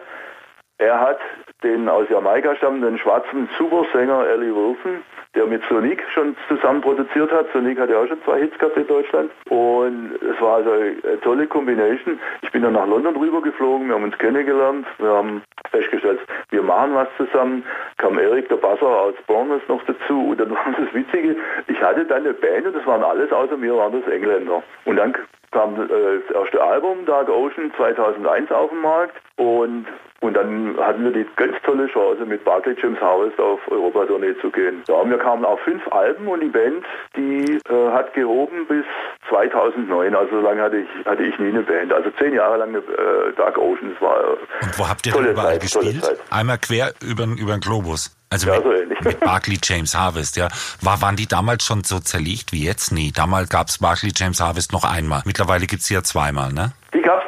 Er 0.79 0.99
hat 0.99 1.19
den 1.63 1.89
aus 1.89 2.07
Jamaika 2.09 2.55
stammenden 2.55 2.99
schwarzen 2.99 3.49
Supersänger 3.57 4.27
Ellie 4.27 4.53
Wilson, 4.53 5.01
der 5.33 5.47
mit 5.47 5.63
Sonic 5.67 6.03
schon 6.13 6.35
zusammen 6.47 6.81
produziert 6.81 7.31
hat. 7.31 7.47
Sonic 7.51 7.79
hat 7.79 7.89
ja 7.89 7.97
auch 7.97 8.07
schon 8.07 8.21
zwei 8.23 8.41
Hits 8.41 8.59
gehabt 8.59 8.77
in 8.77 8.85
Deutschland. 8.85 9.31
Und 9.49 10.11
es 10.21 10.39
war 10.39 10.57
also 10.57 10.69
eine 10.71 11.19
tolle 11.21 11.47
Kombination. 11.47 12.19
Ich 12.43 12.51
bin 12.51 12.61
dann 12.61 12.73
nach 12.73 12.85
London 12.85 13.15
rüber 13.15 13.41
geflogen, 13.41 13.87
wir 13.87 13.95
haben 13.95 14.03
uns 14.03 14.17
kennengelernt, 14.19 14.85
wir 14.99 15.09
haben 15.09 15.41
festgestellt, 15.71 16.19
wir 16.51 16.61
machen 16.61 16.93
was 16.93 17.07
zusammen. 17.17 17.63
Kam 17.97 18.19
Erik, 18.19 18.47
der 18.49 18.57
Basser 18.57 18.85
aus 18.85 19.15
Bournemouth 19.25 19.67
noch 19.67 19.83
dazu. 19.85 20.29
Und 20.29 20.39
dann 20.39 20.51
war 20.55 20.75
das 20.77 20.93
Witzige, 20.93 21.37
ich 21.67 21.81
hatte 21.81 22.05
dann 22.05 22.23
eine 22.23 22.33
Band 22.33 22.67
und 22.67 22.75
das 22.75 22.85
waren 22.85 23.03
alles 23.03 23.31
außer 23.31 23.57
mir, 23.57 23.75
waren 23.75 23.99
das 23.99 24.13
Engländer. 24.13 24.61
Und 24.85 24.97
dann 24.97 25.15
kam 25.51 25.75
äh, 25.75 25.87
das 26.27 26.35
erste 26.35 26.61
Album, 26.61 27.05
Dark 27.05 27.29
Ocean, 27.29 27.71
2001 27.77 28.51
auf 28.51 28.69
den 28.69 28.81
Markt. 28.81 29.15
Und 29.37 29.85
und 30.19 30.33
dann 30.33 30.75
hatten 30.77 31.03
wir 31.03 31.11
die 31.11 31.27
ganz 31.35 31.55
tolle 31.63 31.87
Chance, 31.87 32.25
mit 32.25 32.43
Barclay 32.43 32.75
James 32.81 32.99
Harvest 32.99 33.39
auf 33.39 33.59
Europatournee 33.69 34.33
zu 34.41 34.49
gehen. 34.49 34.83
Ja, 34.87 34.95
und 34.95 35.11
wir 35.11 35.19
kamen 35.19 35.45
auf 35.45 35.59
fünf 35.61 35.81
Alben 35.91 36.27
und 36.27 36.41
die 36.41 36.47
Band, 36.47 36.83
die 37.15 37.59
äh, 37.69 37.91
hat 37.91 38.13
gehoben 38.13 38.65
bis 38.67 38.85
2009. 39.29 40.15
Also 40.15 40.37
so 40.37 40.41
lange 40.41 40.61
hatte 40.61 40.77
ich, 40.77 41.05
hatte 41.05 41.23
ich 41.23 41.37
nie 41.37 41.49
eine 41.49 41.61
Band. 41.61 41.93
Also 41.93 42.09
zehn 42.19 42.33
Jahre 42.33 42.57
lang 42.57 42.69
eine, 42.69 42.79
äh, 42.79 43.33
Dark 43.35 43.57
Ocean. 43.57 43.91
Das 43.93 44.01
war 44.01 44.37
Und 44.61 44.79
wo 44.79 44.89
habt 44.89 45.05
ihr 45.05 45.13
denn 45.13 45.25
überall 45.25 45.59
Zeit, 45.59 45.61
gespielt? 45.61 46.19
Einmal 46.31 46.57
quer 46.57 46.93
über, 47.03 47.25
über 47.25 47.51
den 47.51 47.61
Globus. 47.61 48.15
Also 48.29 48.49
Ja, 48.49 48.59
mit, 48.59 48.63
so 48.63 49.09
mit 49.09 49.19
Barclay 49.21 49.57
James 49.63 49.95
Harvest, 49.95 50.35
ja. 50.35 50.49
War, 50.81 51.01
waren 51.01 51.15
die 51.15 51.27
damals 51.27 51.63
schon 51.63 51.83
so 51.83 51.99
zerlegt 51.99 52.51
wie 52.51 52.65
jetzt? 52.65 52.91
Nee, 52.91 53.11
damals 53.15 53.49
gab's 53.49 53.77
Barclay 53.77 54.11
James 54.13 54.41
Harvest 54.41 54.73
noch 54.73 54.83
einmal. 54.83 55.21
Mittlerweile 55.25 55.65
gibt's 55.67 55.85
sie 55.85 55.93
ja 55.93 56.03
zweimal, 56.03 56.51
ne? 56.51 56.73
Die 56.93 57.01
schon 57.01 57.26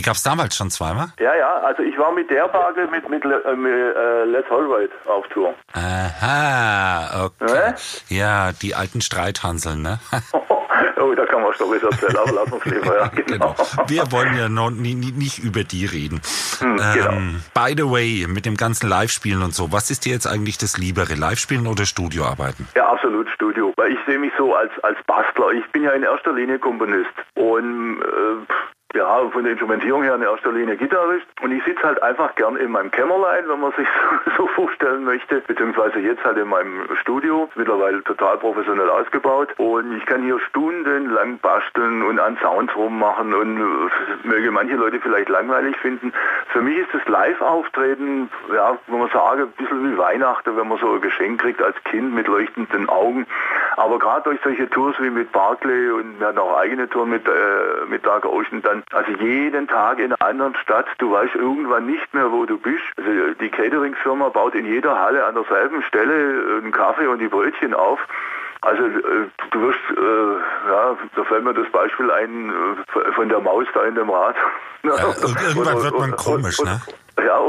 Die 0.00 0.06
gab's 0.06 0.22
damals 0.22 0.56
schon 0.56 0.70
zweimal? 0.70 1.08
Ja, 1.18 1.34
ja, 1.34 1.56
also 1.58 1.82
ich 1.82 1.98
war 1.98 2.10
mit 2.10 2.30
der 2.30 2.48
Barke 2.48 2.86
mit, 2.86 3.06
mit, 3.10 3.22
äh, 3.22 3.54
mit 3.54 3.70
äh, 3.70 4.24
Les 4.24 4.48
Holroyd 4.48 4.90
auf 5.06 5.28
Tour. 5.28 5.52
Aha, 5.74 7.26
okay. 7.26 7.52
Ne? 7.52 7.74
Ja, 8.08 8.52
die 8.52 8.74
alten 8.74 9.02
Streithanseln, 9.02 9.82
ne? 9.82 9.98
oh, 10.96 11.14
da 11.14 11.26
kann 11.26 11.42
man 11.42 11.52
Storys 11.52 11.82
erzählen, 11.82 12.16
aber 12.16 12.32
lassen 12.32 12.52
wir 12.52 12.58
es 12.58 12.64
lieber, 12.64 12.96
ja. 12.96 13.08
genau. 13.08 13.54
Wir 13.88 14.10
wollen 14.10 14.38
ja 14.38 14.48
noch 14.48 14.70
nie, 14.70 14.94
nie, 14.94 15.12
nicht 15.12 15.38
über 15.38 15.64
die 15.64 15.84
reden. 15.84 16.22
genau. 16.60 17.10
ähm, 17.10 17.42
by 17.52 17.74
the 17.76 17.90
way, 17.90 18.26
mit 18.26 18.46
dem 18.46 18.56
ganzen 18.56 18.88
Live-Spielen 18.88 19.42
und 19.42 19.54
so, 19.54 19.70
was 19.70 19.90
ist 19.90 20.06
dir 20.06 20.12
jetzt 20.14 20.26
eigentlich 20.26 20.56
das 20.56 20.78
Liebere, 20.78 21.14
Live-Spielen 21.14 21.66
oder 21.66 21.84
Studioarbeiten? 21.84 22.68
Ja, 22.74 22.90
absolut 22.90 23.28
Studio. 23.30 23.74
Weil 23.76 23.92
ich 23.92 23.98
sehe 24.06 24.18
mich 24.18 24.32
so 24.38 24.54
als, 24.54 24.72
als 24.82 24.96
Bastler. 25.06 25.50
Ich 25.52 25.70
bin 25.72 25.82
ja 25.82 25.90
in 25.90 26.04
erster 26.04 26.32
Linie 26.32 26.58
Komponist. 26.58 27.10
Und 27.34 28.00
äh, 28.00 28.52
ja, 28.94 29.28
von 29.30 29.44
der 29.44 29.52
Instrumentierung 29.52 30.02
her 30.02 30.16
in 30.16 30.22
erster 30.22 30.52
Linie 30.52 30.76
Gitarrist. 30.76 31.26
Und 31.42 31.52
ich 31.52 31.62
sitze 31.64 31.82
halt 31.82 32.02
einfach 32.02 32.34
gern 32.34 32.56
in 32.56 32.72
meinem 32.72 32.90
Kämmerlein, 32.90 33.48
wenn 33.48 33.60
man 33.60 33.72
sich 33.72 33.86
so, 34.36 34.46
vorstellen 34.48 35.04
möchte. 35.04 35.40
Beziehungsweise 35.42 36.00
jetzt 36.00 36.24
halt 36.24 36.38
in 36.38 36.48
meinem 36.48 36.88
Studio. 37.00 37.48
Mittlerweile 37.54 38.02
total 38.02 38.38
professionell 38.38 38.90
ausgebaut. 38.90 39.48
Und 39.58 39.96
ich 39.96 40.04
kann 40.06 40.22
hier 40.22 40.40
stundenlang 40.40 41.38
basteln 41.38 42.02
und 42.02 42.18
an 42.18 42.36
Sounds 42.42 42.74
rummachen. 42.74 43.32
Und 43.32 43.60
äh, 43.60 44.26
möge 44.26 44.50
manche 44.50 44.74
Leute 44.74 45.00
vielleicht 45.00 45.28
langweilig 45.28 45.76
finden. 45.76 46.12
Für 46.52 46.60
mich 46.60 46.78
ist 46.78 46.92
das 46.92 47.06
Live-Auftreten, 47.06 48.28
ja, 48.52 48.76
wenn 48.88 48.98
man 48.98 49.10
sagen, 49.10 49.42
ein 49.42 49.52
bisschen 49.52 49.92
wie 49.92 49.98
Weihnachten, 49.98 50.56
wenn 50.56 50.68
man 50.68 50.78
so 50.78 50.94
ein 50.94 51.00
Geschenk 51.00 51.40
kriegt 51.40 51.62
als 51.62 51.76
Kind 51.84 52.12
mit 52.12 52.26
leuchtenden 52.26 52.88
Augen. 52.88 53.26
Aber 53.76 53.98
gerade 53.98 54.24
durch 54.24 54.40
solche 54.42 54.68
Tours 54.68 54.96
wie 55.00 55.10
mit 55.10 55.30
Barclay 55.30 55.90
und 55.90 56.18
wir 56.18 56.26
hatten 56.26 56.38
auch 56.38 56.56
eigene 56.58 56.88
Touren 56.88 57.10
mit, 57.10 57.26
äh, 57.26 57.86
mit 57.88 58.04
Dark 58.04 58.26
Ocean, 58.26 58.62
dann 58.62 58.79
also 58.92 59.12
jeden 59.12 59.68
Tag 59.68 59.98
in 59.98 60.12
einer 60.12 60.22
anderen 60.22 60.54
Stadt, 60.56 60.86
du 60.98 61.12
weißt 61.12 61.34
irgendwann 61.34 61.86
nicht 61.86 62.12
mehr, 62.14 62.30
wo 62.30 62.44
du 62.44 62.58
bist. 62.58 62.82
Also 62.96 63.34
die 63.40 63.48
Catering-Firma 63.48 64.28
baut 64.28 64.54
in 64.54 64.66
jeder 64.66 64.98
Halle 64.98 65.24
an 65.24 65.34
derselben 65.34 65.82
Stelle 65.82 66.60
einen 66.62 66.72
Kaffee 66.72 67.06
und 67.06 67.18
die 67.18 67.28
Brötchen 67.28 67.74
auf. 67.74 67.98
Also 68.62 68.82
äh, 68.82 69.28
du 69.52 69.60
wirst, 69.62 69.78
äh, 69.96 70.70
ja, 70.70 70.96
da 71.16 71.24
fällt 71.24 71.44
mir 71.44 71.54
das 71.54 71.70
Beispiel 71.72 72.10
ein 72.10 72.50
äh, 72.50 73.12
von 73.12 73.28
der 73.28 73.40
Maus 73.40 73.66
da 73.72 73.84
in 73.84 73.94
dem 73.94 74.10
Rad. 74.10 74.36
irgendwann 74.82 75.82
wird 75.82 75.98
man 75.98 76.16
komisch, 76.16 76.60
ne? 76.60 76.80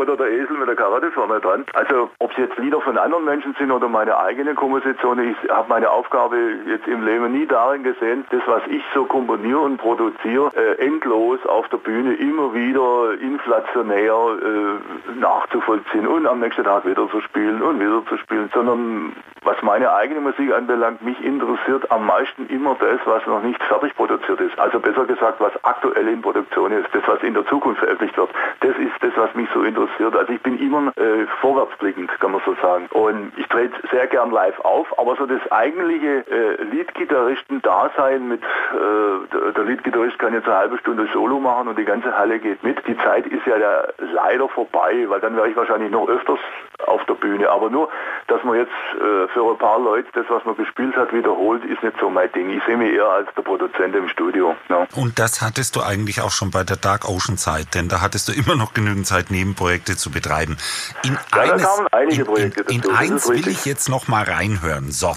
Oder 0.02 0.18
der 0.18 0.32
Esel 0.32 0.58
mit 0.58 0.68
der 0.68 0.76
Karotte 0.76 1.12
vorne 1.12 1.40
dran. 1.40 1.64
Also 1.74 2.10
ob 2.18 2.32
es 2.32 2.38
jetzt 2.38 2.58
Lieder 2.58 2.82
von 2.82 2.98
anderen 2.98 3.24
Menschen 3.24 3.56
sind 3.60 3.72
oder 3.72 3.88
meine 3.88 4.18
eigene 4.18 4.56
Komposition, 4.56 5.20
ich 5.20 5.38
habe 5.52 5.70
meine 5.70 5.92
Aufgabe 5.92 6.38
jetzt 6.66 6.88
im 6.88 7.06
Leben 7.06 7.32
nie 7.32 7.46
darin 7.46 7.84
gesehen, 7.84 8.26
das 8.32 8.42
was 8.48 8.64
ich 8.68 8.82
so 8.96 9.06
komponiere 9.06 9.60
und 9.60 9.78
produziere, 9.78 10.50
äh, 10.56 10.84
endlos 10.84 11.46
auf 11.46 11.70
der 11.70 11.78
Bühne 11.78 12.16
immer 12.16 12.52
wieder 12.56 13.14
inflationär 13.22 14.16
äh, 14.42 15.20
nachzuvollziehen 15.20 16.08
und 16.08 16.26
am 16.26 16.40
nächsten 16.40 16.64
Tag 16.64 16.84
wieder 16.88 17.08
zu 17.08 17.22
spielen 17.22 17.62
und 17.62 17.80
wieder 17.80 18.04
zu 18.10 18.18
spielen, 18.18 18.50
sondern 18.56 19.14
was 19.44 19.60
meine 19.64 19.92
eigene 19.92 20.22
Musik 20.22 20.54
anbelangt, 20.54 21.02
mich 21.02 21.20
interessiert 21.24 21.90
am 21.92 22.06
meisten 22.06 22.48
immer 22.48 22.76
das, 22.80 23.00
was 23.06 23.26
noch 23.26 23.42
nicht 23.42 23.62
fertig 23.64 23.96
produziert 23.96 24.40
ist. 24.40 24.58
Also 24.60 24.80
besser 24.80 25.06
gesagt, 25.06 25.40
was 25.40 25.52
aktuell 25.64 26.08
in 26.08 26.22
Produktion 26.22 26.72
ist, 26.72 26.88
das, 26.94 27.02
was 27.08 27.24
in 27.24 27.34
der 27.34 27.46
Zukunft 27.48 27.80
veröffentlicht 27.80 28.16
wird. 28.18 28.30
Das 28.60 28.78
ist 28.78 28.94
das, 29.02 29.12
was 29.16 29.34
mich 29.34 29.50
so 29.52 29.64
interessiert. 29.64 30.16
Also 30.16 30.32
ich 30.32 30.42
bin 30.42 30.60
immer 30.60 30.96
äh, 30.96 31.26
vorwärtsblickend, 31.40 32.12
kann 32.20 32.34
man 32.34 32.42
so 32.46 32.56
sagen. 32.62 32.88
Und 32.92 33.34
ich 33.36 33.48
trete 33.48 33.74
sehr 33.90 34.06
gern 34.08 34.30
live 34.30 34.60
auf, 34.60 34.88
aber 35.00 35.16
so 35.16 35.26
das 35.26 35.42
eigentliche 35.52 36.24
äh, 36.30 36.64
Leadgitarristen-Dasein 36.64 38.28
mit, 38.28 38.44
äh, 38.44 39.54
der, 39.56 39.64
Leadgitarrist 39.64 40.20
kann 40.20 40.34
jetzt 40.34 40.48
eine 40.48 40.58
halbe 40.58 40.78
Stunde 40.78 41.08
Solo 41.14 41.40
machen 41.40 41.68
und 41.68 41.80
die 41.80 41.86
ganze 41.86 42.16
Halle 42.16 42.38
geht 42.38 42.64
mit. 42.64 42.86
Die 42.88 42.98
Zeit 42.98 43.26
ist 43.26 43.46
ja 43.48 43.58
da 43.58 43.88
leider 44.14 44.48
vorbei, 44.50 45.06
weil 45.08 45.20
dann 45.20 45.36
wäre 45.36 45.50
ich 45.50 45.56
wahrscheinlich 45.56 45.90
noch 45.90 46.08
öfters 46.08 46.40
auf 46.86 47.04
der 47.06 47.16
Bühne. 47.16 47.50
Aber 47.50 47.70
nur, 47.72 47.90
dass 48.28 48.44
man 48.44 48.58
jetzt 48.58 48.72
äh, 49.00 49.31
für 49.34 49.52
ein 49.52 49.58
paar 49.58 49.80
Leute 49.80 50.08
das, 50.14 50.26
was 50.30 50.44
man 50.46 50.56
gespielt 50.56 50.96
hat, 50.96 51.14
wiederholt, 51.14 51.64
ist 51.66 51.82
nicht 51.84 51.96
so 52.00 52.10
mein 52.10 52.32
Ding. 52.32 52.50
Ich 52.50 52.64
sehe 52.66 52.78
mich 52.78 52.94
eher 52.94 53.08
als 53.08 53.28
der 53.36 53.42
Produzent 53.42 53.96
im 53.96 54.08
Studio. 54.10 54.56
Ja. 54.70 54.88
Und 54.96 55.20
das 55.20 55.42
hattest 55.42 55.76
du 55.76 55.82
eigentlich 55.82 56.22
auch 56.22 56.32
schon 56.32 56.52
bei 56.52 56.64
der 56.64 56.78
Dark 56.78 57.08
Ocean 57.08 57.38
Zeit, 57.38 57.74
denn 57.76 57.88
da 57.88 58.02
hattest 58.02 58.28
du 58.28 58.34
immer 58.34 58.56
noch 58.56 58.74
genügend 58.74 59.08
Zeit, 59.08 59.32
Nebenprojekte 59.32 59.98
zu 59.98 60.12
betreiben. 60.12 60.58
In 61.04 61.14
Ja, 61.14 61.20
da 61.32 61.58
kamen 61.58 61.88
einige 61.92 62.22
in, 62.22 62.28
Projekte 62.28 62.62
in, 62.64 62.76
in 62.76 62.82
das 62.82 62.98
eins 62.98 63.30
will 63.30 63.48
ich 63.48 63.66
jetzt 63.66 63.90
noch 63.90 64.08
mal 64.08 64.24
reinhören. 64.24 64.92
So. 64.92 65.14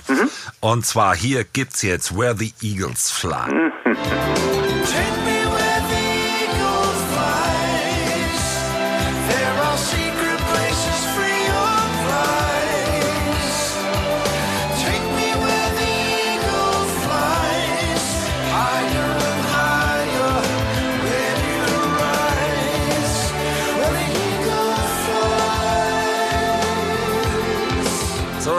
Und 0.60 0.86
zwar 0.86 1.14
hier 1.14 1.44
gibt's 1.44 1.82
jetzt 1.82 2.16
Where 2.16 2.36
the 2.36 2.52
Eagles 2.62 3.10
Fly. 3.10 3.72
Take 3.84 5.24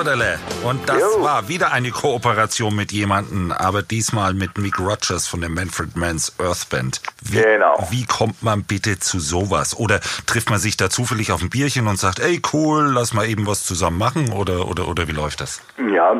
Dele. 0.04 0.38
Und 0.64 0.88
das 0.90 1.00
Jo. 1.00 1.24
war 1.24 1.48
wieder 1.48 1.72
eine 1.72 1.92
Kooperation 1.92 2.76
mit 2.76 2.92
jemandem, 2.92 3.52
aber 3.52 3.82
diesmal 3.82 4.34
mit 4.34 4.58
Mick 4.58 4.80
Rogers 4.80 5.28
von 5.28 5.42
der 5.42 5.50
Manfred 5.50 5.96
Mann's 5.96 6.36
Earth 6.40 6.70
Band. 6.70 7.02
Wie, 7.24 7.42
Genau. 7.42 7.88
wie 7.92 8.06
kommt 8.06 8.44
man 8.44 8.64
bitte 8.64 9.00
zu 9.00 9.20
sowas? 9.20 9.78
Oder 9.80 10.00
trifft 10.26 10.50
man 10.50 10.60
sich 10.60 10.78
da 10.78 10.90
zufällig 10.90 11.32
auf 11.32 11.42
ein 11.42 11.50
Bierchen 11.50 11.88
und 11.88 11.98
sagt, 11.98 12.20
ey 12.20 12.42
cool, 12.54 12.92
lass 12.94 13.14
mal 13.14 13.26
eben 13.28 13.48
was 13.48 13.64
zusammen 13.64 13.98
machen? 13.98 14.32
Oder, 14.34 14.68
oder, 14.68 14.88
oder 14.88 15.08
wie 15.08 15.14
läuft 15.14 15.42
das? 15.42 15.62
Ja, 15.78 16.12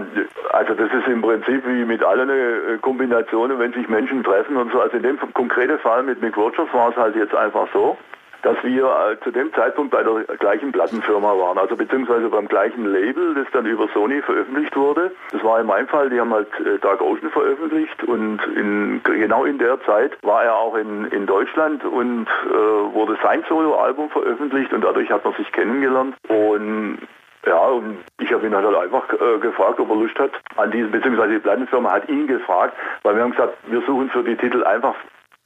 also 0.54 0.74
das 0.74 0.90
ist 0.92 1.08
im 1.08 1.22
Prinzip 1.22 1.64
wie 1.66 1.86
mit 1.86 2.04
allen 2.04 2.30
äh, 2.30 2.78
Kombinationen, 2.82 3.60
wenn 3.60 3.74
sich 3.74 3.88
Menschen 3.90 4.24
treffen 4.24 4.56
und 4.58 4.72
so. 4.72 4.80
Also 4.82 4.98
in 4.98 5.04
dem 5.04 5.18
konkreten 5.34 5.80
Fall 5.80 6.04
mit 6.04 6.22
Mick 6.22 6.38
Rogers 6.38 6.68
war 6.74 6.90
es 6.90 6.96
halt 6.96 7.16
jetzt 7.16 7.36
einfach 7.36 7.68
so, 7.74 7.98
dass 8.46 8.64
wir 8.64 8.86
äh, 8.86 9.20
zu 9.24 9.32
dem 9.32 9.52
Zeitpunkt 9.54 9.90
bei 9.90 10.04
der 10.04 10.38
gleichen 10.38 10.72
Plattenfirma 10.72 11.36
waren, 11.36 11.58
also 11.58 11.76
beziehungsweise 11.76 12.30
beim 12.30 12.48
gleichen 12.48 12.86
Label, 12.86 13.34
das 13.34 13.48
dann 13.52 13.66
über 13.66 13.88
Sony 13.92 14.22
veröffentlicht 14.22 14.76
wurde. 14.76 15.12
Das 15.32 15.44
war 15.44 15.60
in 15.60 15.66
meinem 15.66 15.88
Fall, 15.88 16.12
die 16.12 16.20
haben 16.20 16.32
halt 16.32 16.48
äh, 16.60 16.78
Dark 16.78 17.02
Ocean 17.02 17.32
veröffentlicht 17.32 18.04
und 18.04 18.40
in, 18.56 19.02
genau 19.04 19.46
in 19.46 19.58
der 19.58 19.82
Zeit 19.82 20.16
war 20.22 20.44
er 20.44 20.56
auch 20.56 20.76
in, 20.76 21.06
in 21.06 21.26
Deutschland 21.26 21.84
und 21.84 22.28
äh, 22.46 22.54
wurde 22.54 23.18
sein 23.24 23.44
Soloalbum 23.50 24.12
veröffentlicht 24.12 24.72
und 24.74 24.82
dadurch 24.82 25.10
hat 25.10 25.26
man 25.26 25.34
sich 25.34 25.52
kennengelernt 25.52 26.16
und 26.28 27.00
ja, 27.48 27.58
und 27.58 27.98
ich 28.20 28.32
habe 28.32 28.46
ihn 28.46 28.56
halt 28.56 28.76
einfach 28.76 29.12
äh, 29.12 29.40
gefragt, 29.40 29.80
ob 29.80 29.90
er 29.90 29.96
Lust 29.96 30.20
hat 30.20 30.32
an 30.56 30.70
diesen, 30.70 30.92
beziehungsweise 30.92 31.34
die 31.34 31.40
Plattenfirma 31.40 31.92
hat 31.94 32.10
ihn 32.10 32.28
gefragt, 32.28 32.76
weil 33.02 33.16
wir 33.16 33.24
haben 33.24 33.32
gesagt, 33.32 33.58
wir 33.66 33.82
suchen 33.82 34.10
für 34.12 34.24
die 34.24 34.36
Titel 34.36 34.64
einfach 34.64 34.94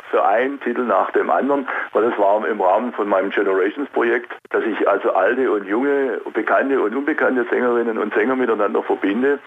für 0.09 0.25
einen 0.25 0.59
Titel 0.59 0.83
nach 0.83 1.11
dem 1.11 1.29
anderen, 1.29 1.67
weil 1.93 2.09
das 2.09 2.17
war 2.17 2.45
im 2.47 2.61
Rahmen 2.61 2.93
von 2.93 3.07
meinem 3.07 3.29
Generations-Projekt, 3.29 4.31
dass 4.49 4.63
ich 4.63 4.87
also 4.87 5.11
alte 5.13 5.51
und 5.51 5.67
junge, 5.67 6.19
bekannte 6.33 6.81
und 6.81 6.95
unbekannte 6.95 7.45
Sängerinnen 7.49 7.97
und 7.97 8.13
Sänger 8.13 8.35
miteinander 8.35 8.83
verbinde. 8.83 9.39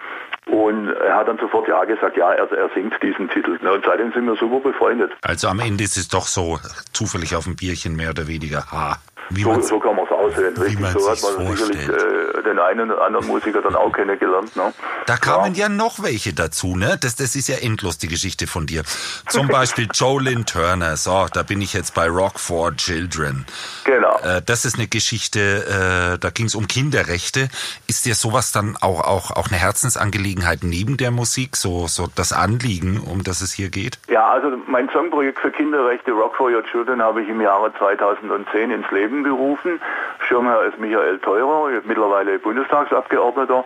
Und 0.45 0.89
er 0.89 1.15
hat 1.15 1.27
dann 1.27 1.37
sofort 1.37 1.67
ja 1.67 1.83
gesagt, 1.85 2.17
ja, 2.17 2.33
er, 2.33 2.51
er 2.51 2.69
singt 2.75 3.01
diesen 3.01 3.29
Titel. 3.29 3.57
Und 3.65 3.85
seitdem 3.85 4.11
sind 4.11 4.25
wir 4.25 4.35
super 4.35 4.59
befreundet. 4.59 5.11
Also 5.21 5.47
am 5.47 5.59
Ende 5.59 5.83
ist 5.83 5.97
es 5.97 6.09
doch 6.09 6.27
so 6.27 6.59
zufällig 6.91 7.35
auf 7.35 7.47
ein 7.47 7.55
Bierchen 7.55 7.95
mehr 7.95 8.09
oder 8.09 8.27
weniger. 8.27 8.65
Ha, 8.71 8.97
wie 9.29 9.43
So, 9.43 9.49
man 9.51 9.61
so 9.63 9.79
kann 9.79 9.95
man 9.95 10.05
es 10.05 10.11
aussehen. 10.11 10.53
wie 10.57 10.75
man 10.77 10.91
so 10.93 11.09
hat 11.09 11.19
man 11.21 11.47
sicherlich 11.47 11.85
vorstellt. 11.85 12.35
äh, 12.37 12.43
den 12.43 12.59
einen 12.59 12.91
oder 12.91 13.01
anderen 13.05 13.27
Musiker 13.27 13.61
dann 13.61 13.75
auch 13.75 13.91
kennengelernt. 13.91 14.55
Ne? 14.55 14.73
Da 15.05 15.17
kamen 15.17 15.53
ja. 15.55 15.69
noch 15.69 16.01
welche 16.03 16.33
dazu, 16.33 16.75
ne? 16.75 16.97
Das, 17.01 17.15
das 17.15 17.35
ist 17.35 17.47
ja 17.47 17.57
endlos, 17.57 17.97
die 17.97 18.07
Geschichte 18.07 18.47
von 18.47 18.65
dir. 18.65 18.83
Zum 19.29 19.47
Beispiel 19.47 19.87
Jolyn 19.93 20.45
Turner. 20.45 20.97
So, 20.97 21.27
da 21.33 21.43
bin 21.43 21.61
ich 21.61 21.73
jetzt 21.73 21.93
bei 21.93 22.07
Rock 22.07 22.39
for 22.39 22.75
Children. 22.75 23.45
Genau. 23.85 24.17
Äh, 24.19 24.41
das 24.45 24.65
ist 24.65 24.75
eine 24.77 24.87
Geschichte, 24.87 26.13
äh, 26.15 26.19
da 26.19 26.29
ging 26.29 26.45
es 26.47 26.55
um 26.55 26.67
Kinderrechte. 26.67 27.49
Ist 27.87 28.05
dir 28.05 28.15
sowas 28.15 28.51
dann 28.51 28.77
auch, 28.81 29.01
auch, 29.01 29.31
auch 29.31 29.47
eine 29.49 29.57
Herzensangelegenheit 29.57 30.59
neben 30.63 30.97
der 30.97 31.11
Musik? 31.11 31.55
So, 31.55 31.87
so 31.87 32.07
das 32.15 32.33
Anliegen, 32.33 32.99
um 32.99 33.23
das 33.23 33.41
es 33.41 33.53
hier 33.53 33.69
geht? 33.69 33.99
Ja, 34.09 34.29
also 34.29 34.49
mein 34.67 34.89
Songprojekt 34.89 35.39
für 35.39 35.51
Kinderrechte 35.51 36.11
Rock 36.11 36.35
for 36.35 36.49
Your 36.51 36.63
Children 36.65 37.01
habe 37.01 37.21
ich 37.21 37.29
im 37.29 37.41
Jahre 37.41 37.71
2010 37.77 38.71
ins 38.71 38.89
Leben 38.91 39.12
gerufen. 39.21 39.79
Schirmherr 40.27 40.63
ist 40.63 40.79
Michael 40.79 41.19
Teurer, 41.19 41.69
mittlerweile 41.83 42.39
Bundestagsabgeordneter. 42.39 43.65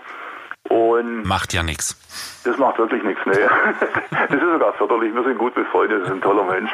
Und 0.69 1.23
Macht 1.23 1.53
ja 1.53 1.63
nichts. 1.63 1.95
das 2.43 2.57
macht 2.57 2.77
wirklich 2.77 3.01
nichts, 3.03 3.25
ne? 3.25 3.33
Das 4.11 4.31
ist 4.31 4.41
sogar 4.41 4.73
förderlich, 4.73 5.15
wir 5.15 5.23
sind 5.23 5.37
gut 5.37 5.53
befreundet, 5.55 6.01
das 6.01 6.09
ist 6.09 6.15
ein 6.15 6.21
toller 6.21 6.43
Mensch. 6.43 6.71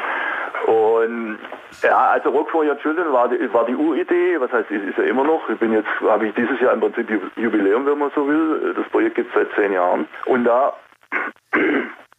Und 0.66 1.38
ja, 1.82 1.96
also 2.08 2.30
Rock 2.30 2.50
for 2.50 2.64
Your 2.64 2.76
Children 2.80 3.12
war 3.12 3.28
die, 3.28 3.52
war 3.52 3.64
die 3.66 3.76
Uridee, 3.76 4.40
was 4.40 4.50
heißt, 4.50 4.70
ist, 4.70 4.82
ist 4.88 4.98
ja 4.98 5.04
immer 5.04 5.22
noch. 5.22 5.48
Ich 5.48 5.58
bin 5.58 5.72
jetzt, 5.72 5.88
habe 6.08 6.26
ich 6.26 6.34
dieses 6.34 6.58
Jahr 6.60 6.72
im 6.72 6.80
Prinzip 6.80 7.08
Ju- 7.08 7.30
Jubiläum, 7.40 7.86
wenn 7.86 7.98
man 7.98 8.10
so 8.16 8.26
will. 8.26 8.72
Das 8.74 8.88
Projekt 8.88 9.14
gibt 9.16 9.28
es 9.28 9.34
seit 9.34 9.54
zehn 9.54 9.72
Jahren. 9.72 10.08
Und 10.26 10.44
da 10.44 10.72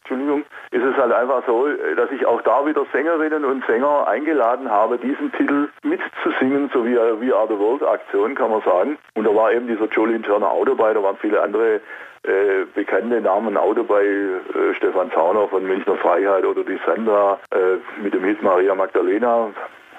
Entschuldigung, 0.08 0.44
ist 0.70 0.84
es 0.84 0.96
halt 0.96 1.12
einfach 1.12 1.42
so, 1.46 1.66
dass 1.96 2.10
ich 2.12 2.24
auch 2.26 2.40
da 2.42 2.64
wieder 2.64 2.86
Sängerinnen 2.92 3.44
und 3.44 3.66
Sänger 3.66 4.06
eingeladen 4.06 4.70
habe, 4.70 4.98
diesen 4.98 5.32
Titel 5.32 5.68
mitzusingen, 5.82 6.70
so 6.72 6.86
wie 6.86 6.94
We 6.94 7.34
Are 7.34 7.48
the 7.48 7.58
World 7.58 7.82
Aktion, 7.82 8.36
kann 8.36 8.50
man 8.50 8.62
sagen. 8.62 8.98
Und 9.14 9.24
da 9.24 9.34
war 9.34 9.52
eben 9.52 9.66
dieser 9.66 9.86
Jolene 9.86 10.22
Turner 10.22 10.48
auch 10.48 10.64
dabei, 10.64 10.94
da 10.94 11.02
waren 11.02 11.16
viele 11.16 11.42
andere 11.42 11.80
äh, 12.22 12.66
bekannte 12.72 13.20
Namen 13.20 13.56
auch 13.56 13.74
dabei, 13.74 14.04
äh, 14.04 14.74
Stefan 14.74 15.10
Zauner 15.10 15.48
von 15.48 15.66
Münchner 15.66 15.96
Freiheit 15.96 16.44
oder 16.44 16.62
die 16.62 16.78
Sandra 16.86 17.40
äh, 17.50 17.78
mit 18.00 18.14
dem 18.14 18.22
Hit 18.22 18.42
Maria 18.42 18.76
Magdalena. 18.76 19.50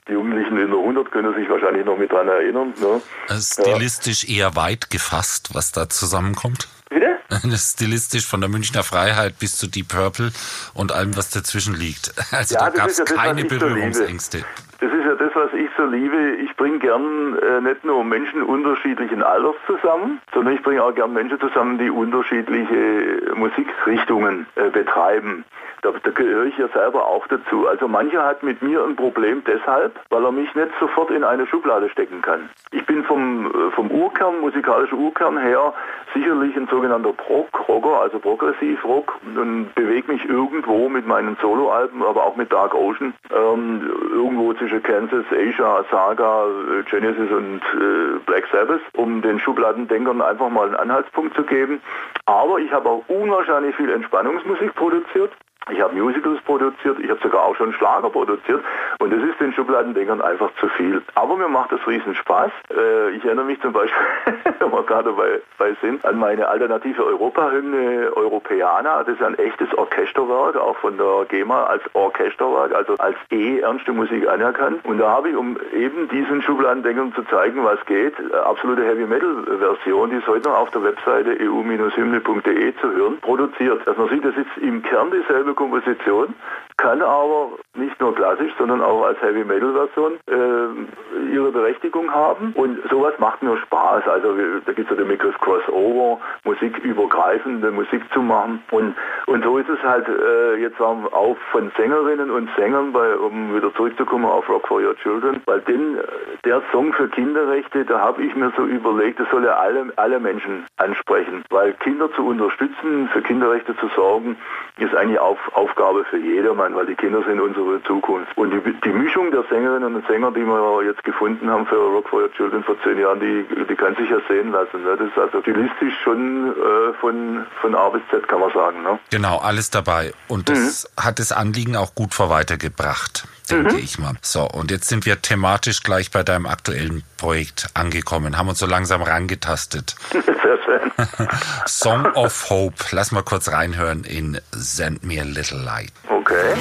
Die 0.08 0.14
Jugendlichen 0.14 0.58
in 0.58 0.70
der 0.70 0.80
100 0.80 1.12
können 1.12 1.34
sich 1.36 1.50
wahrscheinlich 1.50 1.86
noch 1.86 1.98
mit 1.98 2.12
dran 2.12 2.28
erinnern. 2.28 2.74
Ne? 2.80 3.02
Äh, 3.28 3.40
Stilistisch 3.40 4.24
eher 4.28 4.56
weit 4.56 4.90
gefasst, 4.90 5.50
was 5.54 5.72
da 5.72 5.90
zusammenkommt. 5.90 6.68
Bitte? 6.90 7.18
Stilistisch 7.58 8.26
von 8.26 8.40
der 8.40 8.50
Münchner 8.50 8.84
Freiheit 8.84 9.38
bis 9.40 9.58
zu 9.58 9.68
Deep 9.68 9.90
Purple 9.90 10.32
und 10.74 10.94
allem, 10.94 11.18
was 11.18 11.30
dazwischen 11.30 11.76
liegt. 11.76 12.14
Also 12.32 12.56
Ja, 12.56 12.62
da 12.62 12.70
gab 12.70 12.88
es 12.88 12.98
ja 13.00 13.04
keine 13.06 13.42
so. 13.42 13.48
Berührungsängste. 13.48 14.46
Das 14.80 14.92
ist 14.92 15.06
ja 15.06 15.16
das, 15.16 15.32
was 15.36 15.50
ich 15.54 15.70
so 15.76 15.86
liebe. 15.86 16.36
Ich 16.44 16.47
bringe 16.58 16.80
gern 16.80 17.38
äh, 17.38 17.62
nicht 17.62 17.86
nur 17.86 18.04
Menschen 18.04 18.44
unterschiedlichen 18.44 19.24
Alters 19.24 19.56
zusammen, 19.66 20.20
sondern 20.34 20.56
ich 20.56 20.62
bringe 20.64 20.84
auch 20.84 20.94
gern 20.94 21.14
Menschen 21.14 21.40
zusammen, 21.40 21.78
die 21.78 21.90
unterschiedliche 21.90 23.34
Musikrichtungen 23.36 24.48
äh, 24.56 24.70
betreiben. 24.70 25.46
Da, 25.84 25.92
da 26.04 26.10
gehöre 26.10 26.46
ich 26.46 26.58
ja 26.58 26.68
selber 26.70 27.08
auch 27.08 27.28
dazu. 27.28 27.68
Also 27.68 27.88
mancher 27.88 28.26
hat 28.26 28.42
mit 28.42 28.62
mir 28.62 28.84
ein 28.84 28.96
Problem 28.96 29.44
deshalb, 29.46 30.00
weil 30.10 30.26
er 30.26 30.32
mich 30.32 30.54
nicht 30.56 30.72
sofort 30.80 31.12
in 31.12 31.24
eine 31.24 31.46
Schublade 31.46 31.90
stecken 31.90 32.22
kann. 32.22 32.50
Ich 32.72 32.86
bin 32.86 33.04
vom, 33.04 33.46
äh, 33.46 33.72
vom 33.72 33.92
Urkern, 33.92 34.42
musikalischen 34.42 34.98
Urkern 34.98 35.38
her, 35.38 35.74
sicherlich 36.14 36.56
ein 36.58 36.68
sogenannter 36.68 37.14
Prog-Rocker, 37.14 38.02
also 38.02 38.20
Progressiv-Rock 38.20 39.20
und 39.36 39.74
bewege 39.76 40.12
mich 40.12 40.26
irgendwo 40.26 40.90
mit 40.90 41.06
meinen 41.06 41.38
Soloalben, 41.42 42.02
aber 42.04 42.26
auch 42.26 42.36
mit 42.36 42.52
Dark 42.52 42.74
Ocean, 42.74 43.14
ähm, 43.32 43.82
irgendwo 44.12 44.54
zwischen 44.54 44.82
Kansas, 44.82 45.26
Asia, 45.32 45.86
Saga, 45.92 46.47
Genesis 46.90 47.32
und 47.32 47.62
äh, 47.74 48.20
Black 48.26 48.46
Sabbath, 48.52 48.82
um 48.94 49.22
den 49.22 49.40
Schubladendenkern 49.40 50.22
einfach 50.22 50.50
mal 50.50 50.68
einen 50.68 50.76
Anhaltspunkt 50.76 51.36
zu 51.36 51.44
geben. 51.44 51.82
Aber 52.26 52.60
ich 52.60 52.72
habe 52.72 52.90
auch 52.90 53.04
unwahrscheinlich 53.08 53.76
viel 53.76 53.92
Entspannungsmusik 53.92 54.76
produziert. 54.76 55.32
Ich 55.70 55.82
habe 55.82 55.96
Musicals 55.96 56.42
produziert, 56.44 56.98
ich 57.00 57.10
habe 57.10 57.20
sogar 57.22 57.44
auch 57.44 57.56
schon 57.58 57.74
Schlager 57.74 58.10
produziert 58.10 58.64
und 59.00 59.14
das 59.14 59.22
ist 59.22 59.40
den 59.40 59.54
Schubladendingern 59.54 60.22
einfach 60.22 60.50
zu 60.60 60.68
viel. 60.70 61.02
Aber 61.16 61.38
mir 61.38 61.48
macht 61.48 61.72
das 61.72 61.86
riesen 61.88 62.16
Spaß. 62.16 62.52
Äh, 62.72 63.12
ich 63.12 63.24
erinnere 63.24 63.46
mich 63.46 63.62
zum 63.62 63.74
Beispiel, 63.74 63.98
wenn 64.60 64.72
wir 64.72 64.84
gerade 64.84 65.12
bei, 65.12 65.40
bei 65.58 65.76
sind, 65.82 66.04
an 66.04 66.18
meine 66.18 66.48
alternative 66.48 67.06
Europahymne 67.06 68.12
Europäana. 68.16 69.04
Das 69.04 69.16
ist 69.16 69.24
ein 69.24 69.38
echtes 69.38 69.72
Orchesterwerk, 69.78 70.56
auch 70.56 70.78
von 70.78 70.98
der 70.98 71.26
GEMA 71.30 71.66
als 71.66 71.84
Orchesterwerk, 71.94 72.74
also 72.74 72.96
als 72.98 73.16
E 73.30 73.60
ernste 73.60 73.94
Musik 73.94 74.28
anerkannt. 74.28 74.84
Und 74.84 74.98
da 74.98 75.10
habe 75.10 75.30
ich, 75.30 75.36
um 75.36 75.58
eben 75.74 76.10
diesen 76.10 76.42
Schubladendingern 76.42 77.14
zu 77.14 77.24
zeigen, 77.24 77.64
was 77.64 77.84
geht, 77.86 78.16
äh, 78.20 78.36
absolute 78.36 78.84
Heavy 78.84 79.06
Metal 79.06 79.44
Version, 79.60 80.10
die 80.10 80.18
ist 80.18 80.28
heute 80.28 80.50
noch 80.50 80.58
auf 80.58 80.72
der 80.72 80.84
Webseite 80.84 81.38
eu-hymne.de 81.40 82.76
zu 82.82 82.92
hören, 82.92 83.20
produziert. 83.22 83.86
Dass 83.86 83.98
man 83.98 84.10
sieht, 84.10 84.26
das 84.26 84.36
ist 84.36 84.58
im 84.60 84.82
Kern 84.82 85.12
dieselbe 85.12 85.54
Komposition, 85.54 86.34
kann 86.78 87.02
aber 87.02 87.50
nicht 87.76 88.00
nur 88.00 88.16
klassisch, 88.16 88.54
sondern 88.58 88.82
auch 88.82 88.87
als 88.88 89.22
Heavy 89.22 89.44
Metal 89.44 89.74
Version 89.74 90.14
äh, 90.30 91.34
ihre 91.34 91.52
Berechtigung 91.52 92.14
haben. 92.14 92.54
Und 92.56 92.80
sowas 92.90 93.14
macht 93.20 93.44
mir 93.44 93.58
Spaß. 93.58 94.08
Also 94.08 94.36
da 94.66 94.74
gibt 94.74 94.90
es 94.92 94.98
ja 94.98 95.04
den 95.04 95.08
Begriff 95.08 95.38
Crossover, 95.40 96.20
musikübergreifende 96.44 97.72
Musik 97.72 98.02
zu 98.14 98.22
machen. 98.22 98.64
Und, 98.72 98.96
und 99.26 99.44
so 99.44 99.58
ist 99.58 99.70
es 99.70 99.82
halt 99.84 100.08
äh, 100.08 100.56
jetzt 100.56 100.80
auch 100.80 100.98
auch 101.14 101.38
von 101.52 101.72
Sängerinnen 101.78 102.30
und 102.30 102.50
Sängern, 102.56 102.94
bei, 102.94 103.16
um 103.16 103.56
wieder 103.56 103.74
zurückzukommen 103.74 104.26
auf 104.26 104.48
Rock 104.50 104.68
for 104.68 104.82
Your 104.82 104.96
Children, 104.98 105.42
weil 105.46 105.62
den, 105.62 105.98
der 106.46 106.62
Song 106.72 106.94
für 106.94 107.08
Kinderrechte, 107.10 107.86
da 107.86 108.00
habe 108.00 108.24
ich 108.24 108.36
mir 108.36 108.52
so 108.56 108.64
überlegt, 108.64 109.20
das 109.20 109.30
soll 109.32 109.44
ja 109.44 109.56
alle, 109.58 109.92
alle 109.96 110.20
Menschen 110.20 110.66
ansprechen. 110.78 111.44
Weil 111.50 111.74
Kinder 111.74 112.12
zu 112.14 112.26
unterstützen, 112.26 113.10
für 113.12 113.22
Kinderrechte 113.22 113.76
zu 113.78 113.88
sorgen, 113.96 114.38
ist 114.78 114.96
eigentlich 114.96 115.20
auf, 115.20 115.38
Aufgabe 115.56 116.04
für 116.06 116.18
jedermann, 116.18 116.76
weil 116.76 116.86
die 116.86 116.96
Kinder 116.96 117.24
sind 117.24 117.40
unsere 117.40 117.82
Zukunft. 117.84 118.38
Und 118.38 118.52
die, 118.52 118.74
die 118.84 118.90
Mischung 118.90 119.32
der 119.32 119.44
Sängerinnen 119.50 119.96
und 119.96 120.08
Sänger, 120.08 120.32
die 120.32 120.46
wir 120.46 120.84
jetzt 120.84 121.04
gefunden 121.04 121.50
haben 121.50 121.66
für 121.68 121.76
Rock 121.76 122.10
for 122.10 122.22
Your 122.22 122.32
Children 122.34 122.64
vor 122.64 122.76
zehn 122.84 123.00
Jahren, 123.00 123.20
die, 123.20 123.46
die 123.66 123.76
kann 123.76 123.96
sich 123.96 124.10
ja 124.10 124.18
sehen 124.28 124.52
lassen. 124.52 124.84
Ne? 124.84 124.96
Das 124.98 125.08
ist 125.08 125.18
also 125.18 125.42
stilistisch 125.42 125.94
schon 126.04 126.52
äh, 126.52 126.94
von, 127.00 127.46
von 127.62 127.76
A 127.76 127.90
bis 127.90 128.02
Z, 128.12 128.28
kann 128.28 128.40
man 128.40 128.52
sagen. 128.54 128.84
Ne? 128.84 129.00
Genau, 129.12 129.38
alles 129.38 129.70
dabei. 129.70 130.14
Und 130.28 130.50
das 130.50 130.90
hat 130.98 131.20
das 131.20 131.32
Anliegen 131.32 131.76
auch 131.76 131.96
gut 131.96 132.14
vor 132.14 132.30
weitergebracht, 132.30 133.28
denke 133.50 133.78
ich 133.78 134.00
mal. 134.00 134.14
So, 134.22 134.48
und 134.48 134.72
jetzt 134.72 134.90
sind 134.90 135.06
wir 135.06 135.22
thematisch 135.22 135.84
gleich 135.84 136.12
bei 136.12 136.24
deinem 136.24 136.46
aktuellen 136.46 137.04
Projekt 137.18 137.68
angekommen, 137.74 138.38
haben 138.38 138.50
uns 138.50 138.60
so 138.60 138.66
langsam 138.68 139.02
rangetastet. 139.02 139.96
Sehr 140.12 140.24
schön. 140.66 140.92
Song 141.66 142.06
of 142.14 142.50
Hope. 142.50 142.76
Lass 142.92 143.12
mal 143.12 143.24
kurz 143.24 143.52
reinhören 143.52 144.04
in 144.04 144.40
Send 144.52 145.04
Me 145.04 145.20
a 145.20 145.24
Little 145.24 145.60
Light. 145.60 145.92
Okay. 146.10 146.54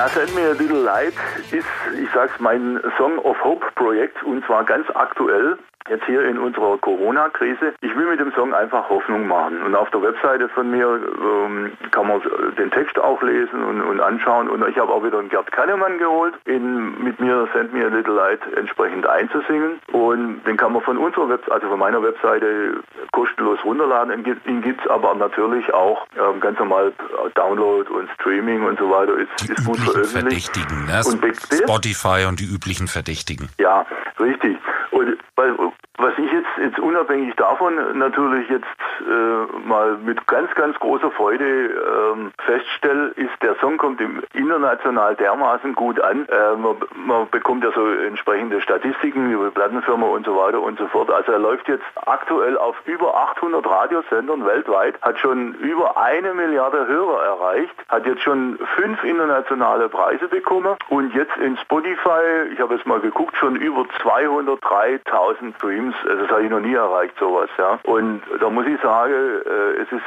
Ja, 0.00 0.08
Send 0.08 0.34
Me 0.34 0.40
a 0.40 0.52
Little 0.52 0.80
Light 0.80 1.12
ist, 1.50 1.66
ich 1.94 2.08
sag's, 2.14 2.32
mein 2.40 2.80
Song 2.96 3.18
of 3.18 3.36
Hope 3.44 3.66
Projekt 3.74 4.22
und 4.22 4.42
zwar 4.46 4.64
ganz 4.64 4.86
aktuell. 4.94 5.58
Jetzt 5.90 6.04
hier 6.06 6.24
in 6.24 6.38
unserer 6.38 6.78
Corona-Krise. 6.78 7.74
Ich 7.80 7.96
will 7.96 8.06
mit 8.06 8.20
dem 8.20 8.32
Song 8.34 8.54
einfach 8.54 8.88
Hoffnung 8.88 9.26
machen. 9.26 9.60
Und 9.62 9.74
auf 9.74 9.90
der 9.90 10.00
Webseite 10.02 10.48
von 10.50 10.70
mir 10.70 10.86
ähm, 10.86 11.72
kann 11.90 12.06
man 12.06 12.22
den 12.56 12.70
Text 12.70 12.96
auch 12.98 13.20
lesen 13.22 13.62
und, 13.64 13.80
und 13.82 14.00
anschauen. 14.00 14.48
Und 14.48 14.66
ich 14.68 14.78
habe 14.78 14.92
auch 14.92 15.02
wieder 15.04 15.18
einen 15.18 15.28
Gerd 15.28 15.50
Kannemann 15.50 15.98
geholt, 15.98 16.34
in, 16.44 17.02
mit 17.02 17.18
mir 17.18 17.48
Send 17.52 17.72
Me 17.74 17.84
a 17.84 17.88
Little 17.88 18.14
Light 18.14 18.40
entsprechend 18.56 19.04
einzusingen. 19.06 19.80
Und 19.92 20.44
den 20.44 20.56
kann 20.56 20.72
man 20.72 20.82
von 20.82 20.96
unserer 20.96 21.28
Web, 21.28 21.42
also 21.50 21.68
von 21.68 21.78
meiner 21.80 22.00
Webseite 22.02 22.76
kostenlos 23.12 23.58
runterladen. 23.64 24.12
Ihn 24.14 24.22
gibt- 24.22 24.46
Ihn 24.46 24.62
gibt's 24.62 24.86
aber 24.86 25.14
natürlich 25.16 25.72
auch 25.74 26.06
ähm, 26.16 26.38
ganz 26.40 26.58
normal 26.58 26.92
Download 27.34 27.90
und 27.90 28.08
Streaming 28.12 28.62
und 28.64 28.78
so 28.78 28.88
weiter. 28.90 29.14
Ist, 29.16 29.28
Die 29.48 29.52
ist 29.52 29.66
gut 29.66 29.76
veröffentlicht. 29.78 30.54
Verdächtigen, 30.54 30.86
ne? 30.86 31.02
Und 31.04 31.36
Spotify 31.64 32.26
und 32.28 32.38
die 32.38 32.46
üblichen 32.46 32.86
Verdächtigen. 32.86 33.48
Ja, 33.58 33.84
richtig. 34.20 34.56
Und 34.92 35.18
weil, 35.36 35.54
was 36.00 36.16
ich 36.18 36.32
jetzt, 36.32 36.48
jetzt 36.58 36.78
unabhängig 36.78 37.34
davon 37.36 37.98
natürlich 37.98 38.48
jetzt 38.48 38.66
äh, 39.00 39.68
mal 39.68 39.98
mit 39.98 40.26
ganz, 40.26 40.54
ganz 40.54 40.78
großer 40.78 41.10
Freude 41.10 41.44
ähm, 41.44 42.32
feststelle, 42.44 43.08
ist, 43.16 43.30
der 43.42 43.54
Song 43.56 43.76
kommt 43.76 44.00
international 44.34 45.14
dermaßen 45.16 45.74
gut 45.74 46.00
an. 46.00 46.26
Äh, 46.28 46.56
man, 46.56 46.76
man 46.94 47.28
bekommt 47.30 47.64
ja 47.64 47.70
so 47.72 47.86
entsprechende 47.86 48.60
Statistiken 48.60 49.30
über 49.30 49.50
Plattenfirma 49.50 50.06
und 50.06 50.24
so 50.24 50.36
weiter 50.36 50.60
und 50.60 50.78
so 50.78 50.86
fort. 50.88 51.10
Also 51.10 51.32
er 51.32 51.38
läuft 51.38 51.68
jetzt 51.68 51.84
aktuell 52.06 52.56
auf 52.56 52.76
über 52.86 53.14
800 53.14 53.68
Radiosendern 53.68 54.46
weltweit, 54.46 55.00
hat 55.02 55.18
schon 55.18 55.54
über 55.54 55.96
eine 55.96 56.34
Milliarde 56.34 56.86
Hörer 56.86 57.22
erreicht, 57.24 57.74
hat 57.88 58.06
jetzt 58.06 58.22
schon 58.22 58.58
fünf 58.76 59.02
internationale 59.04 59.88
Preise 59.88 60.28
bekommen 60.28 60.76
und 60.88 61.14
jetzt 61.14 61.36
in 61.36 61.56
Spotify, 61.58 62.48
ich 62.52 62.60
habe 62.60 62.74
jetzt 62.74 62.86
mal 62.86 63.00
geguckt, 63.00 63.36
schon 63.36 63.56
über 63.56 63.82
203.000 64.02 65.54
Streams. 65.56 65.89
Also 66.06 66.22
das 66.22 66.30
habe 66.30 66.44
ich 66.44 66.50
noch 66.50 66.60
nie 66.60 66.74
erreicht, 66.74 67.14
sowas. 67.18 67.50
Ja. 67.58 67.78
Und 67.84 68.22
da 68.40 68.50
muss 68.50 68.66
ich 68.66 68.80
sagen, 68.80 69.12
äh, 69.12 69.82
es 69.82 69.92
ist 69.92 70.02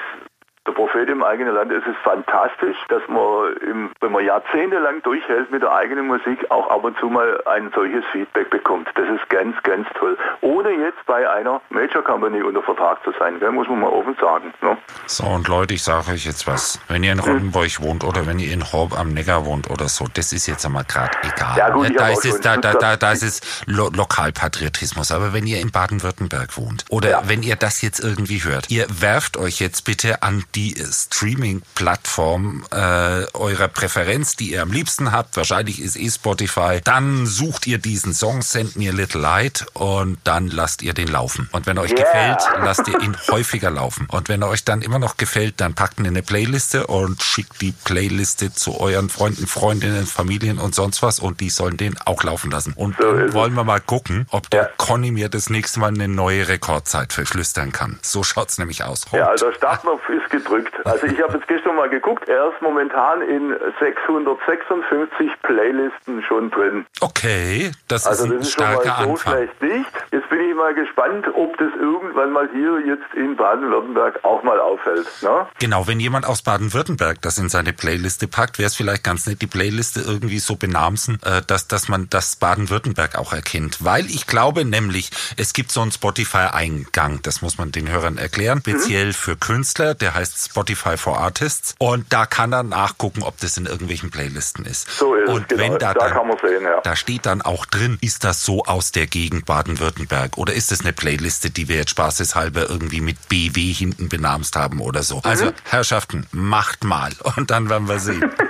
der 0.65 0.71
Prophet 0.71 1.09
im 1.09 1.23
eigenen 1.23 1.53
Land, 1.53 1.71
es 1.71 1.85
ist 1.85 1.97
fantastisch, 2.03 2.77
dass 2.87 3.01
man, 3.09 3.53
im, 3.69 3.91
wenn 3.99 4.11
man 4.13 4.23
jahrzehntelang 4.25 5.01
durchhält 5.03 5.51
mit 5.51 5.61
der 5.61 5.73
eigenen 5.73 6.07
Musik, 6.07 6.39
auch 6.49 6.69
ab 6.69 6.83
und 6.85 6.97
zu 6.99 7.07
mal 7.07 7.41
ein 7.45 7.69
solches 7.75 8.05
Feedback 8.13 8.49
bekommt. 8.49 8.87
Das 8.95 9.05
ist 9.09 9.29
ganz, 9.29 9.55
ganz 9.63 9.87
toll. 9.99 10.17
Ohne 10.41 10.69
jetzt 10.71 11.05
bei 11.05 11.29
einer 11.29 11.61
Major 11.69 12.01
Company 12.01 12.41
unter 12.41 12.63
Vertrag 12.63 13.03
zu 13.03 13.11
sein, 13.19 13.39
gell, 13.39 13.51
muss 13.51 13.67
man 13.67 13.81
mal 13.81 13.89
offen 13.89 14.15
sagen. 14.21 14.53
Ne? 14.61 14.77
So, 15.05 15.25
und 15.25 15.47
Leute, 15.49 15.73
ich 15.73 15.83
sage 15.83 16.11
euch 16.11 16.25
jetzt 16.25 16.47
was. 16.47 16.79
Wenn 16.87 17.03
ihr 17.03 17.11
in 17.11 17.19
Rottenburg 17.19 17.81
wohnt 17.81 18.03
oder 18.05 18.25
wenn 18.25 18.39
ihr 18.39 18.53
in 18.53 18.63
Horb 18.71 18.97
am 18.97 19.09
Neckar 19.09 19.45
wohnt 19.45 19.69
oder 19.69 19.89
so, 19.89 20.07
das 20.13 20.31
ist 20.31 20.47
jetzt 20.47 20.65
einmal 20.65 20.85
gerade 20.85 21.11
egal. 21.23 21.57
Ja, 21.57 21.69
gut, 21.71 21.89
ich 21.89 21.97
da, 21.97 22.07
ist 22.09 22.25
es, 22.25 22.39
da, 22.39 22.55
da, 22.55 22.73
da, 22.73 22.95
da 22.95 23.11
ist 23.11 23.23
es 23.23 23.63
Lo 23.65 23.89
Lokalpatriotismus. 23.93 25.11
Aber 25.11 25.33
wenn 25.33 25.45
ihr 25.45 25.59
in 25.59 25.71
Baden-Württemberg 25.71 26.55
wohnt 26.57 26.85
oder 26.89 27.09
Ja. 27.09 27.21
wenn 27.25 27.43
ihr 27.43 27.57
das 27.57 27.81
jetzt 27.81 27.99
irgendwie 27.99 28.43
hört, 28.43 28.69
ihr 28.71 28.85
werft 28.89 29.35
euch 29.37 29.59
jetzt 29.59 29.83
bitte 29.83 30.23
an 30.23 30.43
die 30.55 30.75
Streaming-Plattform 30.91 32.65
äh, 32.71 33.25
eurer 33.33 33.67
Präferenz, 33.67 34.35
die 34.35 34.51
ihr 34.53 34.61
am 34.61 34.71
liebsten 34.71 35.11
habt. 35.11 35.35
Wahrscheinlich 35.37 35.81
ist 35.81 35.95
eh 35.97 36.09
Spotify. 36.09 36.79
Dann 36.83 37.25
sucht 37.25 37.67
ihr 37.67 37.77
diesen 37.77 38.13
Song 38.13 38.41
Send 38.41 38.75
Me 38.75 38.89
a 38.89 38.91
Little 38.93 39.21
Light 39.21 39.65
und 39.73 40.17
dann 40.23 40.47
lasst 40.47 40.81
ihr 40.81 40.93
den 40.93 41.07
laufen. 41.07 41.49
Und 41.51 41.65
wenn 41.65 41.77
er 41.77 41.83
euch 41.83 41.91
Yeah. 41.93 42.03
gefällt, 42.03 42.63
lasst 42.63 42.87
ihr 42.87 42.99
ihn 43.01 43.15
häufiger 43.29 43.69
laufen. 43.69 44.07
Und 44.09 44.29
wenn 44.29 44.41
er 44.41 44.49
euch 44.49 44.63
dann 44.63 44.81
immer 44.81 44.99
noch 44.99 45.17
gefällt, 45.17 45.59
dann 45.61 45.73
packt 45.75 45.99
ihn 45.99 46.05
in 46.05 46.11
eine 46.13 46.23
Playliste 46.23 46.87
und 46.87 47.21
schickt 47.21 47.61
die 47.61 47.71
Playliste 47.71 48.53
zu 48.53 48.79
euren 48.79 49.09
Freunden, 49.09 49.47
Freundinnen, 49.47 50.05
Familien 50.07 50.59
und 50.59 50.73
sonst 50.75 51.01
was 51.03 51.19
und 51.19 51.39
die 51.39 51.49
sollen 51.49 51.77
den 51.77 51.97
auch 52.01 52.23
laufen 52.23 52.51
lassen. 52.51 52.73
Und 52.73 52.95
So 52.99 53.33
wollen 53.33 53.53
wir 53.53 53.63
mal 53.63 53.79
gucken, 53.81 54.25
ob 54.29 54.49
der 54.49 54.63
Ja. 54.63 54.69
Conny 54.77 55.11
mir 55.11 55.29
das 55.29 55.49
nächste 55.49 55.79
Mal 55.79 55.87
eine 55.89 56.07
neue 56.07 56.47
Rekordzeit 56.47 57.13
verflüstern 57.13 57.71
kann. 57.71 57.99
So 58.01 58.23
schaut's 58.23 58.57
nämlich 58.57 58.83
aus. 58.83 59.05
Ja, 59.11 59.27
also 59.27 59.47
der 59.49 59.55
Startknopf 59.55 60.01
ist 60.09 60.29
gedrückt. 60.43 60.73
Also 60.85 61.05
ich 61.07 61.21
habe 61.21 61.37
jetzt 61.37 61.47
gestern 61.47 61.75
mal 61.75 61.89
geguckt, 61.89 62.27
er 62.27 62.49
ist 62.49 62.61
momentan 62.61 63.21
in 63.21 63.55
656 63.79 65.31
Playlisten 65.41 66.23
schon 66.23 66.51
drin. 66.51 66.85
Okay, 67.01 67.71
das 67.87 68.05
Also 68.05 68.25
ist 68.25 68.31
ein 68.31 68.37
das 68.39 68.47
ist 68.47 68.53
schon 68.53 68.63
mal 68.65 68.83
so 68.83 68.89
Anfang. 68.91 69.17
schlecht 69.33 69.61
nicht. 69.61 69.91
Jetzt 70.11 70.29
bin 70.29 70.39
ich 70.49 70.55
mal 70.55 70.73
gespannt, 70.73 71.27
ob 71.35 71.57
das 71.57 71.69
irgendwann 71.79 72.31
mal 72.31 72.49
hier 72.53 72.79
jetzt 72.85 73.13
in 73.15 73.35
Baden-Württemberg 73.35 74.19
auch 74.23 74.43
mal 74.43 74.59
auffällt. 74.59 75.07
Ne? 75.21 75.47
Genau, 75.59 75.87
wenn 75.87 75.99
jemand 75.99 76.25
aus 76.25 76.41
Baden-Württemberg 76.41 77.21
das 77.21 77.37
in 77.37 77.49
seine 77.49 77.73
Playliste 77.73 78.27
packt, 78.27 78.59
wäre 78.59 78.67
es 78.67 78.75
vielleicht 78.75 79.03
ganz 79.03 79.25
nett, 79.25 79.41
die 79.41 79.47
Playliste 79.47 80.01
irgendwie 80.01 80.39
so 80.39 80.55
benamsen, 80.55 81.19
äh, 81.23 81.41
dass, 81.45 81.67
dass 81.67 81.87
man 81.87 82.07
das 82.09 82.35
Baden-Württemberg 82.35 83.17
auch 83.17 83.33
erkennt. 83.33 83.83
Weil 83.83 84.05
ich 84.05 84.27
glaube 84.27 84.65
nämlich, 84.65 85.09
es 85.37 85.53
gibt 85.53 85.71
so 85.71 85.81
einen 85.81 85.91
Spotify-Eingang, 85.91 87.21
das 87.23 87.41
muss 87.41 87.57
man 87.57 87.71
den 87.71 87.89
Hörern 87.91 88.17
erklären, 88.17 88.59
speziell 88.59 89.13
für 89.13 89.35
Künstler, 89.35 89.93
der 89.95 90.13
heißt 90.15 90.32
Spotify 90.37 90.97
for 90.97 91.17
Artists. 91.19 91.75
Und 91.79 92.11
da 92.11 92.25
kann 92.25 92.51
er 92.53 92.63
nachgucken, 92.63 93.23
ob 93.23 93.37
das 93.39 93.57
in 93.57 93.65
irgendwelchen 93.65 94.11
Playlisten 94.11 94.65
ist. 94.65 94.87
So 94.97 95.15
ist 95.15 95.29
es, 95.29 95.33
Und 95.35 95.49
genau. 95.49 95.61
wenn 95.63 95.71
da, 95.79 95.93
Da 95.93 96.05
dann, 96.07 96.11
kann 96.13 96.27
man 96.27 96.37
sehen, 96.41 96.63
ja. 96.63 96.81
da 96.83 96.95
steht 96.95 97.25
dann 97.25 97.41
auch 97.41 97.65
drin, 97.65 97.97
ist 98.01 98.23
das 98.23 98.43
so 98.43 98.63
aus 98.65 98.91
der 98.91 99.07
Gegend 99.07 99.45
Baden-Württemberg 99.45 100.37
oder 100.37 100.53
ist 100.53 100.71
es 100.71 100.81
eine 100.81 100.93
Playliste, 100.93 101.49
die 101.49 101.67
wir 101.67 101.75
jetzt 101.77 101.91
spaßeshalber 101.91 102.69
irgendwie 102.69 103.01
mit 103.01 103.29
BW 103.29 103.73
hinten 103.73 104.09
benamst 104.09 104.55
haben 104.55 104.79
oder 104.81 105.03
so. 105.03 105.21
Also, 105.23 105.51
Herrschaften, 105.63 106.25
macht 106.31 106.83
mal 106.83 107.11
und 107.35 107.51
dann 107.51 107.69
werden 107.69 107.87
wir 107.87 107.99
sehen. 107.99 108.23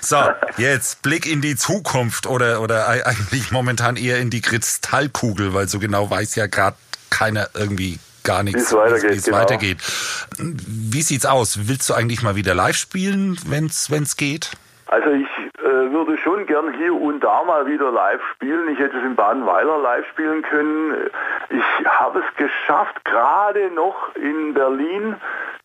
So, 0.00 0.16
jetzt 0.56 1.02
Blick 1.02 1.26
in 1.26 1.40
die 1.40 1.56
Zukunft 1.56 2.26
oder, 2.26 2.60
oder 2.60 2.88
ei- 2.88 3.04
eigentlich 3.04 3.50
momentan 3.50 3.96
eher 3.96 4.18
in 4.18 4.30
die 4.30 4.40
Kristallkugel, 4.40 5.52
weil 5.54 5.68
so 5.68 5.78
genau 5.78 6.08
weiß 6.08 6.34
ja 6.36 6.46
gerade 6.46 6.76
keiner 7.10 7.48
irgendwie 7.54 7.98
gar 8.24 8.42
nichts, 8.42 8.60
Wie 8.60 8.64
es 8.64 8.72
weitergeht, 8.74 9.10
wie 9.10 9.16
es 9.16 9.24
genau. 9.24 9.38
weitergeht. 9.38 9.78
Wie 10.38 11.02
sieht's 11.02 11.26
aus? 11.26 11.68
Willst 11.68 11.88
du 11.88 11.94
eigentlich 11.94 12.22
mal 12.22 12.36
wieder 12.36 12.54
live 12.54 12.76
spielen, 12.76 13.38
wenn's, 13.46 13.90
wenn's 13.90 14.16
geht? 14.16 14.50
Also 14.86 15.10
ich 15.10 15.26
äh, 15.58 15.92
würde 15.92 16.17
schon 16.38 16.46
gern 16.46 16.72
hier 16.74 16.94
und 16.94 17.20
da 17.20 17.42
mal 17.44 17.66
wieder 17.66 17.90
live 17.90 18.20
spielen. 18.34 18.68
Ich 18.68 18.78
hätte 18.78 18.96
es 18.96 19.04
in 19.04 19.16
Badenweiler 19.16 19.78
live 19.78 20.06
spielen 20.08 20.42
können. 20.42 21.10
Ich 21.50 21.86
habe 21.86 22.20
es 22.20 22.36
geschafft, 22.36 23.04
gerade 23.04 23.70
noch 23.70 24.14
in 24.14 24.54
Berlin 24.54 25.16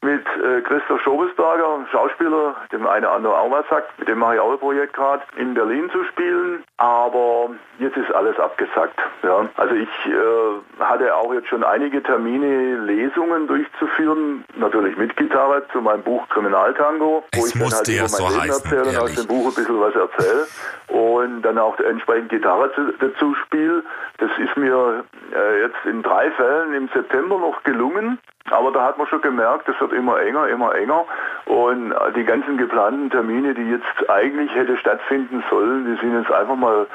mit 0.01 0.25
äh, 0.43 0.61
Christoph 0.61 1.01
Schobesberger, 1.01 1.85
Schauspieler, 1.91 2.55
dem 2.71 2.85
eine 2.85 3.07
oder 3.07 3.15
andere 3.15 3.37
auch 3.37 3.51
was 3.51 3.67
sagt, 3.69 3.97
mit 3.99 4.07
dem 4.09 4.19
mache 4.19 4.35
ich 4.35 4.39
auch 4.41 4.51
ein 4.51 4.59
Projekt 4.59 4.93
gerade, 4.93 5.23
in 5.37 5.53
Berlin 5.53 5.89
zu 5.91 6.03
spielen. 6.05 6.63
Aber 6.77 7.51
jetzt 7.79 7.95
ist 7.95 8.13
alles 8.13 8.37
abgesagt. 8.37 8.99
Ja. 9.23 9.47
Also 9.55 9.75
ich 9.75 9.87
äh, 10.05 10.83
hatte 10.83 11.15
auch 11.15 11.33
jetzt 11.33 11.47
schon 11.47 11.63
einige 11.63 12.03
Termine, 12.03 12.79
Lesungen 12.79 13.47
durchzuführen, 13.47 14.43
natürlich 14.55 14.97
mit 14.97 15.15
Gitarre 15.15 15.63
zu 15.71 15.79
meinem 15.79 16.03
Buch 16.03 16.27
Kriminaltango, 16.29 17.23
wo 17.33 17.39
Es 17.39 17.55
ich 17.55 17.61
dann 17.61 17.71
halt 17.71 17.87
über 17.87 18.07
so 18.09 18.23
mein 18.23 18.33
Leben 18.33 18.51
heißen, 18.51 18.71
erzähle 18.71 18.89
und 18.89 19.03
aus 19.03 19.15
dem 19.15 19.27
Buch 19.27 19.47
ein 19.47 19.55
bisschen 19.55 19.79
was 19.79 19.95
erzähle 19.95 20.47
und 20.87 21.41
dann 21.41 21.57
auch 21.57 21.79
entsprechend 21.79 22.29
Gitarre 22.29 22.71
zu, 22.73 22.93
dazu 22.99 23.35
spiele. 23.35 23.83
Das 24.17 24.29
ist 24.37 24.55
mir 24.57 25.03
äh, 25.33 25.61
jetzt 25.61 25.85
in 25.85 26.03
drei 26.03 26.31
Fällen 26.31 26.73
im 26.73 26.89
September 26.89 27.37
noch 27.37 27.63
gelungen. 27.63 28.19
Aber 28.49 28.71
da 28.71 28.83
hat 28.83 28.97
man 28.97 29.07
schon 29.07 29.21
gemerkt, 29.21 29.69
es 29.69 29.79
wird 29.79 29.93
immer 29.93 30.19
enger, 30.19 30.47
immer 30.49 30.75
enger. 30.75 31.05
Und 31.45 31.91
äh, 31.91 32.11
die 32.15 32.25
ganzen 32.25 32.57
geplanten 32.57 33.09
Termine, 33.09 33.53
die 33.53 33.69
jetzt 33.69 34.09
eigentlich 34.09 34.53
hätte 34.53 34.77
stattfinden 34.77 35.43
sollen, 35.49 35.85
die 35.85 35.99
sind 36.01 36.19
jetzt 36.19 36.31
einfach 36.31 36.55
mal 36.55 36.87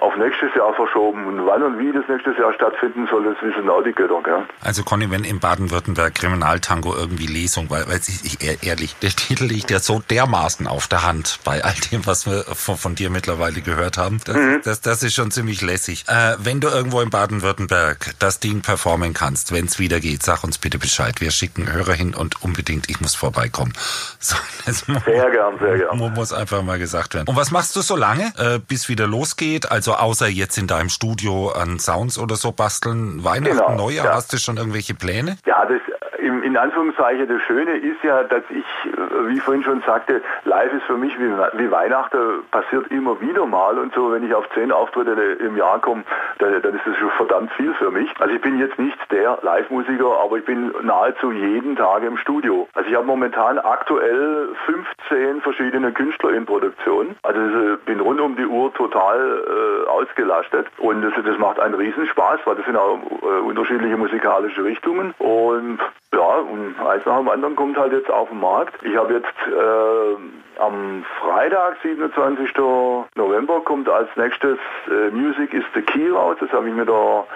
auf 0.00 0.16
nächstes 0.16 0.50
Jahr 0.56 0.72
verschoben. 0.74 1.26
Und 1.26 1.46
wann 1.46 1.62
und 1.62 1.78
wie 1.78 1.92
das 1.92 2.04
nächstes 2.08 2.36
Jahr 2.38 2.52
stattfinden 2.54 3.06
soll, 3.10 3.24
das 3.24 3.36
wissen 3.42 3.68
auch 3.68 3.82
die 3.82 3.92
Götter. 3.92 4.20
Gell? 4.24 4.44
Also 4.60 4.82
Conny, 4.82 5.10
wenn 5.10 5.24
in 5.24 5.40
Baden-Württemberg 5.40 6.14
Kriminaltango 6.14 6.94
irgendwie 6.94 7.26
Lesung, 7.26 7.70
weil, 7.70 7.86
weil 7.88 8.00
ich, 8.06 8.24
ich 8.24 8.42
ehr- 8.42 8.62
ehrlich, 8.62 8.96
der 9.02 9.10
Titel 9.10 9.44
liegt 9.44 9.70
ja 9.70 9.78
so 9.80 10.02
dermaßen 10.10 10.66
auf 10.66 10.88
der 10.88 11.02
Hand 11.06 11.38
bei 11.44 11.62
all 11.64 11.74
dem, 11.90 12.06
was 12.06 12.26
wir 12.26 12.44
von, 12.44 12.76
von 12.76 12.94
dir 12.94 13.10
mittlerweile 13.10 13.60
gehört 13.60 13.98
haben. 13.98 14.20
Das, 14.24 14.36
das, 14.64 14.80
das 14.80 15.02
ist 15.02 15.14
schon 15.14 15.30
ziemlich 15.30 15.60
lässig. 15.62 16.04
Äh, 16.08 16.36
wenn 16.38 16.60
du 16.60 16.68
irgendwo 16.68 17.00
in 17.00 17.10
Baden-Württemberg 17.10 18.14
das 18.18 18.40
Ding 18.40 18.60
performen 18.62 19.14
kannst, 19.14 19.52
wenn 19.52 19.66
es 19.66 19.78
wieder 19.78 20.00
geht, 20.00 20.22
sag 20.22 20.44
uns 20.44 20.58
bitte 20.58 20.78
Bescheid. 20.78 21.20
Wir 21.20 21.30
schicken 21.30 21.70
Hörer 21.72 21.92
hin 21.94 22.14
und 22.14 22.42
unbedingt, 22.42 22.88
ich 22.90 23.00
muss 23.00 23.14
vorbeikommen. 23.14 23.72
So, 24.22 24.36
Sehr 25.06 25.30
gern, 25.30 25.58
sehr 25.58 25.78
gern. 25.78 25.96
mu- 25.96 26.10
muss 26.10 26.32
einfach 26.32 26.62
mal 26.62 26.78
gesagt 26.78 27.14
werden. 27.14 27.26
Und 27.28 27.36
was 27.36 27.50
machst 27.50 27.74
du 27.76 27.80
so 27.80 27.96
lange, 27.96 28.32
äh, 28.36 28.58
bis 28.58 28.88
wieder 28.88 29.06
losgeht? 29.06 29.70
Also 29.70 29.89
außer 29.94 30.28
jetzt 30.28 30.56
in 30.58 30.66
deinem 30.66 30.88
Studio 30.88 31.50
an 31.50 31.78
Sounds 31.78 32.18
oder 32.18 32.36
so 32.36 32.52
basteln, 32.52 33.24
Weihnachten, 33.24 33.56
Genau, 33.56 33.74
Neujahr, 33.74 34.06
ja. 34.06 34.14
hast 34.14 34.32
du 34.32 34.38
schon 34.38 34.56
irgendwelche 34.56 34.94
Pläne? 34.94 35.36
Ja, 35.46 35.64
das 35.64 35.80
im, 36.30 36.42
in 36.42 36.56
Anführungszeichen 36.56 37.28
das 37.28 37.42
Schöne 37.42 37.72
ist 37.72 38.02
ja, 38.02 38.22
dass 38.24 38.42
ich, 38.50 38.64
äh, 38.92 39.28
wie 39.28 39.34
ich 39.34 39.42
vorhin 39.42 39.64
schon 39.64 39.82
sagte, 39.82 40.22
live 40.44 40.72
ist 40.72 40.84
für 40.84 40.96
mich 40.96 41.18
wie, 41.18 41.30
wie 41.58 41.70
Weihnachten, 41.70 42.44
passiert 42.50 42.90
immer 42.90 43.20
wieder 43.20 43.46
mal 43.46 43.78
und 43.78 43.92
so, 43.94 44.12
wenn 44.12 44.24
ich 44.24 44.34
auf 44.34 44.48
zehn 44.54 44.72
Auftritte 44.72 45.10
im 45.12 45.56
Jahr 45.56 45.80
komme, 45.80 46.04
dann, 46.38 46.62
dann 46.62 46.74
ist 46.74 46.86
das 46.86 46.96
schon 46.96 47.10
verdammt 47.10 47.52
viel 47.52 47.74
für 47.74 47.90
mich. 47.90 48.08
Also 48.20 48.34
ich 48.34 48.40
bin 48.40 48.58
jetzt 48.58 48.78
nicht 48.78 48.98
der 49.10 49.38
Live-Musiker, 49.42 50.20
aber 50.22 50.38
ich 50.38 50.44
bin 50.44 50.72
nahezu 50.82 51.32
jeden 51.32 51.76
Tag 51.76 52.02
im 52.02 52.16
Studio. 52.16 52.68
Also 52.74 52.88
ich 52.88 52.96
habe 52.96 53.06
momentan 53.06 53.58
aktuell 53.58 54.48
15 54.66 55.40
verschiedene 55.42 55.92
Künstler 55.92 56.30
in 56.30 56.46
Produktion. 56.46 57.16
Also 57.22 57.40
äh, 57.40 57.76
bin 57.84 58.00
rund 58.00 58.20
um 58.20 58.36
die 58.36 58.46
Uhr 58.46 58.72
total 58.74 59.18
äh, 59.18 59.88
ausgelastet 59.88 60.66
und 60.78 61.02
das, 61.02 61.12
das 61.24 61.38
macht 61.38 61.58
einen 61.58 61.74
Riesenspaß, 61.74 62.40
weil 62.44 62.56
das 62.56 62.64
sind 62.66 62.76
auch 62.76 62.98
äh, 63.22 63.40
unterschiedliche 63.40 63.96
musikalische 63.96 64.64
Richtungen 64.64 65.14
und 65.18 65.80
ja, 66.12 66.19
und 66.22 66.74
eins 66.80 67.04
nach 67.06 67.18
dem 67.18 67.28
anderen 67.28 67.56
kommt 67.56 67.76
halt 67.76 67.92
jetzt 67.92 68.10
auf 68.10 68.28
den 68.28 68.40
Markt. 68.40 68.74
Ich 68.84 68.96
habe 68.96 69.14
jetzt 69.14 69.26
äh, 69.48 70.60
am 70.60 71.04
Freitag, 71.20 71.76
27. 71.82 72.52
November, 73.14 73.60
kommt 73.60 73.88
als 73.88 74.08
nächstes 74.16 74.58
äh, 74.88 75.10
Music 75.10 75.52
is 75.54 75.64
the 75.74 75.82
Key 75.82 76.10
raus. 76.10 76.36
Das 76.40 76.50
habe 76.52 76.68
ich 76.68 76.74
mit 76.74 76.88
der 76.88 77.26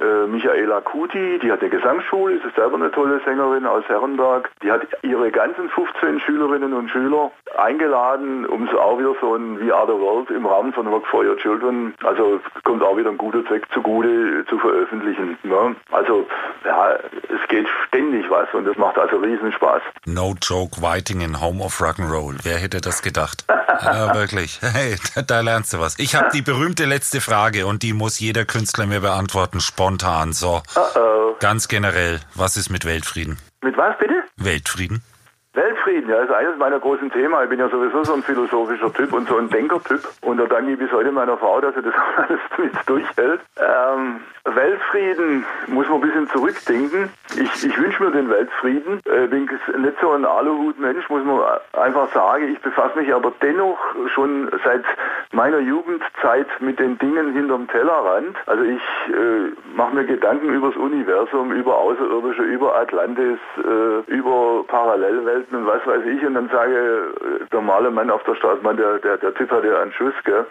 äh, 0.00 0.26
Michaela 0.26 0.80
Kuti, 0.80 1.38
die 1.38 1.52
hat 1.52 1.60
eine 1.60 1.70
Gesangsschule, 1.70 2.34
ist 2.34 2.56
selber 2.56 2.76
eine 2.76 2.90
tolle 2.90 3.20
Sängerin 3.24 3.66
aus 3.66 3.84
Herrenberg. 3.88 4.50
Die 4.62 4.70
hat 4.70 4.82
ihre 5.02 5.30
ganzen 5.30 5.68
15 5.70 6.20
Schülerinnen 6.20 6.72
und 6.72 6.90
Schüler 6.90 7.30
eingeladen, 7.56 8.44
um 8.46 8.68
so 8.68 8.80
auch 8.80 8.98
wieder 8.98 9.14
so 9.20 9.34
ein 9.34 9.60
We 9.60 9.74
Are 9.74 9.86
the 9.86 9.92
World 9.92 10.30
im 10.30 10.46
Rahmen 10.46 10.72
von 10.72 10.86
Rock 10.86 11.06
for 11.06 11.24
Your 11.24 11.36
Children, 11.36 11.94
also 12.02 12.40
kommt 12.64 12.82
auch 12.82 12.96
wieder 12.96 13.10
ein 13.10 13.18
guter 13.18 13.44
Zweck 13.46 13.66
zugute, 13.72 14.44
zu 14.48 14.58
veröffentlichen. 14.58 15.38
Ne? 15.42 15.76
Also 15.92 16.26
ja, 16.64 16.94
es 16.94 17.48
geht 17.48 17.66
ständig 17.88 18.28
was 18.30 18.52
und 18.52 18.64
das 18.64 18.76
macht 18.76 18.98
also 18.98 19.16
riesen 19.16 19.52
Spaß. 19.52 19.82
No 20.06 20.34
joke, 20.42 20.82
Whiting 20.82 21.20
in 21.20 21.40
Home 21.40 21.62
of 21.62 21.80
Rock'n'Roll. 21.80 22.38
Wer 22.42 22.58
hätte 22.58 22.80
das 22.80 23.02
gedacht? 23.02 23.44
ja, 23.82 24.14
wirklich. 24.14 24.60
Hey, 24.60 24.96
da, 25.14 25.22
da 25.22 25.40
lernst 25.40 25.72
du 25.72 25.80
was. 25.80 25.98
Ich 25.98 26.14
habe 26.14 26.28
die 26.32 26.42
berühmte 26.42 26.84
letzte 26.84 27.20
Frage 27.20 27.66
und 27.66 27.82
die 27.82 27.92
muss 27.92 28.18
jeder 28.18 28.44
Künstler 28.44 28.86
mir 28.86 29.00
beantworten, 29.00 29.60
spontan. 29.84 30.32
So, 30.32 30.62
Uh-oh. 30.76 31.36
ganz 31.40 31.68
generell, 31.68 32.20
was 32.34 32.56
ist 32.56 32.70
mit 32.70 32.84
Weltfrieden? 32.84 33.36
Mit 33.62 33.76
was 33.76 33.96
bitte? 33.98 34.14
Weltfrieden? 34.36 35.02
Weltfrieden, 35.54 36.10
ja, 36.10 36.20
ist 36.20 36.32
eines 36.32 36.56
meiner 36.58 36.80
großen 36.80 37.12
Themen. 37.12 37.34
Ich 37.44 37.48
bin 37.48 37.60
ja 37.60 37.68
sowieso 37.68 38.02
so 38.02 38.14
ein 38.14 38.24
philosophischer 38.24 38.92
Typ 38.92 39.12
und 39.12 39.28
so 39.28 39.38
ein 39.38 39.48
Denkertyp. 39.48 40.00
Und 40.22 40.38
da 40.38 40.46
danke 40.46 40.72
ich 40.72 40.78
bis 40.78 40.90
heute 40.90 41.12
meiner 41.12 41.36
Frau, 41.38 41.60
dass 41.60 41.74
sie 41.76 41.82
das 41.82 41.94
alles 42.16 42.40
mit 42.58 42.72
durchhält. 42.86 43.40
Ähm, 43.56 44.20
Weltfrieden 44.44 45.44
muss 45.68 45.88
man 45.88 45.98
ein 45.98 46.00
bisschen 46.02 46.28
zurückdenken. 46.28 47.08
Ich, 47.36 47.64
ich 47.64 47.78
wünsche 47.78 48.02
mir 48.02 48.10
den 48.10 48.28
Weltfrieden. 48.30 49.00
Äh, 49.04 49.28
bin 49.28 49.44
nicht 49.44 50.00
so 50.00 50.10
ein 50.10 50.24
Aluhut-Mensch, 50.24 51.08
muss 51.08 51.24
man 51.24 51.40
einfach 51.72 52.12
sagen. 52.12 52.52
Ich 52.52 52.60
befasse 52.60 52.98
mich 52.98 53.14
aber 53.14 53.32
dennoch 53.40 53.78
schon 54.12 54.50
seit 54.64 54.84
meiner 55.32 55.60
Jugendzeit 55.60 56.48
mit 56.58 56.80
den 56.80 56.98
Dingen 56.98 57.32
hinterm 57.32 57.68
Tellerrand. 57.68 58.36
Also 58.46 58.64
ich 58.64 58.82
äh, 59.08 59.52
mache 59.76 59.94
mir 59.94 60.04
Gedanken 60.04 60.48
über 60.50 60.68
das 60.68 60.76
Universum, 60.76 61.52
über 61.52 61.78
Außerirdische, 61.78 62.42
über 62.42 62.76
Atlantis, 62.76 63.38
äh, 63.58 64.10
über 64.10 64.64
Parallelwelten 64.66 65.43
und 65.52 65.66
was 65.66 65.86
weiß 65.86 66.02
ich. 66.06 66.24
Und 66.24 66.34
dann 66.34 66.48
sage 66.48 66.74
äh, 66.74 67.46
der 67.50 67.60
normale 67.60 67.90
Mann 67.90 68.10
auf 68.10 68.22
der 68.24 68.34
Straße, 68.36 68.62
man, 68.62 68.76
der, 68.76 68.98
der, 68.98 69.18
der 69.18 69.34
Typ 69.34 69.50
hat 69.50 69.64
ja 69.64 69.80
einen 69.80 69.92
Schuss, 69.92 70.14
gell? 70.24 70.46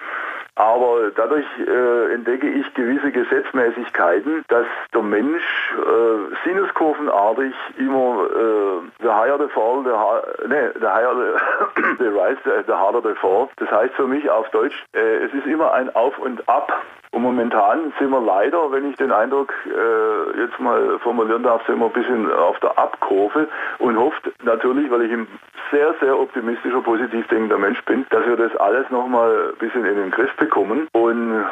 Aber 0.56 1.10
dadurch 1.16 1.46
äh, 1.60 2.14
entdecke 2.14 2.48
ich 2.48 2.72
gewisse 2.76 3.12
Gesetzmäßigkeiten, 3.12 4.46
dass 4.50 4.68
der 4.94 5.02
Mensch 5.02 5.44
äh, 5.74 6.48
sinuskurvenartig 6.48 7.54
immer 7.78 8.28
äh, 8.30 9.04
the 9.04 9.10
higher 9.10 9.40
the 9.40 9.48
fall, 9.50 9.84
the, 9.84 10.48
nee, 10.48 10.70
the 10.80 10.88
higher 10.88 11.14
the, 11.16 11.98
the 12.04 12.10
rise, 12.10 12.38
the, 12.44 12.64
the 12.68 12.74
harder 12.74 13.02
the 13.02 13.16
fall. 13.16 13.50
Das 13.58 13.72
heißt 13.72 13.96
für 13.96 14.06
mich 14.06 14.30
auf 14.30 14.48
Deutsch, 14.52 14.86
äh, 14.94 15.26
es 15.26 15.34
ist 15.34 15.48
immer 15.48 15.74
ein 15.74 15.94
Auf 15.96 16.20
und 16.20 16.48
Ab. 16.48 16.72
Und 17.14 17.22
momentan 17.22 17.94
sind 18.00 18.10
wir 18.10 18.22
leider, 18.22 18.72
wenn 18.72 18.90
ich 18.90 18.96
den 18.96 19.12
Eindruck 19.12 19.54
äh, 19.68 20.40
jetzt 20.40 20.60
mal 20.60 20.98
formulieren 21.00 21.44
darf, 21.44 21.64
sind 21.68 21.78
wir 21.78 21.86
ein 21.86 21.94
bisschen 21.94 22.32
auf 22.32 22.60
der 22.60 22.78
Abkurve 22.78 23.48
und 23.78 23.98
hofft 23.98 24.32
natürlich, 24.44 24.90
weil 24.90 25.04
ich 25.04 25.12
ein 25.12 25.28
sehr, 25.74 25.96
sehr 26.00 26.20
optimistischer, 26.20 26.82
positiv 26.82 27.28
denkender 27.28 27.58
Mensch 27.58 27.84
bin, 27.86 28.06
dass 28.12 28.26
wir 28.26 28.38
das 28.38 28.56
alles 28.58 28.90
nochmal 28.92 29.52
ein 29.52 29.58
bisschen 29.58 29.86
in 29.86 29.96
den 29.96 30.12
Griff 30.12 30.34
bekommen. 30.38 30.88
Und 30.94 31.44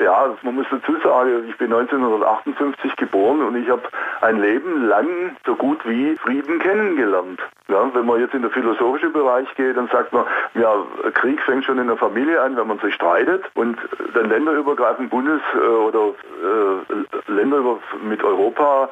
ja, 0.00 0.36
man 0.42 0.54
muss 0.54 0.66
dazu 0.70 0.96
sagen, 1.02 1.48
ich 1.48 1.56
bin 1.56 1.72
1958 1.72 2.96
geboren 2.96 3.42
und 3.42 3.56
ich 3.56 3.68
habe 3.68 3.82
ein 4.20 4.40
Leben 4.40 4.86
lang 4.86 5.36
so 5.44 5.54
gut 5.54 5.78
wie 5.86 6.16
Frieden 6.16 6.58
kennengelernt. 6.58 7.40
Ja, 7.68 7.90
wenn 7.94 8.06
man 8.06 8.20
jetzt 8.20 8.34
in 8.34 8.42
den 8.42 8.50
philosophischen 8.50 9.12
Bereich 9.12 9.52
geht, 9.56 9.76
dann 9.76 9.88
sagt 9.88 10.12
man, 10.12 10.24
ja, 10.54 10.72
Krieg 11.14 11.40
fängt 11.42 11.64
schon 11.64 11.78
in 11.78 11.88
der 11.88 11.96
Familie 11.96 12.40
an, 12.40 12.56
wenn 12.56 12.68
man 12.68 12.78
sich 12.78 12.94
streitet 12.94 13.44
und 13.54 13.76
dann 14.14 14.28
länderübergreifend 14.28 15.10
Bundes- 15.10 15.40
äh, 15.54 15.66
oder 15.66 16.08
äh, 16.08 17.32
Länder 17.32 17.78
mit 18.02 18.22
Europa 18.22 18.88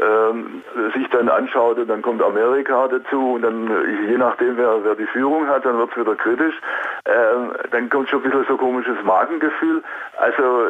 ähm, 0.00 0.62
sich 0.94 1.08
dann 1.08 1.28
anschaut 1.28 1.78
und 1.78 1.88
dann 1.88 2.02
kommt 2.02 2.22
Amerika 2.22 2.88
dazu 2.88 3.34
und 3.34 3.42
dann 3.42 3.68
äh, 3.68 4.10
je 4.10 4.18
nachdem 4.18 4.56
wer, 4.56 4.84
wer 4.84 4.94
die 4.94 5.06
Führung 5.06 5.48
hat, 5.48 5.64
dann 5.64 5.78
wird 5.78 5.90
es 5.90 5.96
wieder 5.96 6.14
kritisch. 6.14 6.54
Ähm, 7.04 7.52
dann 7.70 7.88
kommt 7.88 8.08
schon 8.08 8.20
ein 8.20 8.30
bisschen 8.30 8.44
so 8.46 8.56
komisches 8.56 8.96
Magengefühl. 9.04 9.82
Also 10.18 10.68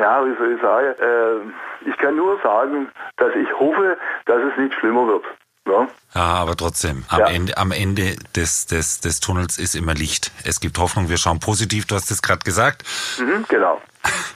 ja, 0.00 0.24
wie 0.24 0.34
soll 0.36 0.52
ich 0.52 0.62
sagen, 0.62 0.94
äh, 0.98 1.73
ich 1.86 1.96
kann 1.98 2.16
nur 2.16 2.38
sagen, 2.42 2.88
dass 3.16 3.34
ich 3.34 3.52
hoffe, 3.58 3.96
dass 4.26 4.38
es 4.42 4.56
nicht 4.58 4.74
schlimmer 4.78 5.06
wird. 5.06 5.24
Ja? 5.66 5.88
Ja, 6.14 6.20
aber 6.20 6.56
trotzdem, 6.56 7.04
am, 7.08 7.20
Ja. 7.20 7.26
Ende, 7.28 7.56
am 7.56 7.72
Ende 7.72 8.16
des, 8.36 8.66
des, 8.66 9.00
des 9.00 9.20
Tunnels 9.20 9.58
ist 9.58 9.74
immer 9.74 9.94
Licht. 9.94 10.30
Es 10.44 10.60
gibt 10.60 10.78
Hoffnung, 10.78 11.08
wir 11.08 11.16
schauen 11.16 11.40
positiv, 11.40 11.86
du 11.86 11.94
hast 11.94 12.10
es 12.10 12.20
gerade 12.20 12.40
gesagt. 12.44 12.82
Mhm, 13.18 13.46
genau. 13.48 13.80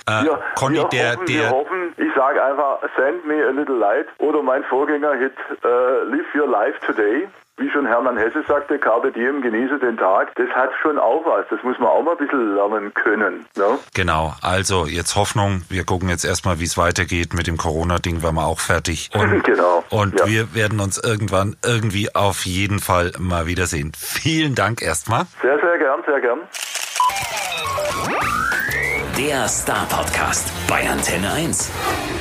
Äh, 0.06 0.24
Wir, 0.24 0.42
Conny, 0.54 0.78
wir, 0.78 0.84
der, 0.88 1.12
hoffen, 1.12 1.28
wir 1.28 1.42
der, 1.42 1.50
hoffen, 1.50 1.92
ich 1.98 2.14
sage 2.14 2.42
einfach, 2.42 2.78
send 2.96 3.26
me 3.26 3.46
a 3.46 3.50
little 3.50 3.76
light 3.76 4.06
oder 4.18 4.42
mein 4.42 4.64
Vorgänger-Hit, 4.64 5.34
äh, 5.62 6.04
live 6.04 6.34
your 6.34 6.48
life 6.48 6.78
today. 6.86 7.28
Wie 7.58 7.70
schon 7.70 7.86
Hermann 7.86 8.16
Hesse 8.16 8.42
sagte, 8.46 8.78
Carpe 8.78 9.12
Diem, 9.12 9.42
genieße 9.42 9.78
den 9.78 9.96
Tag. 9.96 10.34
Das 10.36 10.48
hat 10.50 10.70
schon 10.80 10.98
auch 10.98 11.24
was. 11.24 11.44
Das 11.50 11.62
muss 11.62 11.78
man 11.78 11.88
auch 11.88 12.02
mal 12.02 12.12
ein 12.12 12.18
bisschen 12.18 12.54
lernen 12.54 12.94
können. 12.94 13.46
Ne? 13.56 13.78
Genau, 13.94 14.34
also 14.42 14.86
jetzt 14.86 15.16
Hoffnung. 15.16 15.62
Wir 15.68 15.84
gucken 15.84 16.08
jetzt 16.08 16.24
erstmal, 16.24 16.60
wie 16.60 16.64
es 16.64 16.78
weitergeht. 16.78 17.34
Mit 17.34 17.46
dem 17.46 17.56
Corona-Ding 17.56 18.22
waren 18.22 18.34
wir 18.36 18.46
auch 18.46 18.60
fertig. 18.60 19.10
Und, 19.18 19.44
Genau, 19.44 19.82
und 19.90 20.18
ja. 20.20 20.26
wir 20.26 20.54
werden 20.54 20.80
uns 20.80 20.98
irgendwann 21.02 21.56
irgendwie 21.64 22.14
auf 22.14 22.44
jeden 22.44 22.80
Fall 22.80 23.12
mal 23.18 23.46
wiedersehen. 23.46 23.92
Vielen 23.96 24.54
Dank 24.54 24.82
erstmal. 24.82 25.24
Sehr, 25.42 25.58
sehr 25.60 25.78
gern, 25.78 26.00
sehr 26.06 26.20
gern. 26.20 26.40
Der 29.18 29.48
Star 29.48 29.86
Podcast 29.88 30.52
bei 30.68 30.88
Antenne 30.88 31.32
1. 31.32 32.17